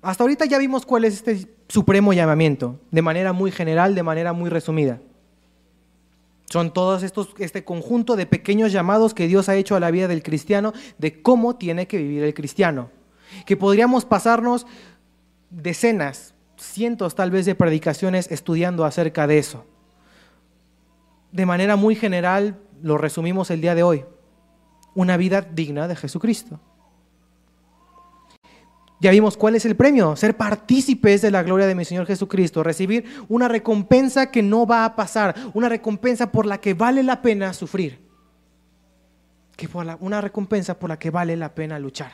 Hasta 0.04 0.22
ahorita 0.22 0.44
ya 0.44 0.58
vimos 0.58 0.84
cuál 0.84 1.06
es 1.06 1.14
este 1.14 1.48
supremo 1.66 2.12
llamamiento, 2.12 2.78
de 2.90 3.00
manera 3.00 3.32
muy 3.32 3.50
general, 3.50 3.94
de 3.94 4.02
manera 4.02 4.34
muy 4.34 4.50
resumida. 4.50 5.00
Son 6.44 6.74
todos 6.74 7.02
estos, 7.02 7.30
este 7.38 7.64
conjunto 7.64 8.14
de 8.14 8.26
pequeños 8.26 8.70
llamados 8.70 9.14
que 9.14 9.26
Dios 9.26 9.48
ha 9.48 9.56
hecho 9.56 9.76
a 9.76 9.80
la 9.80 9.90
vida 9.90 10.06
del 10.06 10.22
cristiano 10.22 10.74
de 10.98 11.22
cómo 11.22 11.56
tiene 11.56 11.86
que 11.86 11.96
vivir 11.96 12.22
el 12.22 12.34
cristiano. 12.34 12.90
Que 13.46 13.56
podríamos 13.56 14.04
pasarnos 14.04 14.66
decenas, 15.48 16.34
cientos 16.58 17.14
tal 17.14 17.30
vez 17.30 17.46
de 17.46 17.54
predicaciones 17.54 18.30
estudiando 18.30 18.84
acerca 18.84 19.26
de 19.26 19.38
eso. 19.38 19.64
De 21.32 21.46
manera 21.46 21.76
muy 21.76 21.94
general 21.94 22.60
lo 22.82 22.98
resumimos 22.98 23.50
el 23.50 23.62
día 23.62 23.74
de 23.74 23.82
hoy. 23.82 24.04
Una 24.94 25.16
vida 25.16 25.40
digna 25.40 25.88
de 25.88 25.96
Jesucristo. 25.96 26.60
Ya 29.00 29.10
vimos 29.10 29.36
cuál 29.36 29.56
es 29.56 29.64
el 29.64 29.76
premio, 29.76 30.16
ser 30.16 30.36
partícipes 30.36 31.20
de 31.20 31.30
la 31.30 31.42
gloria 31.42 31.66
de 31.66 31.74
mi 31.74 31.84
Señor 31.84 32.06
Jesucristo, 32.06 32.62
recibir 32.62 33.04
una 33.28 33.48
recompensa 33.48 34.30
que 34.30 34.42
no 34.42 34.66
va 34.66 34.84
a 34.84 34.96
pasar, 34.96 35.34
una 35.52 35.68
recompensa 35.68 36.30
por 36.30 36.46
la 36.46 36.58
que 36.58 36.74
vale 36.74 37.02
la 37.02 37.20
pena 37.20 37.52
sufrir, 37.52 37.98
que 39.56 39.68
una 40.00 40.20
recompensa 40.20 40.78
por 40.78 40.88
la 40.88 40.98
que 40.98 41.10
vale 41.10 41.36
la 41.36 41.54
pena 41.54 41.78
luchar. 41.78 42.12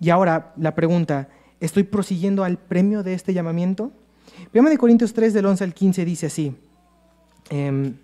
Y 0.00 0.10
ahora 0.10 0.52
la 0.56 0.74
pregunta, 0.74 1.28
¿estoy 1.60 1.84
prosiguiendo 1.84 2.44
al 2.44 2.58
premio 2.58 3.02
de 3.02 3.14
este 3.14 3.32
llamamiento? 3.32 3.92
Primero 4.50 4.70
de 4.70 4.78
Corintios 4.78 5.14
3 5.14 5.32
del 5.32 5.46
11 5.46 5.64
al 5.64 5.72
15 5.72 6.04
dice 6.04 6.26
así, 6.26 6.54
em, 7.48 7.94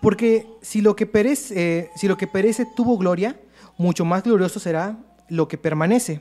porque 0.00 0.46
si 0.62 0.80
lo, 0.80 0.94
que 0.96 1.06
perece, 1.06 1.90
si 1.96 2.08
lo 2.08 2.16
que 2.16 2.26
perece 2.28 2.66
tuvo 2.76 2.96
gloria, 2.96 3.38
mucho 3.76 4.04
más 4.04 4.22
glorioso 4.22 4.60
será 4.60 4.96
lo 5.28 5.48
que 5.48 5.58
permanece. 5.58 6.20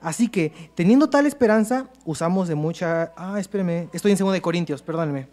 Así 0.00 0.28
que, 0.28 0.52
teniendo 0.74 1.10
tal 1.10 1.26
esperanza, 1.26 1.88
usamos 2.04 2.48
de 2.48 2.54
mucha... 2.54 3.12
Ah, 3.16 3.38
espéreme, 3.38 3.88
estoy 3.92 4.12
en 4.12 4.18
2 4.18 4.32
de 4.32 4.40
Corintios, 4.40 4.82
perdónenme. 4.82 5.28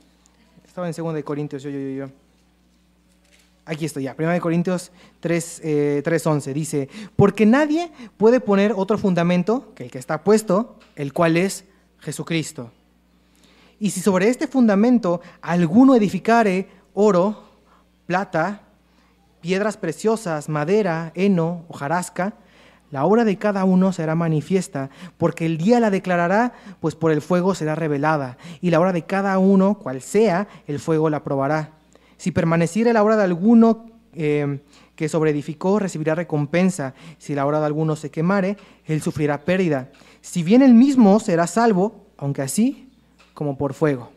Estaba 0.65 0.87
en 0.87 0.93
2 0.93 1.13
de 1.13 1.23
Corintios, 1.23 1.63
yo, 1.63 1.69
yo, 1.69 1.79
yo. 1.79 2.07
Aquí 3.65 3.85
estoy 3.85 4.03
ya, 4.03 4.15
1 4.17 4.29
de 4.29 4.39
Corintios 4.39 4.91
3, 5.19 5.61
3.11, 5.63 6.47
eh, 6.47 6.53
dice, 6.53 6.89
porque 7.17 7.45
nadie 7.45 7.91
puede 8.15 8.39
poner 8.39 8.73
otro 8.75 8.97
fundamento 8.97 9.73
que 9.75 9.83
el 9.85 9.91
que 9.91 9.99
está 9.99 10.23
puesto, 10.23 10.79
el 10.95 11.11
cual 11.11 11.35
es 11.35 11.65
Jesucristo. 11.99 12.71
Y 13.79 13.91
si 13.91 13.99
sobre 13.99 14.29
este 14.29 14.47
fundamento 14.47 15.21
alguno 15.41 15.95
edificare 15.95 16.69
oro, 16.93 17.43
plata, 18.05 18.61
piedras 19.41 19.77
preciosas, 19.77 20.49
madera, 20.49 21.11
heno, 21.13 21.65
hojarasca, 21.67 22.33
la 22.91 23.05
obra 23.05 23.25
de 23.25 23.37
cada 23.37 23.65
uno 23.65 23.91
será 23.91 24.15
manifiesta, 24.15 24.89
porque 25.17 25.45
el 25.45 25.57
día 25.57 25.79
la 25.79 25.89
declarará, 25.89 26.53
pues 26.79 26.95
por 26.95 27.11
el 27.11 27.21
fuego 27.21 27.53
será 27.53 27.75
revelada, 27.75 28.37
y 28.61 28.69
la 28.69 28.79
obra 28.79 28.93
de 28.93 29.03
cada 29.03 29.37
uno, 29.39 29.77
cual 29.77 30.01
sea, 30.01 30.47
el 30.67 30.79
fuego 30.79 31.09
la 31.09 31.23
probará. 31.23 31.71
Si 32.17 32.31
permaneciere 32.31 32.93
la 32.93 33.03
obra 33.03 33.17
de 33.17 33.23
alguno 33.23 33.85
eh, 34.13 34.59
que 34.95 35.09
sobreedificó, 35.09 35.77
recibirá 35.77 36.15
recompensa. 36.15 36.95
Si 37.19 37.35
la 37.35 37.45
obra 37.45 37.59
de 37.59 37.67
alguno 37.67 37.95
se 37.95 38.09
quemare, 38.09 38.57
él 38.85 39.01
sufrirá 39.01 39.45
pérdida. 39.45 39.91
Si 40.21 40.41
bien 40.41 40.63
él 40.63 40.73
mismo 40.73 41.19
será 41.19 41.45
salvo, 41.45 42.07
aunque 42.17 42.41
así 42.41 42.89
como 43.35 43.57
por 43.57 43.75
fuego. 43.75 44.11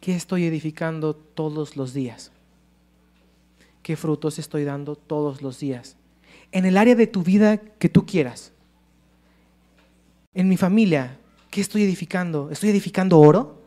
¿Qué 0.00 0.16
estoy 0.16 0.44
edificando 0.46 1.14
todos 1.14 1.76
los 1.76 1.94
días? 1.94 2.32
¿Qué 3.82 3.96
frutos 3.96 4.40
estoy 4.40 4.64
dando 4.64 4.96
todos 4.96 5.40
los 5.40 5.60
días? 5.60 5.96
En 6.54 6.64
el 6.64 6.76
área 6.76 6.94
de 6.94 7.08
tu 7.08 7.24
vida 7.24 7.58
que 7.58 7.88
tú 7.88 8.06
quieras. 8.06 8.52
En 10.34 10.48
mi 10.48 10.56
familia, 10.56 11.18
¿qué 11.50 11.60
estoy 11.60 11.82
edificando? 11.82 12.48
¿Estoy 12.50 12.70
edificando 12.70 13.18
oro? 13.18 13.60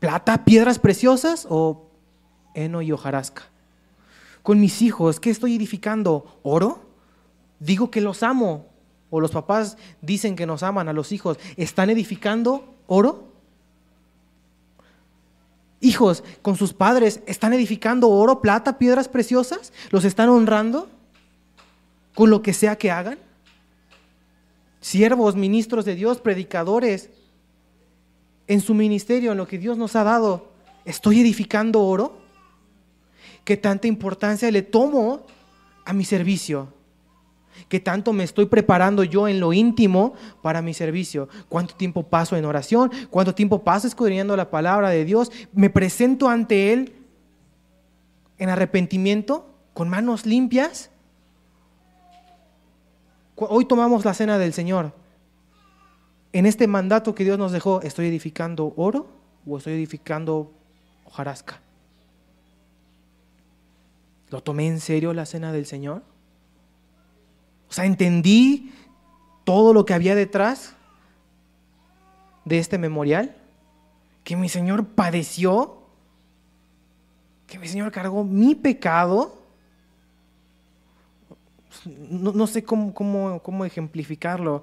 ¿Plata? 0.00 0.42
¿Piedras 0.42 0.78
preciosas? 0.78 1.46
¿O 1.50 1.90
heno 2.54 2.80
y 2.80 2.90
hojarasca? 2.92 3.42
Con 4.42 4.58
mis 4.58 4.80
hijos, 4.80 5.20
¿qué 5.20 5.28
estoy 5.28 5.56
edificando? 5.56 6.40
¿Oro? 6.42 6.86
Digo 7.60 7.90
que 7.90 8.00
los 8.00 8.22
amo. 8.22 8.68
O 9.10 9.20
los 9.20 9.30
papás 9.30 9.76
dicen 10.00 10.34
que 10.34 10.46
nos 10.46 10.62
aman 10.62 10.88
a 10.88 10.94
los 10.94 11.12
hijos. 11.12 11.38
¿Están 11.58 11.90
edificando 11.90 12.74
oro? 12.86 13.28
Hijos, 15.80 16.24
con 16.40 16.56
sus 16.56 16.72
padres, 16.72 17.20
¿están 17.26 17.52
edificando 17.52 18.08
oro, 18.08 18.40
plata, 18.40 18.78
piedras 18.78 19.08
preciosas? 19.08 19.74
¿Los 19.90 20.06
están 20.06 20.30
honrando? 20.30 20.88
Con 22.14 22.30
lo 22.30 22.42
que 22.42 22.52
sea 22.52 22.76
que 22.76 22.90
hagan? 22.90 23.18
Siervos, 24.80 25.36
ministros 25.36 25.84
de 25.84 25.94
Dios, 25.94 26.18
predicadores, 26.18 27.10
en 28.46 28.60
su 28.60 28.74
ministerio, 28.74 29.32
en 29.32 29.38
lo 29.38 29.48
que 29.48 29.58
Dios 29.58 29.78
nos 29.78 29.96
ha 29.96 30.04
dado, 30.04 30.52
¿estoy 30.84 31.20
edificando 31.20 31.82
oro? 31.82 32.18
¿Qué 33.44 33.56
tanta 33.56 33.86
importancia 33.86 34.50
le 34.50 34.62
tomo 34.62 35.26
a 35.84 35.92
mi 35.92 36.04
servicio? 36.04 36.68
¿Qué 37.68 37.80
tanto 37.80 38.12
me 38.12 38.24
estoy 38.24 38.46
preparando 38.46 39.04
yo 39.04 39.28
en 39.28 39.40
lo 39.40 39.52
íntimo 39.52 40.14
para 40.42 40.60
mi 40.60 40.74
servicio? 40.74 41.28
¿Cuánto 41.48 41.74
tiempo 41.74 42.02
paso 42.02 42.36
en 42.36 42.44
oración? 42.44 42.90
¿Cuánto 43.10 43.34
tiempo 43.34 43.62
paso 43.62 43.86
escudriñando 43.86 44.36
la 44.36 44.50
palabra 44.50 44.90
de 44.90 45.04
Dios? 45.04 45.30
¿Me 45.52 45.70
presento 45.70 46.28
ante 46.28 46.72
Él 46.72 46.94
en 48.38 48.48
arrepentimiento, 48.48 49.48
con 49.72 49.88
manos 49.88 50.26
limpias? 50.26 50.90
Hoy 53.36 53.64
tomamos 53.64 54.04
la 54.04 54.14
cena 54.14 54.38
del 54.38 54.52
Señor. 54.52 54.92
En 56.32 56.46
este 56.46 56.68
mandato 56.68 57.14
que 57.14 57.24
Dios 57.24 57.38
nos 57.38 57.52
dejó, 57.52 57.82
¿estoy 57.82 58.06
edificando 58.06 58.72
oro 58.76 59.08
o 59.46 59.58
estoy 59.58 59.74
edificando 59.74 60.52
hojarasca? 61.04 61.60
¿Lo 64.30 64.42
tomé 64.42 64.68
en 64.68 64.80
serio 64.80 65.12
la 65.12 65.26
cena 65.26 65.52
del 65.52 65.66
Señor? 65.66 66.02
O 67.68 67.72
sea, 67.72 67.84
entendí 67.84 68.72
todo 69.44 69.74
lo 69.74 69.84
que 69.84 69.94
había 69.94 70.14
detrás 70.14 70.74
de 72.44 72.58
este 72.58 72.78
memorial, 72.78 73.36
que 74.22 74.36
mi 74.36 74.48
Señor 74.48 74.86
padeció, 74.86 75.78
que 77.46 77.58
mi 77.58 77.66
Señor 77.66 77.90
cargó 77.90 78.22
mi 78.24 78.54
pecado 78.54 79.43
no, 81.86 82.46
sé 82.46 82.64
cómo, 82.64 82.94
cómo, 82.94 83.64
ejemplificarlo. 83.64 84.62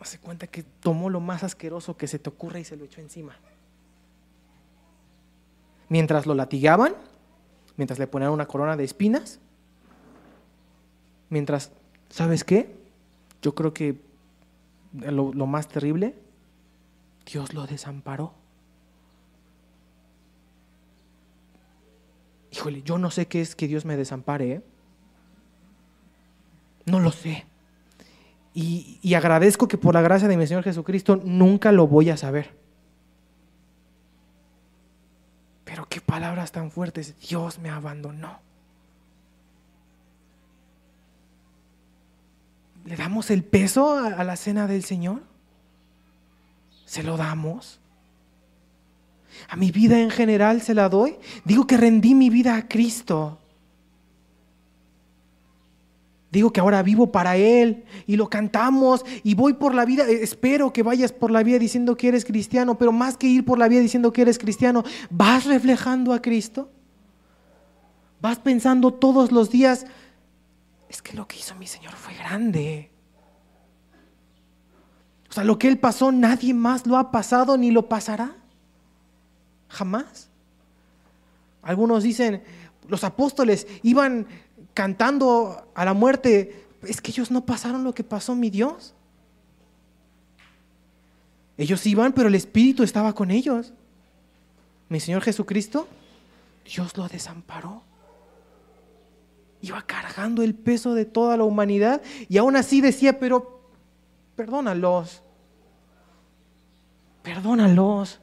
Hace 0.00 0.18
cuenta 0.18 0.46
que 0.46 0.62
tomó 0.62 1.10
lo 1.10 1.20
más 1.20 1.42
asqueroso 1.42 1.96
que 1.96 2.06
se 2.06 2.18
te 2.18 2.28
ocurra 2.28 2.58
y 2.58 2.64
se 2.64 2.76
lo 2.76 2.84
echó 2.84 3.00
encima. 3.00 3.36
Mientras 5.88 6.26
lo 6.26 6.34
latigaban, 6.34 6.94
mientras 7.76 7.98
le 7.98 8.06
ponían 8.06 8.30
una 8.30 8.46
corona 8.46 8.76
de 8.76 8.84
espinas, 8.84 9.38
mientras, 11.30 11.72
¿sabes 12.10 12.44
qué? 12.44 12.76
Yo 13.42 13.54
creo 13.54 13.72
que 13.72 14.00
lo, 14.92 15.32
lo 15.32 15.46
más 15.46 15.68
terrible, 15.68 16.14
Dios 17.24 17.54
lo 17.54 17.66
desamparó. 17.66 18.34
híjole, 22.56 22.82
yo 22.82 22.98
no 22.98 23.10
sé 23.10 23.26
qué 23.26 23.40
es 23.40 23.54
que 23.54 23.68
Dios 23.68 23.84
me 23.84 23.96
desampare. 23.96 24.52
¿eh? 24.52 24.62
No 26.86 27.00
lo 27.00 27.12
sé. 27.12 27.44
Y, 28.54 28.98
y 29.02 29.14
agradezco 29.14 29.68
que 29.68 29.76
por 29.76 29.94
la 29.94 30.00
gracia 30.00 30.28
de 30.28 30.36
mi 30.36 30.46
Señor 30.46 30.64
Jesucristo 30.64 31.20
nunca 31.22 31.72
lo 31.72 31.86
voy 31.86 32.10
a 32.10 32.16
saber. 32.16 32.56
Pero 35.64 35.86
qué 35.88 36.00
palabras 36.00 36.52
tan 36.52 36.70
fuertes. 36.70 37.14
Dios 37.20 37.58
me 37.58 37.68
abandonó. 37.68 38.46
¿Le 42.86 42.94
damos 42.94 43.30
el 43.30 43.42
peso 43.42 43.98
a, 43.98 44.22
la 44.22 44.36
cena 44.36 44.68
del 44.68 44.84
Señor? 44.84 45.20
¿Se 46.84 47.02
lo 47.02 47.16
damos? 47.16 47.80
¿A 49.48 49.56
mi 49.56 49.72
vida 49.72 50.00
en 50.00 50.10
general 50.10 50.62
se 50.62 50.72
la 50.72 50.88
doy? 50.88 51.16
Digo 51.44 51.66
que 51.66 51.76
rendí 51.76 52.14
mi 52.14 52.30
vida 52.30 52.56
a 52.56 52.68
Cristo. 52.68 53.40
Digo 56.36 56.52
que 56.52 56.60
ahora 56.60 56.82
vivo 56.82 57.10
para 57.10 57.38
Él 57.38 57.84
y 58.06 58.16
lo 58.16 58.28
cantamos 58.28 59.06
y 59.22 59.34
voy 59.34 59.54
por 59.54 59.74
la 59.74 59.86
vida. 59.86 60.06
Espero 60.06 60.70
que 60.70 60.82
vayas 60.82 61.10
por 61.10 61.30
la 61.30 61.42
vida 61.42 61.58
diciendo 61.58 61.96
que 61.96 62.08
eres 62.08 62.26
cristiano, 62.26 62.76
pero 62.76 62.92
más 62.92 63.16
que 63.16 63.26
ir 63.26 63.42
por 63.42 63.58
la 63.58 63.68
vida 63.68 63.80
diciendo 63.80 64.12
que 64.12 64.20
eres 64.20 64.38
cristiano, 64.38 64.84
¿vas 65.08 65.46
reflejando 65.46 66.12
a 66.12 66.20
Cristo? 66.20 66.70
¿Vas 68.20 68.38
pensando 68.38 68.92
todos 68.92 69.32
los 69.32 69.48
días, 69.48 69.86
es 70.90 71.00
que 71.00 71.16
lo 71.16 71.26
que 71.26 71.38
hizo 71.38 71.54
mi 71.54 71.66
Señor 71.66 71.94
fue 71.94 72.12
grande. 72.12 72.90
O 75.30 75.32
sea, 75.32 75.42
lo 75.42 75.58
que 75.58 75.68
Él 75.68 75.78
pasó, 75.78 76.12
nadie 76.12 76.52
más 76.52 76.86
lo 76.86 76.98
ha 76.98 77.10
pasado 77.10 77.56
ni 77.56 77.70
lo 77.70 77.88
pasará. 77.88 78.36
Jamás. 79.70 80.28
Algunos 81.62 82.02
dicen, 82.02 82.42
los 82.88 83.04
apóstoles 83.04 83.66
iban 83.82 84.26
cantando 84.76 85.72
a 85.74 85.84
la 85.86 85.94
muerte, 85.94 86.66
es 86.82 87.00
que 87.00 87.10
ellos 87.10 87.30
no 87.30 87.46
pasaron 87.46 87.82
lo 87.82 87.94
que 87.94 88.04
pasó 88.04 88.36
mi 88.36 88.50
Dios. 88.50 88.94
Ellos 91.56 91.84
iban, 91.86 92.12
pero 92.12 92.28
el 92.28 92.34
Espíritu 92.34 92.82
estaba 92.82 93.14
con 93.14 93.30
ellos. 93.30 93.72
Mi 94.90 95.00
Señor 95.00 95.22
Jesucristo, 95.22 95.88
Dios 96.64 96.94
lo 96.96 97.08
desamparó 97.08 97.82
iba 99.62 99.82
cargando 99.82 100.42
el 100.42 100.54
peso 100.54 100.94
de 100.94 101.04
toda 101.04 101.36
la 101.36 101.44
humanidad 101.44 102.02
y 102.28 102.38
aún 102.38 102.56
así 102.56 102.80
decía, 102.80 103.18
pero 103.18 103.60
perdónalos, 104.34 105.22
perdónalos. 107.22 108.20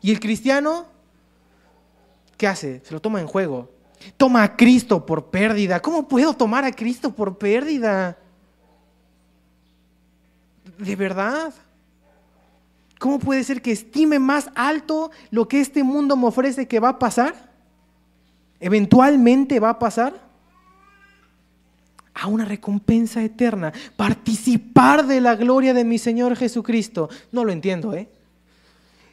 Y 0.00 0.10
el 0.12 0.20
cristiano, 0.20 0.86
¿qué 2.36 2.46
hace? 2.46 2.80
Se 2.84 2.94
lo 2.94 3.00
toma 3.00 3.20
en 3.20 3.26
juego. 3.26 3.70
Toma 4.16 4.42
a 4.42 4.56
Cristo 4.56 5.04
por 5.04 5.30
pérdida. 5.30 5.80
¿Cómo 5.80 6.08
puedo 6.08 6.34
tomar 6.34 6.64
a 6.64 6.72
Cristo 6.72 7.12
por 7.12 7.38
pérdida? 7.38 8.16
¿De 10.78 10.96
verdad? 10.96 11.52
¿Cómo 12.98 13.18
puede 13.18 13.44
ser 13.44 13.62
que 13.62 13.72
estime 13.72 14.18
más 14.18 14.50
alto 14.54 15.10
lo 15.30 15.48
que 15.48 15.60
este 15.60 15.82
mundo 15.82 16.16
me 16.16 16.26
ofrece 16.26 16.68
que 16.68 16.80
va 16.80 16.90
a 16.90 16.98
pasar? 16.98 17.50
eventualmente 18.60 19.58
va 19.58 19.70
a 19.70 19.78
pasar 19.78 20.28
a 22.12 22.26
una 22.26 22.44
recompensa 22.44 23.22
eterna, 23.22 23.72
participar 23.96 25.06
de 25.06 25.22
la 25.22 25.34
gloria 25.36 25.72
de 25.72 25.84
mi 25.84 25.96
Señor 25.96 26.36
Jesucristo. 26.36 27.08
No 27.32 27.44
lo 27.44 27.52
entiendo, 27.52 27.94
¿eh? 27.94 28.08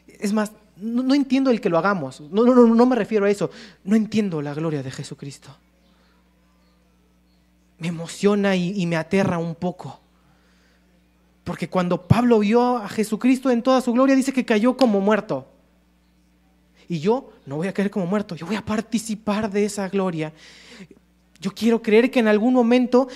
Es 0.07 0.33
más, 0.33 0.51
no, 0.79 1.13
entiendo 1.13 1.49
el 1.49 1.61
que 1.61 1.69
lo 1.69 1.77
hagamos, 1.77 2.21
no, 2.21 2.43
no, 2.43 2.67
no, 2.67 2.85
me 2.85 2.95
refiero 2.95 3.25
a 3.25 3.29
eso, 3.29 3.49
no 3.83 3.95
entiendo 3.95 4.41
la 4.41 4.53
gloria 4.53 4.83
de 4.83 4.91
Jesucristo. 4.91 5.49
Me 7.79 7.89
emociona 7.89 8.55
y, 8.55 8.81
y 8.81 8.85
me 8.85 8.95
aterra 8.95 9.37
un 9.37 9.55
poco. 9.55 9.99
Porque 11.43 11.69
cuando 11.69 12.07
Pablo 12.07 12.39
vio 12.39 12.77
a 12.77 12.89
Jesucristo 12.89 13.49
en 13.49 13.61
toda 13.61 13.81
su 13.81 13.93
gloria, 13.93 14.15
dice 14.15 14.33
que 14.33 14.45
cayó 14.45 14.75
como 14.75 14.99
muerto. 14.99 15.47
Y 16.89 16.99
yo 16.99 17.31
no 17.45 17.57
voy 17.57 17.67
a 17.67 17.73
caer 17.73 17.91
como 17.91 18.05
muerto, 18.05 18.35
yo 18.35 18.45
voy 18.45 18.55
a 18.55 18.65
participar 18.65 19.49
de 19.51 19.65
esa 19.65 19.89
gloria. 19.89 20.33
Yo 21.39 21.53
quiero 21.53 21.81
creer 21.81 22.09
que 22.09 22.19
en 22.19 22.27
algún 22.27 22.53
momento 22.53 23.07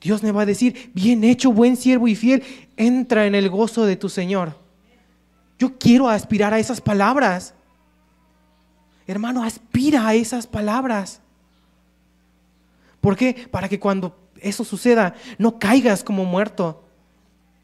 Dios 0.00 0.22
me 0.22 0.32
va 0.32 0.42
a 0.42 0.46
decir, 0.46 0.90
bien 0.94 1.24
hecho, 1.24 1.52
buen 1.52 1.76
siervo 1.76 2.08
y 2.08 2.14
fiel, 2.14 2.42
entra 2.76 3.26
en 3.26 3.34
el 3.34 3.48
gozo 3.50 3.84
de 3.84 3.96
tu 3.96 4.08
Señor. 4.08 4.65
Yo 5.58 5.78
quiero 5.78 6.08
aspirar 6.08 6.52
a 6.52 6.58
esas 6.58 6.80
palabras. 6.80 7.54
Hermano, 9.06 9.42
aspira 9.42 10.06
a 10.06 10.14
esas 10.14 10.46
palabras. 10.46 11.20
¿Por 13.00 13.16
qué? 13.16 13.48
Para 13.50 13.68
que 13.68 13.78
cuando 13.78 14.16
eso 14.40 14.64
suceda, 14.64 15.14
no 15.38 15.58
caigas 15.58 16.02
como 16.02 16.24
muerto, 16.24 16.84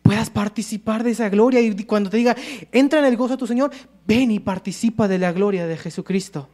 puedas 0.02 0.30
participar 0.30 1.02
de 1.02 1.10
esa 1.10 1.28
gloria 1.28 1.60
y 1.60 1.74
cuando 1.84 2.10
te 2.10 2.16
diga, 2.16 2.36
entra 2.70 3.00
en 3.00 3.06
el 3.06 3.16
gozo 3.16 3.34
de 3.34 3.38
tu 3.38 3.46
Señor, 3.46 3.72
ven 4.06 4.30
y 4.30 4.40
participa 4.40 5.08
de 5.08 5.18
la 5.18 5.32
gloria 5.32 5.66
de 5.66 5.76
Jesucristo. 5.76 6.48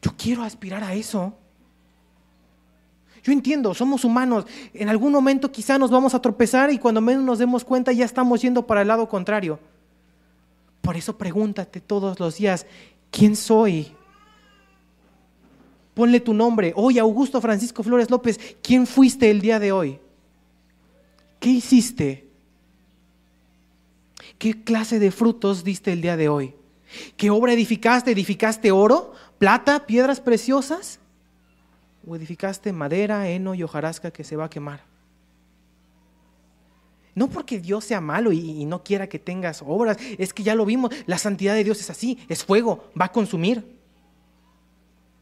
Yo 0.00 0.14
quiero 0.16 0.42
aspirar 0.42 0.82
a 0.82 0.94
eso. 0.94 1.34
Yo 3.22 3.32
entiendo, 3.32 3.72
somos 3.72 4.04
humanos. 4.04 4.46
En 4.74 4.88
algún 4.88 5.12
momento 5.12 5.52
quizá 5.52 5.78
nos 5.78 5.90
vamos 5.90 6.14
a 6.14 6.20
tropezar 6.20 6.72
y 6.72 6.78
cuando 6.78 7.00
menos 7.00 7.24
nos 7.24 7.38
demos 7.38 7.64
cuenta 7.64 7.92
ya 7.92 8.04
estamos 8.04 8.42
yendo 8.42 8.66
para 8.66 8.82
el 8.82 8.88
lado 8.88 9.08
contrario. 9.08 9.58
Por 10.80 10.96
eso 10.96 11.16
pregúntate 11.16 11.80
todos 11.80 12.18
los 12.18 12.36
días, 12.36 12.66
¿quién 13.10 13.36
soy? 13.36 13.92
Ponle 15.94 16.18
tu 16.20 16.34
nombre. 16.34 16.72
Hoy, 16.74 16.98
Augusto 16.98 17.40
Francisco 17.40 17.82
Flores 17.82 18.10
López, 18.10 18.40
¿quién 18.62 18.86
fuiste 18.86 19.30
el 19.30 19.40
día 19.40 19.60
de 19.60 19.70
hoy? 19.70 20.00
¿Qué 21.38 21.50
hiciste? 21.50 22.28
¿Qué 24.38 24.64
clase 24.64 24.98
de 24.98 25.12
frutos 25.12 25.62
diste 25.62 25.92
el 25.92 26.00
día 26.00 26.16
de 26.16 26.28
hoy? 26.28 26.54
¿Qué 27.16 27.30
obra 27.30 27.52
edificaste? 27.52 28.10
¿Edificaste 28.10 28.72
oro, 28.72 29.12
plata, 29.38 29.86
piedras 29.86 30.20
preciosas? 30.20 30.98
¿O 32.06 32.16
edificaste 32.16 32.72
madera, 32.72 33.28
heno 33.28 33.54
y 33.54 33.62
hojarasca 33.62 34.10
que 34.10 34.24
se 34.24 34.36
va 34.36 34.46
a 34.46 34.50
quemar? 34.50 34.80
No 37.14 37.28
porque 37.28 37.60
Dios 37.60 37.84
sea 37.84 38.00
malo 38.00 38.32
y, 38.32 38.64
no 38.64 38.82
quiera 38.82 39.06
que 39.06 39.18
tengas 39.18 39.62
obras, 39.64 39.98
es 40.18 40.32
que 40.32 40.42
ya 40.42 40.54
lo 40.54 40.64
vimos, 40.64 40.90
la 41.06 41.18
santidad 41.18 41.54
de 41.54 41.64
Dios 41.64 41.80
es 41.80 41.90
así, 41.90 42.18
es 42.28 42.44
fuego, 42.44 42.90
va 42.98 43.06
a 43.06 43.12
consumir. 43.12 43.78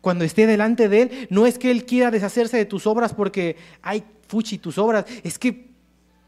Cuando 0.01 0.24
esté 0.24 0.47
delante 0.47 0.89
de 0.89 1.03
Él, 1.03 1.28
no 1.31 1.47
es 1.47 1.59
que 1.59 1.70
Él 1.70 1.85
quiera 1.85 2.11
deshacerse 2.11 2.57
de 2.57 2.64
tus 2.64 2.87
obras 2.87 3.12
porque 3.12 3.57
hay 3.83 4.05
fuchi 4.28 4.59
tus 4.59 4.78
obras, 4.78 5.05
es 5.24 5.39
que 5.39 5.70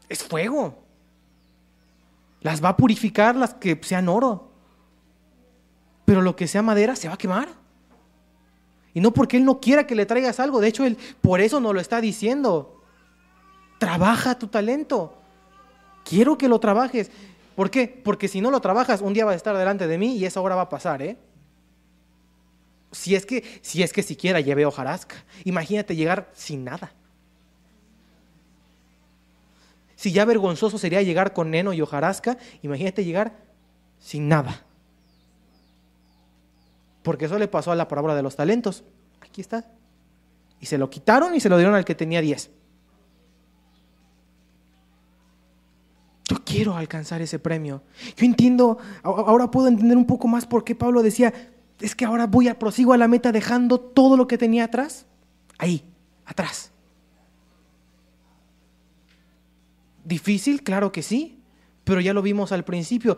es 0.09 0.23
fuego. 0.23 0.83
Las 2.41 2.63
va 2.63 2.69
a 2.69 2.77
purificar 2.77 3.35
las 3.35 3.53
que 3.53 3.79
sean 3.81 4.09
oro. 4.09 4.51
Pero 6.03 6.21
lo 6.21 6.35
que 6.35 6.47
sea 6.47 6.61
madera 6.61 6.95
se 6.97 7.07
va 7.07 7.13
a 7.13 7.17
quemar. 7.17 7.47
Y 8.93 9.01
no 9.01 9.11
porque 9.11 9.37
Él 9.37 9.45
no 9.45 9.59
quiera 9.59 9.87
que 9.87 9.95
le 9.95 10.05
traigas 10.05 10.39
algo. 10.39 10.59
De 10.59 10.67
hecho, 10.67 10.85
Él 10.85 10.97
por 11.21 11.41
eso 11.41 11.59
nos 11.59 11.73
lo 11.73 11.79
está 11.79 11.99
diciendo. 12.01 12.81
Trabaja 13.79 14.37
tu 14.37 14.47
talento. 14.47 15.17
Quiero 16.03 16.37
que 16.37 16.47
lo 16.47 16.59
trabajes. 16.59 17.09
¿Por 17.55 17.69
qué? 17.69 17.87
Porque 17.87 18.27
si 18.27 18.41
no 18.41 18.51
lo 18.51 18.61
trabajas, 18.61 19.01
un 19.01 19.13
día 19.13 19.25
va 19.25 19.31
a 19.31 19.35
estar 19.35 19.55
delante 19.57 19.87
de 19.87 19.97
mí 19.97 20.17
y 20.17 20.25
esa 20.25 20.41
hora 20.41 20.55
va 20.55 20.63
a 20.63 20.69
pasar, 20.69 21.01
¿eh? 21.01 21.17
Si 22.91 23.15
es 23.15 23.25
que, 23.25 23.43
si 23.61 23.81
es 23.81 23.91
que 23.91 24.03
siquiera 24.03 24.39
lleve 24.39 24.65
hojarasca. 24.65 25.15
Imagínate 25.45 25.95
llegar 25.95 26.29
sin 26.33 26.63
nada. 26.63 26.93
Si 29.95 30.11
ya 30.11 30.25
vergonzoso 30.25 30.77
sería 30.77 31.01
llegar 31.01 31.33
con 31.33 31.49
neno 31.49 31.73
y 31.73 31.81
hojarasca, 31.81 32.37
imagínate 32.61 33.03
llegar 33.03 33.33
sin 33.99 34.27
nada. 34.27 34.63
Porque 37.03 37.25
eso 37.25 37.37
le 37.37 37.47
pasó 37.47 37.71
a 37.71 37.75
la 37.75 37.87
parábola 37.87 38.15
de 38.15 38.23
los 38.23 38.35
talentos. 38.35 38.83
Aquí 39.21 39.41
está. 39.41 39.69
Y 40.59 40.65
se 40.65 40.77
lo 40.77 40.89
quitaron 40.89 41.35
y 41.35 41.39
se 41.39 41.49
lo 41.49 41.57
dieron 41.57 41.75
al 41.75 41.85
que 41.85 41.93
tenía 41.93 42.21
diez. 42.21 42.49
Yo 46.29 46.37
quiero 46.45 46.75
alcanzar 46.75 47.21
ese 47.21 47.37
premio. 47.37 47.83
Yo 48.15 48.25
entiendo, 48.25 48.77
ahora 49.03 49.51
puedo 49.51 49.67
entender 49.67 49.97
un 49.97 50.05
poco 50.05 50.27
más 50.27 50.45
por 50.45 50.63
qué 50.63 50.73
Pablo 50.73 51.03
decía, 51.03 51.33
es 51.79 51.95
que 51.95 52.05
ahora 52.05 52.27
voy 52.27 52.47
a 52.47 52.57
prosigo 52.57 52.93
a 52.93 52.97
la 52.97 53.09
meta 53.09 53.33
dejando 53.33 53.79
todo 53.79 54.15
lo 54.15 54.27
que 54.27 54.37
tenía 54.37 54.63
atrás. 54.63 55.05
Ahí, 55.57 55.83
atrás. 56.25 56.71
¿Difícil? 60.05 60.63
Claro 60.63 60.91
que 60.91 61.01
sí, 61.01 61.39
pero 61.83 61.99
ya 61.99 62.13
lo 62.13 62.21
vimos 62.21 62.53
al 62.53 62.63
principio. 62.63 63.17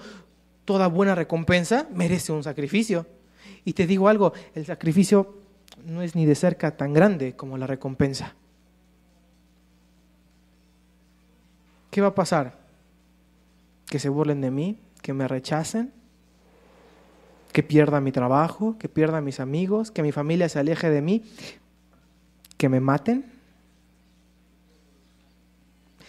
Toda 0.65 0.87
buena 0.87 1.13
recompensa 1.13 1.87
merece 1.93 2.31
un 2.31 2.43
sacrificio. 2.43 3.05
Y 3.65 3.73
te 3.73 3.87
digo 3.87 4.07
algo, 4.07 4.31
el 4.53 4.65
sacrificio 4.65 5.39
no 5.85 6.01
es 6.01 6.15
ni 6.15 6.25
de 6.25 6.35
cerca 6.35 6.77
tan 6.77 6.93
grande 6.93 7.35
como 7.35 7.57
la 7.57 7.67
recompensa. 7.67 8.35
¿Qué 11.91 12.01
va 12.01 12.09
a 12.09 12.15
pasar? 12.15 12.57
¿Que 13.87 13.99
se 13.99 14.09
burlen 14.09 14.41
de 14.41 14.51
mí? 14.51 14.79
¿Que 15.01 15.13
me 15.13 15.27
rechacen? 15.27 15.91
que 17.55 17.63
pierda 17.63 18.01
mi 18.01 18.11
trabajo, 18.11 18.75
que 18.77 18.89
pierda 18.89 19.21
mis 19.21 19.39
amigos, 19.39 19.89
que 19.89 20.03
mi 20.03 20.11
familia 20.11 20.49
se 20.49 20.59
aleje 20.59 20.89
de 20.89 21.01
mí, 21.01 21.23
que 22.57 22.67
me 22.67 22.81
maten. 22.81 23.31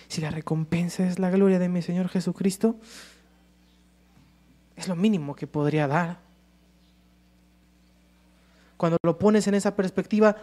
Si 0.09 0.20
la 0.20 0.30
recompensa 0.30 1.07
es 1.07 1.20
la 1.20 1.30
gloria 1.30 1.61
de 1.61 1.68
mi 1.68 1.82
Señor 1.82 2.09
Jesucristo, 2.09 2.74
es 4.74 4.88
lo 4.88 4.96
mínimo 4.96 5.36
que 5.36 5.46
podría 5.46 5.86
dar. 5.86 6.26
Cuando 8.77 8.99
lo 9.03 9.18
pones 9.18 9.47
en 9.47 9.55
esa 9.55 9.74
perspectiva, 9.74 10.37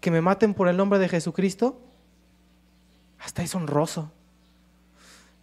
que 0.00 0.10
me 0.10 0.20
maten 0.20 0.54
por 0.54 0.68
el 0.68 0.76
nombre 0.76 0.98
de 0.98 1.08
Jesucristo, 1.08 1.80
hasta 3.18 3.42
es 3.42 3.54
honroso. 3.54 4.10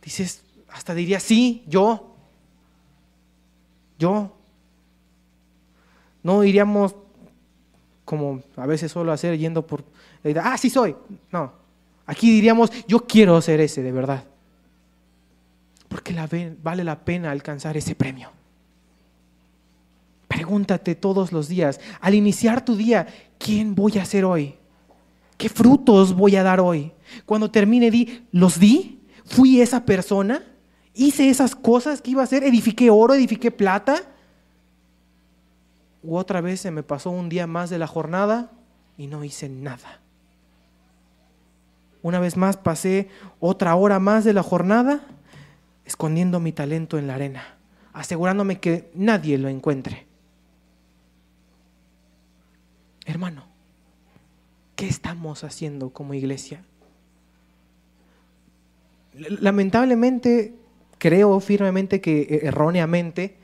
Dices, 0.01 0.43
hasta 0.71 0.93
diría, 0.93 1.19
sí, 1.19 1.63
yo, 1.67 2.15
yo. 3.97 4.35
No 6.21 6.43
iríamos 6.43 6.95
como 8.05 8.41
a 8.55 8.65
veces 8.65 8.91
suelo 8.91 9.11
hacer 9.11 9.37
yendo 9.37 9.65
por, 9.65 9.83
ah, 10.41 10.57
sí 10.57 10.69
soy. 10.69 10.95
No, 11.31 11.51
aquí 12.05 12.29
diríamos, 12.29 12.69
yo 12.87 13.05
quiero 13.05 13.41
ser 13.41 13.59
ese 13.61 13.81
de 13.81 13.91
verdad. 13.91 14.23
Porque 15.87 16.15
vale 16.61 16.83
la 16.83 16.99
pena 16.99 17.31
alcanzar 17.31 17.77
ese 17.77 17.95
premio. 17.95 18.29
Pregúntate 20.43 20.93
todos 20.95 21.31
los 21.31 21.47
días, 21.47 21.79
al 22.01 22.15
iniciar 22.15 22.65
tu 22.65 22.75
día, 22.75 23.07
¿quién 23.37 23.75
voy 23.75 23.97
a 23.97 24.03
ser 24.03 24.25
hoy? 24.25 24.55
¿Qué 25.37 25.47
frutos 25.47 26.13
voy 26.13 26.35
a 26.35 26.43
dar 26.43 26.59
hoy? 26.59 26.91
Cuando 27.25 27.49
termine, 27.49 27.89
di, 27.89 28.25
¿los 28.33 28.59
di? 28.59 28.99
¿Fui 29.23 29.61
esa 29.61 29.85
persona? 29.85 30.43
¿Hice 30.93 31.29
esas 31.29 31.55
cosas 31.55 32.01
que 32.01 32.11
iba 32.11 32.19
a 32.19 32.25
hacer? 32.25 32.43
¿Edifiqué 32.43 32.89
oro? 32.89 33.13
¿Edifiqué 33.13 33.51
plata? 33.51 34.01
¿O 36.05 36.17
otra 36.17 36.41
vez 36.41 36.59
se 36.59 36.71
me 36.71 36.83
pasó 36.83 37.09
un 37.09 37.29
día 37.29 37.47
más 37.47 37.69
de 37.69 37.79
la 37.79 37.87
jornada 37.87 38.51
y 38.97 39.07
no 39.07 39.23
hice 39.23 39.47
nada? 39.47 40.01
Una 42.01 42.19
vez 42.19 42.35
más 42.35 42.57
pasé 42.57 43.07
otra 43.39 43.73
hora 43.75 43.97
más 44.01 44.25
de 44.25 44.33
la 44.33 44.43
jornada 44.43 45.07
escondiendo 45.85 46.41
mi 46.41 46.51
talento 46.51 46.97
en 46.97 47.07
la 47.07 47.15
arena, 47.15 47.55
asegurándome 47.93 48.59
que 48.59 48.91
nadie 48.93 49.37
lo 49.37 49.47
encuentre. 49.47 50.11
Hermano, 53.05 53.45
¿qué 54.75 54.87
estamos 54.87 55.43
haciendo 55.43 55.89
como 55.89 56.13
iglesia? 56.13 56.63
Lamentablemente, 59.13 60.53
creo 60.97 61.39
firmemente 61.39 62.01
que 62.01 62.21
eh, 62.21 62.39
erróneamente, 62.43 63.35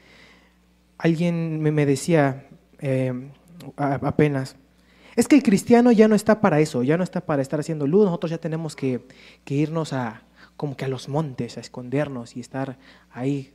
alguien 0.98 1.62
me, 1.62 1.86
decía 1.86 2.48
eh, 2.80 3.14
apenas, 3.76 4.56
es 5.16 5.28
que 5.28 5.36
el 5.36 5.44
cristiano 5.44 5.92
ya 5.92 6.08
no 6.08 6.16
está 6.16 6.40
para 6.40 6.62
eso, 6.62 6.84
ya 6.84 6.98
no 6.98 7.04
está 7.04 7.22
para 7.22 7.42
estar 7.42 7.60
haciendo 7.60 7.86
luz, 7.86 8.06
nosotros 8.06 8.32
ya 8.32 8.38
tenemos 8.38 8.76
que, 8.76 9.02
irnos 9.48 9.92
a 9.92 10.24
como 10.56 10.78
que 10.78 10.86
a 10.86 10.88
los 10.88 11.10
montes, 11.10 11.58
a 11.58 11.62
escondernos 11.62 12.38
y 12.38 12.40
estar 12.40 12.78
ahí. 13.12 13.54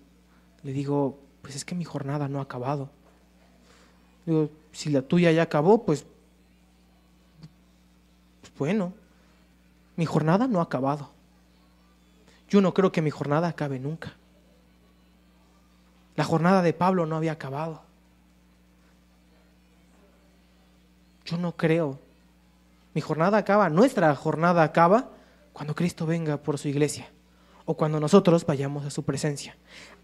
Le 0.63 0.73
digo, 0.73 1.19
pues 1.43 1.57
es 1.57 1.65
que 1.65 1.75
mi 1.75 1.85
jornada 1.85 2.29
no 2.29 2.39
ha 2.39 2.43
acabado. 2.43 2.91
Digo, 4.27 4.51
si 4.75 4.91
la 4.91 5.03
tuya 5.03 5.31
ya 5.33 5.43
acabó, 5.43 5.85
pues, 5.85 6.05
pues 8.41 8.53
bueno, 8.59 8.93
mi 9.97 10.05
jornada 10.05 10.47
no 10.47 10.61
ha 10.61 10.65
acabado. 10.65 11.11
Yo 12.49 12.61
no 12.61 12.75
creo 12.75 12.93
que 12.93 13.01
mi 13.01 13.11
jornada 13.11 13.49
acabe 13.49 13.79
nunca. 13.79 14.13
La 16.17 16.25
jornada 16.25 16.63
de 16.63 16.73
Pablo 16.73 17.07
no 17.07 17.17
había 17.17 17.33
acabado. 17.33 17.83
Yo 21.25 21.39
no 21.39 21.53
creo. 21.53 21.99
Mi 22.95 23.01
jornada 23.01 23.39
acaba, 23.39 23.71
nuestra 23.71 24.15
jornada 24.15 24.63
acaba 24.63 25.09
cuando 25.53 25.75
Cristo 25.75 26.07
venga 26.07 26.37
por 26.37 26.59
su 26.59 26.69
iglesia 26.69 27.09
o 27.65 27.75
cuando 27.75 27.99
nosotros 27.99 28.45
vayamos 28.45 28.85
a 28.85 28.91
su 28.91 29.05
presencia. 29.05 29.57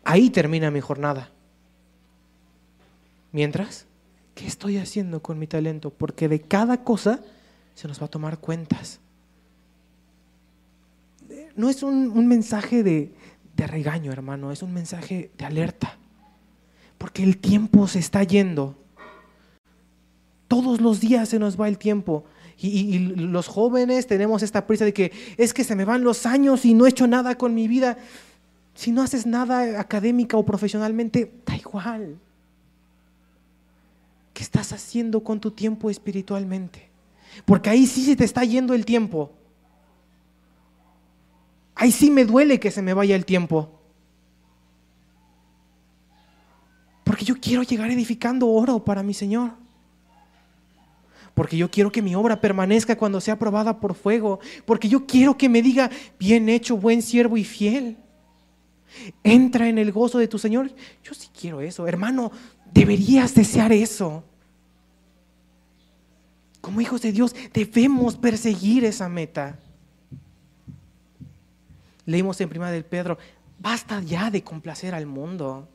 Ahí 0.05 0.31
termina 0.31 0.71
mi 0.71 0.81
jornada. 0.81 1.31
Mientras, 3.33 3.87
¿qué 4.41 4.47
estoy 4.47 4.79
haciendo 4.79 5.21
con 5.21 5.39
mi 5.39 5.47
talento? 5.47 5.91
Porque 5.91 6.27
de 6.27 6.41
cada 6.41 6.83
cosa 6.83 7.21
se 7.75 7.87
nos 7.87 8.01
va 8.01 8.07
a 8.07 8.11
tomar 8.11 8.39
cuentas. 8.39 8.99
No 11.55 11.69
es 11.69 11.83
un, 11.83 12.27
mensaje 12.27 12.83
de, 12.83 13.13
regaño, 13.59 14.13
hermano, 14.13 14.51
es 14.51 14.63
un 14.63 14.73
mensaje 14.73 15.31
de 15.37 15.45
alerta. 15.45 15.99
Porque 16.97 17.23
el 17.23 17.37
tiempo 17.37 17.87
se 17.87 17.99
está 17.99 18.23
yendo. 18.23 18.77
Todos 20.49 20.81
los 20.81 21.01
días 21.01 21.29
se 21.29 21.39
nos 21.39 21.61
va 21.61 21.69
el 21.69 21.77
tiempo. 21.77 22.25
Y, 22.57 22.99
los 22.99 23.47
jóvenes 23.47 24.07
tenemos 24.07 24.43
esta 24.43 24.67
prisa 24.67 24.87
de 24.87 24.95
que 24.95 25.13
es 25.37 25.53
que 25.53 25.65
se 25.65 25.77
me 25.77 25.85
van 25.85 26.03
los 26.03 26.25
años 26.25 26.65
y 26.65 26.73
no 26.73 26.87
he 26.87 26.89
hecho 26.89 27.07
nada 27.07 27.37
con 27.37 27.55
mi 27.55 27.69
vida. 27.69 27.99
Si 28.75 28.91
no 28.91 29.03
haces 29.03 29.27
nada 29.27 29.79
académica 29.79 30.39
o 30.39 30.47
profesionalmente, 30.47 31.31
da 31.45 31.57
igual. 31.57 32.17
¿Qué 34.41 34.45
estás 34.45 34.73
haciendo 34.73 35.23
con 35.23 35.39
tu 35.39 35.51
tiempo 35.51 35.91
espiritualmente? 35.91 36.89
Porque 37.45 37.69
ahí 37.69 37.87
sí 37.87 38.03
se 38.03 38.17
te 38.17 38.25
está 38.25 38.43
yendo 38.43 38.73
el 38.73 38.87
tiempo. 38.87 39.33
Ahí 41.75 41.93
sí 41.93 42.11
me 42.11 42.25
duele 42.25 42.59
que 42.59 42.71
se 42.71 42.81
me 42.81 42.95
vaya 42.95 43.17
el 43.17 43.27
tiempo. 43.27 43.83
Porque 47.05 47.27
yo 47.27 47.39
quiero 47.39 47.65
llegar 47.65 47.91
edificando 47.91 48.49
oro 48.49 48.83
para 48.83 49.03
mi 49.03 49.13
Señor 49.13 49.51
porque 51.35 51.59
yo 51.59 51.71
quiero 51.71 51.93
que 51.93 52.01
mi 52.01 52.15
obra 52.15 52.41
permanezca 52.41 52.97
cuando 52.97 53.21
sea 53.21 53.39
probada 53.39 53.79
por 53.79 53.95
fuego, 53.95 54.41
porque 54.65 54.89
yo 54.89 55.07
quiero 55.07 55.37
que 55.37 55.51
me 55.51 55.61
diga, 55.61 55.91
bien 56.19 56.49
hecho, 56.49 56.79
buen 56.79 57.03
siervo 57.03 57.37
y 57.37 57.45
fiel. 57.45 57.99
Entra 59.23 59.69
en 59.69 59.77
el 59.77 59.93
gozo 59.93 60.19
de 60.19 60.29
tu 60.29 60.39
Señor. 60.39 60.73
Yo 61.03 61.15
sí 61.15 61.29
quiero 61.39 61.61
eso, 61.61 61.87
hermano, 61.87 62.33
deberías 62.73 63.35
desear 63.35 63.73
eso. 63.73 64.25
Como 66.61 66.81
hijos 66.81 67.03
de 67.03 67.13
Dios 67.13 67.35
debemos 67.53 68.17
perseguir 68.17 68.85
esa 68.85 69.09
meta. 69.09 69.59
Leímos 72.05 72.41
en 72.41 72.49
Primera 72.49 72.71
del 72.71 72.85
Pedro, 72.85 73.19
basta 73.59 74.01
ya 74.01 74.31
de 74.31 74.43
complacer 74.43 74.95
al 74.95 75.07
mundo. 75.07 75.69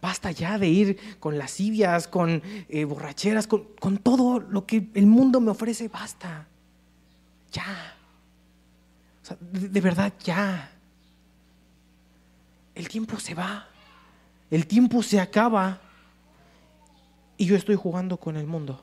Basta 0.00 0.32
ya 0.32 0.58
de 0.58 0.68
ir 0.68 1.18
con 1.20 1.38
lascivias, 1.38 2.08
con 2.08 2.42
eh, 2.68 2.84
borracheras, 2.84 3.46
con, 3.46 3.98
todo 3.98 4.40
lo 4.40 4.66
que 4.66 4.88
el 4.94 5.06
mundo 5.06 5.40
me 5.40 5.52
ofrece. 5.52 5.86
Basta. 5.86 6.48
Ya. 7.52 7.94
de, 9.52 9.80
verdad, 9.80 10.12
ya. 10.24 10.72
El 12.74 12.88
tiempo 12.88 13.20
se 13.20 13.34
va. 13.34 13.68
El 14.50 14.66
tiempo 14.66 15.04
se 15.04 15.20
acaba. 15.20 15.80
Y 17.36 17.46
yo 17.46 17.54
estoy 17.54 17.76
jugando 17.76 18.16
con 18.16 18.36
el 18.36 18.46
mundo. 18.46 18.82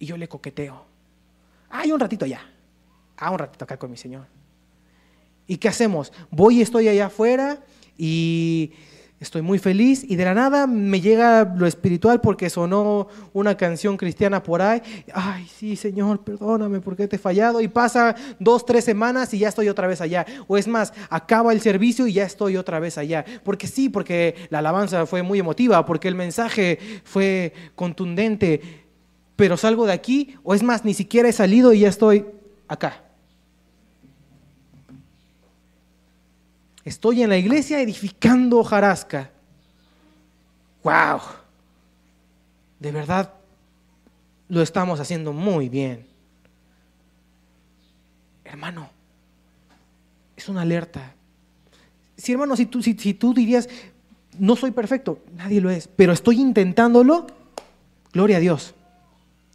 Y 0.00 0.06
yo 0.06 0.16
le 0.16 0.26
coqueteo. 0.26 0.84
Hay 1.68 1.92
un 1.92 2.00
ratito 2.00 2.26
ya. 2.26 2.40
Ah, 3.16 3.30
un 3.30 3.38
ratito 3.38 3.64
acá 3.64 3.78
con 3.78 3.90
mi 3.90 3.96
Señor. 3.96 4.26
¿Y 5.46 5.58
qué 5.58 5.68
hacemos? 5.68 6.12
Voy 6.30 6.58
y 6.58 6.62
estoy 6.62 6.88
allá 6.88 7.06
afuera 7.06 7.60
y 7.96 8.72
estoy 9.20 9.42
muy 9.42 9.58
feliz 9.58 10.02
y 10.08 10.16
de 10.16 10.24
la 10.24 10.32
nada 10.32 10.66
me 10.66 11.02
llega 11.02 11.44
lo 11.44 11.66
espiritual 11.66 12.22
porque 12.22 12.48
sonó 12.48 13.08
una 13.34 13.56
canción 13.56 13.98
cristiana 13.98 14.42
por 14.42 14.62
ahí. 14.62 14.80
Ay, 15.12 15.46
sí, 15.54 15.76
Señor, 15.76 16.24
perdóname 16.24 16.80
porque 16.80 17.06
te 17.06 17.16
he 17.16 17.18
fallado. 17.18 17.60
Y 17.60 17.68
pasa 17.68 18.16
dos, 18.38 18.64
tres 18.64 18.84
semanas 18.84 19.34
y 19.34 19.38
ya 19.40 19.48
estoy 19.48 19.68
otra 19.68 19.86
vez 19.86 20.00
allá. 20.00 20.24
O 20.48 20.56
es 20.56 20.66
más, 20.66 20.94
acaba 21.10 21.52
el 21.52 21.60
servicio 21.60 22.06
y 22.06 22.14
ya 22.14 22.24
estoy 22.24 22.56
otra 22.56 22.80
vez 22.80 22.96
allá. 22.96 23.26
Porque 23.44 23.66
sí, 23.66 23.90
porque 23.90 24.34
la 24.48 24.60
alabanza 24.60 25.04
fue 25.04 25.22
muy 25.22 25.38
emotiva, 25.38 25.84
porque 25.84 26.08
el 26.08 26.14
mensaje 26.14 26.78
fue 27.04 27.52
contundente. 27.74 28.79
Pero 29.40 29.56
salgo 29.56 29.86
de 29.86 29.94
aquí, 29.94 30.36
o 30.44 30.54
es 30.54 30.62
más, 30.62 30.84
ni 30.84 30.92
siquiera 30.92 31.26
he 31.26 31.32
salido 31.32 31.72
y 31.72 31.80
ya 31.80 31.88
estoy 31.88 32.26
acá. 32.68 33.02
Estoy 36.84 37.22
en 37.22 37.30
la 37.30 37.38
iglesia 37.38 37.80
edificando 37.80 38.58
hojarasca. 38.58 39.30
¡Wow! 40.82 41.20
De 42.80 42.92
verdad 42.92 43.32
lo 44.50 44.60
estamos 44.60 45.00
haciendo 45.00 45.32
muy 45.32 45.70
bien. 45.70 46.06
Hermano, 48.44 48.90
es 50.36 50.50
una 50.50 50.60
alerta. 50.60 51.14
Si 52.14 52.32
hermano, 52.32 52.56
si 52.56 52.66
tú, 52.66 52.82
si, 52.82 52.92
si 52.92 53.14
tú 53.14 53.32
dirías, 53.32 53.70
no 54.38 54.54
soy 54.54 54.72
perfecto, 54.72 55.18
nadie 55.34 55.62
lo 55.62 55.70
es, 55.70 55.88
pero 55.88 56.12
estoy 56.12 56.42
intentándolo, 56.42 57.26
gloria 58.12 58.36
a 58.36 58.40
Dios. 58.40 58.74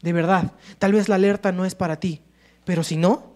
De 0.06 0.14
verdad, 0.14 0.54
tal 0.78 0.94
vez 0.94 1.10
la 1.10 1.16
alerta 1.16 1.52
no 1.52 1.66
es 1.66 1.74
para 1.74 2.00
ti, 2.00 2.22
pero 2.64 2.84
si 2.84 2.96
no, 2.96 3.34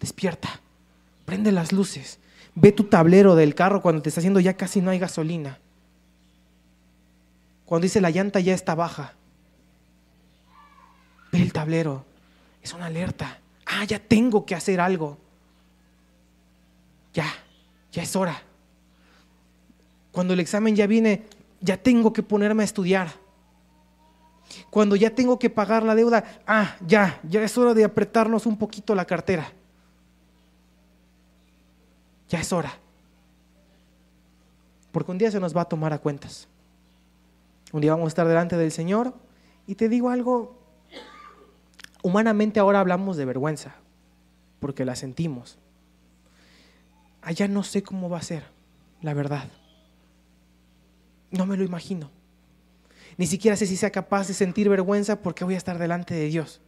despierta 0.00 0.60
prende 1.24 1.52
las 1.52 1.70
luces, 1.70 2.18
Ve 2.56 2.72
tu 2.72 2.84
tablero 2.84 3.36
del 3.36 3.54
carro 3.54 3.80
cuando 3.80 4.02
te 4.02 4.08
está 4.08 4.20
haciendo 4.20 4.40
ya 4.40 4.56
casi 4.56 4.80
no 4.80 4.90
hay 4.90 4.98
gasolina. 4.98 5.60
Cuando 7.64 7.84
dice 7.84 8.00
la 8.00 8.10
llanta 8.10 8.40
ya 8.40 8.52
está 8.52 8.74
baja. 8.74 9.14
Ve 11.30 11.40
el 11.40 11.52
tablero. 11.52 12.04
Es 12.60 12.74
una 12.74 12.86
alerta. 12.86 13.38
Ah, 13.64 13.84
ya 13.84 14.00
tengo 14.00 14.44
que 14.44 14.56
hacer 14.56 14.80
algo. 14.80 15.16
Ya, 17.14 17.32
ya 17.92 18.02
es 18.02 18.16
hora. 18.16 18.42
Cuando 20.10 20.34
el 20.34 20.40
examen 20.40 20.74
ya 20.74 20.88
viene, 20.88 21.22
ya 21.60 21.76
tengo 21.76 22.12
que 22.12 22.24
ponerme 22.24 22.64
a 22.64 22.66
estudiar. 22.66 23.12
Cuando 24.70 24.96
ya 24.96 25.14
tengo 25.14 25.38
que 25.38 25.50
pagar 25.50 25.82
la 25.82 25.94
deuda, 25.94 26.24
ah, 26.46 26.76
ya, 26.86 27.20
ya 27.22 27.42
es 27.42 27.56
hora 27.56 27.74
de 27.74 27.84
apretarnos 27.84 28.46
un 28.46 28.56
poquito 28.56 28.94
la 28.94 29.04
cartera. 29.04 29.52
Ya 32.28 32.40
es 32.40 32.52
hora. 32.52 32.72
Porque 34.92 35.10
un 35.10 35.18
día 35.18 35.30
se 35.30 35.40
nos 35.40 35.56
va 35.56 35.62
a 35.62 35.68
tomar 35.68 35.92
a 35.92 35.98
cuentas. 35.98 36.48
Un 37.72 37.80
día 37.80 37.92
vamos 37.92 38.06
a 38.06 38.08
estar 38.08 38.26
delante 38.26 38.56
del 38.56 38.72
Señor 38.72 39.14
y 39.66 39.76
te 39.76 39.88
digo 39.88 40.10
algo, 40.10 40.58
humanamente 42.02 42.58
ahora 42.58 42.80
hablamos 42.80 43.16
de 43.16 43.24
vergüenza, 43.24 43.76
porque 44.58 44.84
la 44.84 44.96
sentimos. 44.96 45.58
Allá 47.22 47.46
no 47.46 47.62
sé 47.62 47.82
cómo 47.82 48.08
va 48.08 48.18
a 48.18 48.22
ser, 48.22 48.44
la 49.02 49.14
verdad. 49.14 49.48
No 51.30 51.46
me 51.46 51.56
lo 51.56 51.62
imagino. 51.62 52.10
Ni 53.20 53.26
siquiera 53.26 53.54
sé 53.54 53.66
si 53.66 53.76
sea 53.76 53.90
capaz 53.90 54.28
de 54.28 54.32
sentir 54.32 54.70
vergüenza 54.70 55.20
porque 55.20 55.44
voy 55.44 55.52
a 55.52 55.58
estar 55.58 55.78
delante 55.78 56.14
de 56.14 56.24
Dios. 56.24 56.62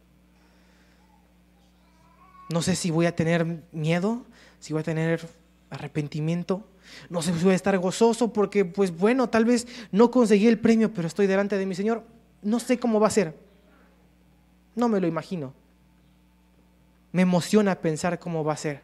No 2.47 2.61
sé 2.61 2.75
si 2.75 2.91
voy 2.91 3.07
a 3.07 3.15
tener 3.15 3.63
miedo, 3.71 4.23
si 4.59 4.71
voy 4.71 4.81
a 4.81 4.83
tener 4.83 5.27
arrepentimiento. 5.71 6.63
No 7.09 7.23
sé 7.23 7.33
si 7.33 7.43
voy 7.43 7.53
a 7.53 7.55
estar 7.55 7.75
gozoso 7.79 8.31
porque, 8.31 8.65
pues 8.65 8.95
bueno, 8.95 9.31
tal 9.31 9.45
vez 9.45 9.65
no 9.91 10.11
conseguí 10.11 10.45
el 10.45 10.59
premio, 10.59 10.93
pero 10.93 11.07
estoy 11.07 11.25
delante 11.25 11.57
de 11.57 11.65
mi 11.65 11.73
Señor. 11.73 12.03
No 12.43 12.59
sé 12.59 12.77
cómo 12.77 12.99
va 12.99 13.07
a 13.07 13.09
ser. 13.09 13.35
No 14.75 14.87
me 14.89 14.99
lo 14.99 15.07
imagino. 15.07 15.55
Me 17.13 17.23
emociona 17.23 17.81
pensar 17.81 18.19
cómo 18.19 18.43
va 18.43 18.53
a 18.53 18.57
ser. 18.57 18.83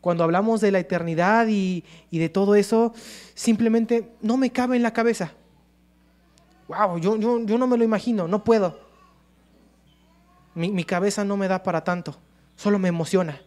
Cuando 0.00 0.22
hablamos 0.22 0.60
de 0.60 0.70
la 0.70 0.78
eternidad 0.78 1.48
y, 1.48 1.82
de 2.12 2.28
todo 2.28 2.54
eso, 2.54 2.94
simplemente 3.34 4.12
no 4.22 4.36
me 4.36 4.50
cabe 4.50 4.76
en 4.76 4.84
la 4.84 4.92
cabeza. 4.92 5.32
Wow, 6.70 6.98
yo, 6.98 7.16
yo, 7.16 7.58
no 7.58 7.66
me 7.66 7.76
lo 7.76 7.82
imagino, 7.82 8.28
no 8.28 8.44
puedo. 8.44 8.78
Mi, 10.54 10.70
mi 10.70 10.84
cabeza 10.84 11.24
no 11.24 11.36
me 11.36 11.48
da 11.48 11.64
para 11.64 11.82
tanto, 11.82 12.16
solo 12.54 12.78
me 12.78 12.88
emociona. 12.88 13.40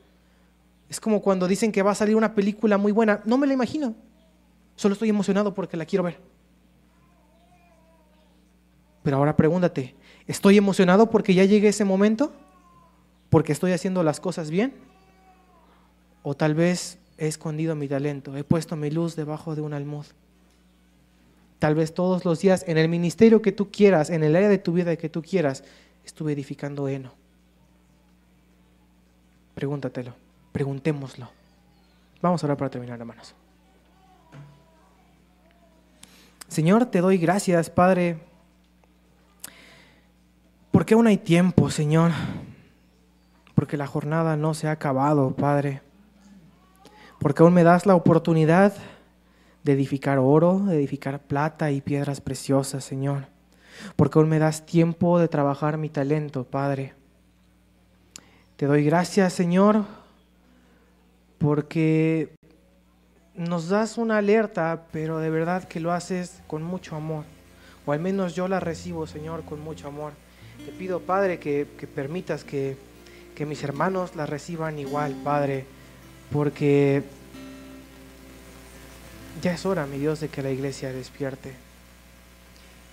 Es 0.89 0.99
como 0.99 1.21
cuando 1.21 1.47
dicen 1.47 1.71
que 1.71 1.81
va 1.81 1.91
a 1.91 1.95
salir 1.95 2.17
una 2.17 2.35
película 2.35 2.77
muy 2.77 2.91
buena, 2.91 3.21
no 3.23 3.37
me 3.37 3.47
la 3.47 3.53
imagino, 3.53 3.95
solo 4.75 4.91
estoy 4.91 5.07
emocionado 5.07 5.53
porque 5.53 5.77
la 5.77 5.85
quiero 5.85 6.03
ver. 6.03 6.19
Pero 9.03 9.15
ahora 9.15 9.37
pregúntate, 9.37 9.95
¿estoy 10.27 10.57
emocionado 10.57 11.09
porque 11.09 11.33
ya 11.33 11.45
llegue 11.45 11.69
ese 11.69 11.85
momento? 11.85 12.33
¿Porque 13.29 13.53
estoy 13.53 13.71
haciendo 13.71 14.03
las 14.03 14.19
cosas 14.19 14.49
bien? 14.49 14.73
O 16.23 16.35
tal 16.35 16.55
vez 16.55 16.99
he 17.17 17.27
escondido 17.27 17.73
mi 17.73 17.87
talento, 17.87 18.35
he 18.35 18.43
puesto 18.43 18.75
mi 18.75 18.91
luz 18.91 19.15
debajo 19.15 19.55
de 19.55 19.61
un 19.61 19.73
almud. 19.73 20.07
Tal 21.63 21.75
vez 21.75 21.93
todos 21.93 22.25
los 22.25 22.41
días 22.41 22.65
en 22.67 22.77
el 22.77 22.89
ministerio 22.89 23.41
que 23.41 23.53
tú 23.53 23.71
quieras, 23.71 24.09
en 24.09 24.21
el 24.21 24.35
área 24.35 24.49
de 24.49 24.57
tu 24.57 24.73
vida 24.73 24.97
que 24.97 25.07
tú 25.07 25.21
quieras, 25.21 25.63
estuve 26.03 26.33
edificando 26.33 26.89
heno. 26.89 27.13
Pregúntatelo, 29.55 30.13
preguntémoslo. 30.51 31.29
Vamos 32.21 32.43
a 32.43 32.53
para 32.57 32.69
terminar, 32.69 32.99
hermanos. 32.99 33.33
Señor, 36.49 36.87
te 36.87 36.99
doy 36.99 37.17
gracias, 37.17 37.69
Padre, 37.69 38.17
porque 40.69 40.95
aún 40.95 41.07
hay 41.07 41.15
tiempo, 41.15 41.69
Señor, 41.69 42.11
porque 43.55 43.77
la 43.77 43.87
jornada 43.87 44.35
no 44.35 44.53
se 44.53 44.67
ha 44.67 44.71
acabado, 44.71 45.33
Padre 45.33 45.81
porque 47.23 47.41
aún 47.41 47.53
me 47.53 47.63
das 47.63 47.85
la 47.85 47.95
oportunidad 47.95 48.73
de 49.63 49.73
edificar 49.73 50.19
oro, 50.19 50.59
de 50.59 50.75
edificar 50.75 51.21
plata 51.21 51.71
y 51.71 51.81
piedras 51.81 52.21
preciosas, 52.21 52.83
Señor. 52.83 53.27
Porque 53.95 54.19
aún 54.19 54.29
me 54.29 54.39
das 54.39 54.65
tiempo 54.65 55.19
de 55.19 55.27
trabajar 55.27 55.77
mi 55.77 55.89
talento, 55.89 56.43
Padre. 56.43 56.93
Te 58.55 58.65
doy 58.65 58.83
gracias, 58.83 59.33
Señor, 59.33 59.85
porque 61.37 62.35
nos 63.35 63.69
das 63.69 63.97
una 63.97 64.17
alerta, 64.17 64.87
pero 64.91 65.19
de 65.19 65.29
verdad 65.29 65.63
que 65.63 65.79
lo 65.79 65.91
haces 65.91 66.41
con 66.47 66.63
mucho 66.63 66.95
amor. 66.95 67.25
O 67.85 67.91
al 67.91 67.99
menos 67.99 68.35
yo 68.35 68.47
la 68.47 68.59
recibo, 68.59 69.07
Señor, 69.07 69.43
con 69.43 69.59
mucho 69.59 69.87
amor. 69.87 70.13
Te 70.65 70.71
pido, 70.71 71.01
Padre, 71.01 71.39
que, 71.39 71.65
permitas 71.93 72.43
que, 72.43 72.77
que 73.35 73.45
mis 73.45 73.63
hermanos 73.63 74.15
la 74.15 74.25
reciban 74.25 74.77
igual, 74.77 75.15
Padre 75.23 75.65
porque 76.33 77.03
ya 79.41 79.53
es 79.53 79.65
hora, 79.65 79.85
mi 79.85 79.97
Dios, 79.97 80.19
de 80.19 80.29
que 80.29 80.41
la 80.41 80.51
iglesia 80.51 80.91
despierte. 80.91 81.53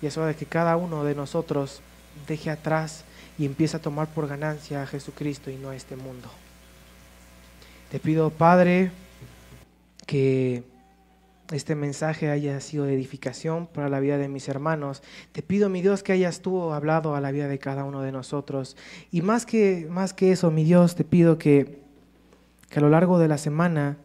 Y 0.03 0.07
es 0.07 0.17
hora 0.17 0.29
de 0.29 0.37
que 0.37 0.47
cada 0.47 0.77
uno 0.77 1.05
de 1.05 1.15
nosotros 1.15 1.81
deje 2.27 2.51
atrás 2.51 3.05
y 3.39 3.47
empiece 3.47 3.77
a 3.77 3.83
tomar 3.83 4.09
por 4.09 4.27
ganancia 4.27 4.83
a 4.83 4.87
Jesucristo 4.87 5.51
y 5.51 5.57
no 5.57 5.71
a 5.71 5.77
este 5.77 5.97
mundo. 5.97 6.29
Te 7.91 7.99
pido, 7.99 8.31
Padre, 8.31 8.91
que 10.07 10.63
este 11.53 11.75
mensaje 11.75 12.31
haya 12.31 12.61
sido 12.61 12.87
edificación 12.87 13.67
para 13.67 13.89
la 13.89 14.01
vida 14.01 14.17
de 14.17 14.29
mis 14.29 14.49
hermanos. 14.49 15.03
Te 15.33 15.43
pido, 15.43 15.69
mi 15.69 15.83
Dios, 15.83 16.03
que 16.03 16.13
hayas 16.13 16.41
tú 16.41 16.73
hablado 16.73 17.15
a 17.15 17.21
la 17.21 17.33
vida 17.33 17.49
de 17.49 17.59
cada 17.59 17.85
uno 17.85 18.03
de 18.03 18.13
nosotros. 18.13 18.77
Y 19.11 19.23
más 19.23 19.47
que, 19.47 19.87
más 19.91 20.13
que 20.13 20.33
eso, 20.33 20.51
mi 20.51 20.65
Dios, 20.65 20.95
te 20.95 21.05
pido 21.05 21.39
que 21.39 21.81
que 22.71 22.79
a 22.79 22.83
lo 22.83 22.89
largo 22.89 23.19
de 23.19 23.29
la 23.29 23.37
semana 23.37 23.99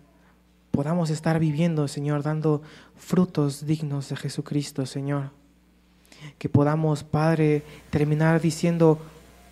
podamos 0.76 1.10
estar 1.10 1.40
viviendo, 1.40 1.88
Señor, 1.88 2.22
dando 2.22 2.62
frutos 2.98 3.66
dignos 3.66 4.10
de 4.10 4.18
Jesucristo, 4.18 4.86
Señor. 4.86 5.32
Que 6.38 6.50
podamos, 6.50 7.04
Padre, 7.04 7.64
terminar 7.90 8.42
diciendo, 8.42 9.00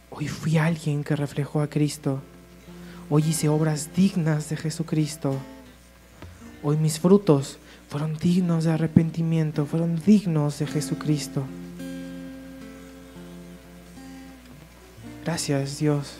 hoy 0.09 0.27
fui 0.27 0.57
alguien 0.57 1.01
que 1.03 1.15
reflejó 1.15 1.61
a 1.61 1.69
Cristo. 1.69 2.19
Hoy 3.09 3.23
hice 3.29 3.47
obras 3.47 3.91
dignas 3.95 4.49
de 4.49 4.57
Jesucristo. 4.57 5.37
Hoy 6.61 6.75
mis 6.75 6.99
frutos 6.99 7.57
fueron 7.87 8.17
dignos 8.17 8.65
de 8.65 8.73
arrepentimiento, 8.73 9.65
fueron 9.65 10.01
dignos 10.05 10.59
de 10.59 10.67
Jesucristo. 10.67 11.43
Gracias 15.23 15.79
Dios. 15.79 16.15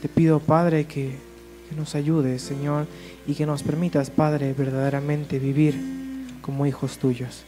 Te 0.00 0.08
pido, 0.08 0.38
Padre, 0.38 0.86
que 0.86 1.29
que 1.70 1.76
nos 1.76 1.94
ayudes, 1.94 2.42
Señor, 2.42 2.86
y 3.28 3.34
que 3.34 3.46
nos 3.46 3.62
permitas, 3.62 4.10
Padre, 4.10 4.52
verdaderamente 4.54 5.38
vivir 5.38 5.78
como 6.42 6.66
hijos 6.66 6.98
tuyos. 6.98 7.44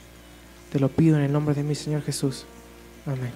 Te 0.70 0.78
lo 0.78 0.88
pido 0.88 1.16
en 1.18 1.24
el 1.24 1.32
nombre 1.32 1.54
de 1.54 1.64
mi 1.64 1.74
Señor 1.74 2.02
Jesús. 2.02 2.46
Amén. 3.04 3.32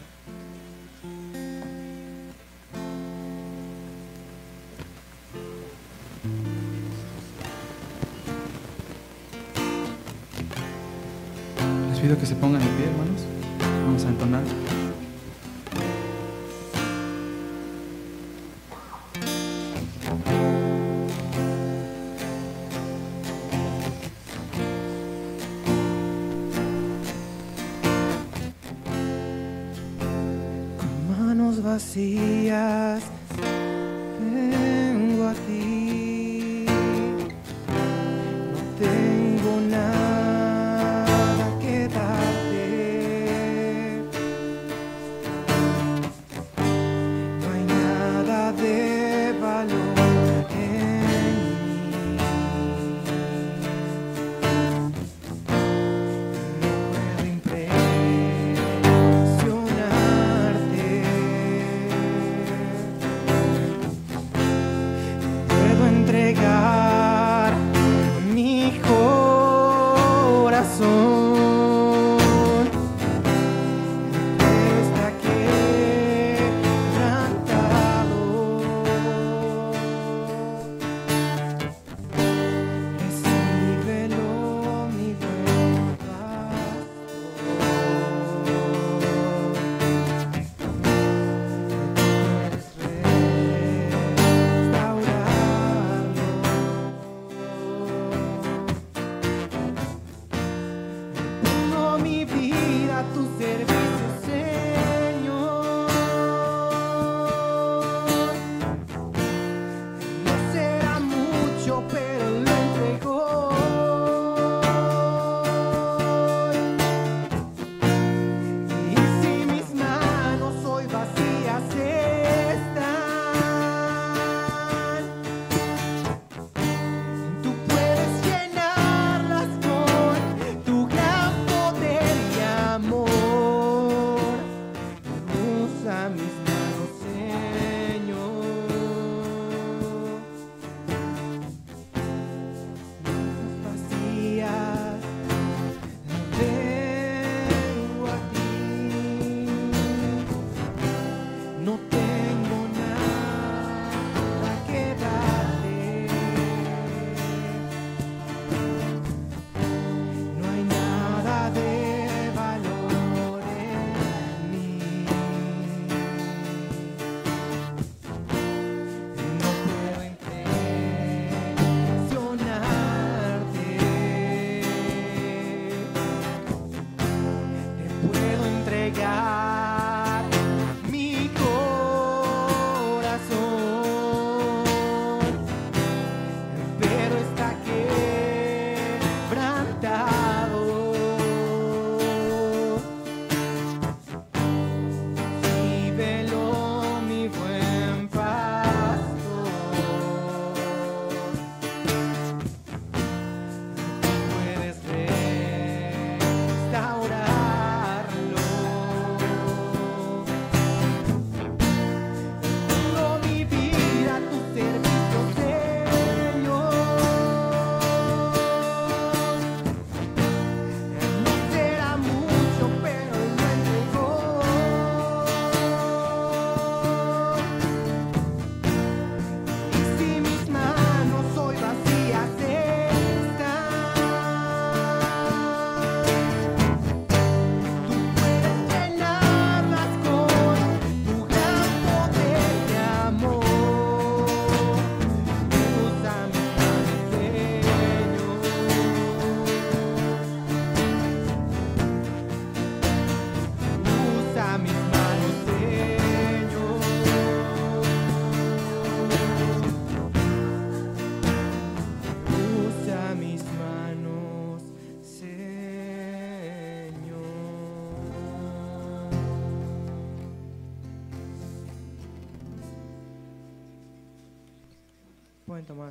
Les 11.90 11.98
pido 11.98 12.16
que 12.16 12.26
se 12.26 12.36
pongan 12.36 12.60
de 12.60 12.68
pie, 12.76 12.86
hermanos. 12.86 13.22
Vamos 13.84 14.04
a 14.04 14.08
entonar. 14.08 14.55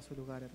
Su 0.01 0.15
lugar. 0.15 0.49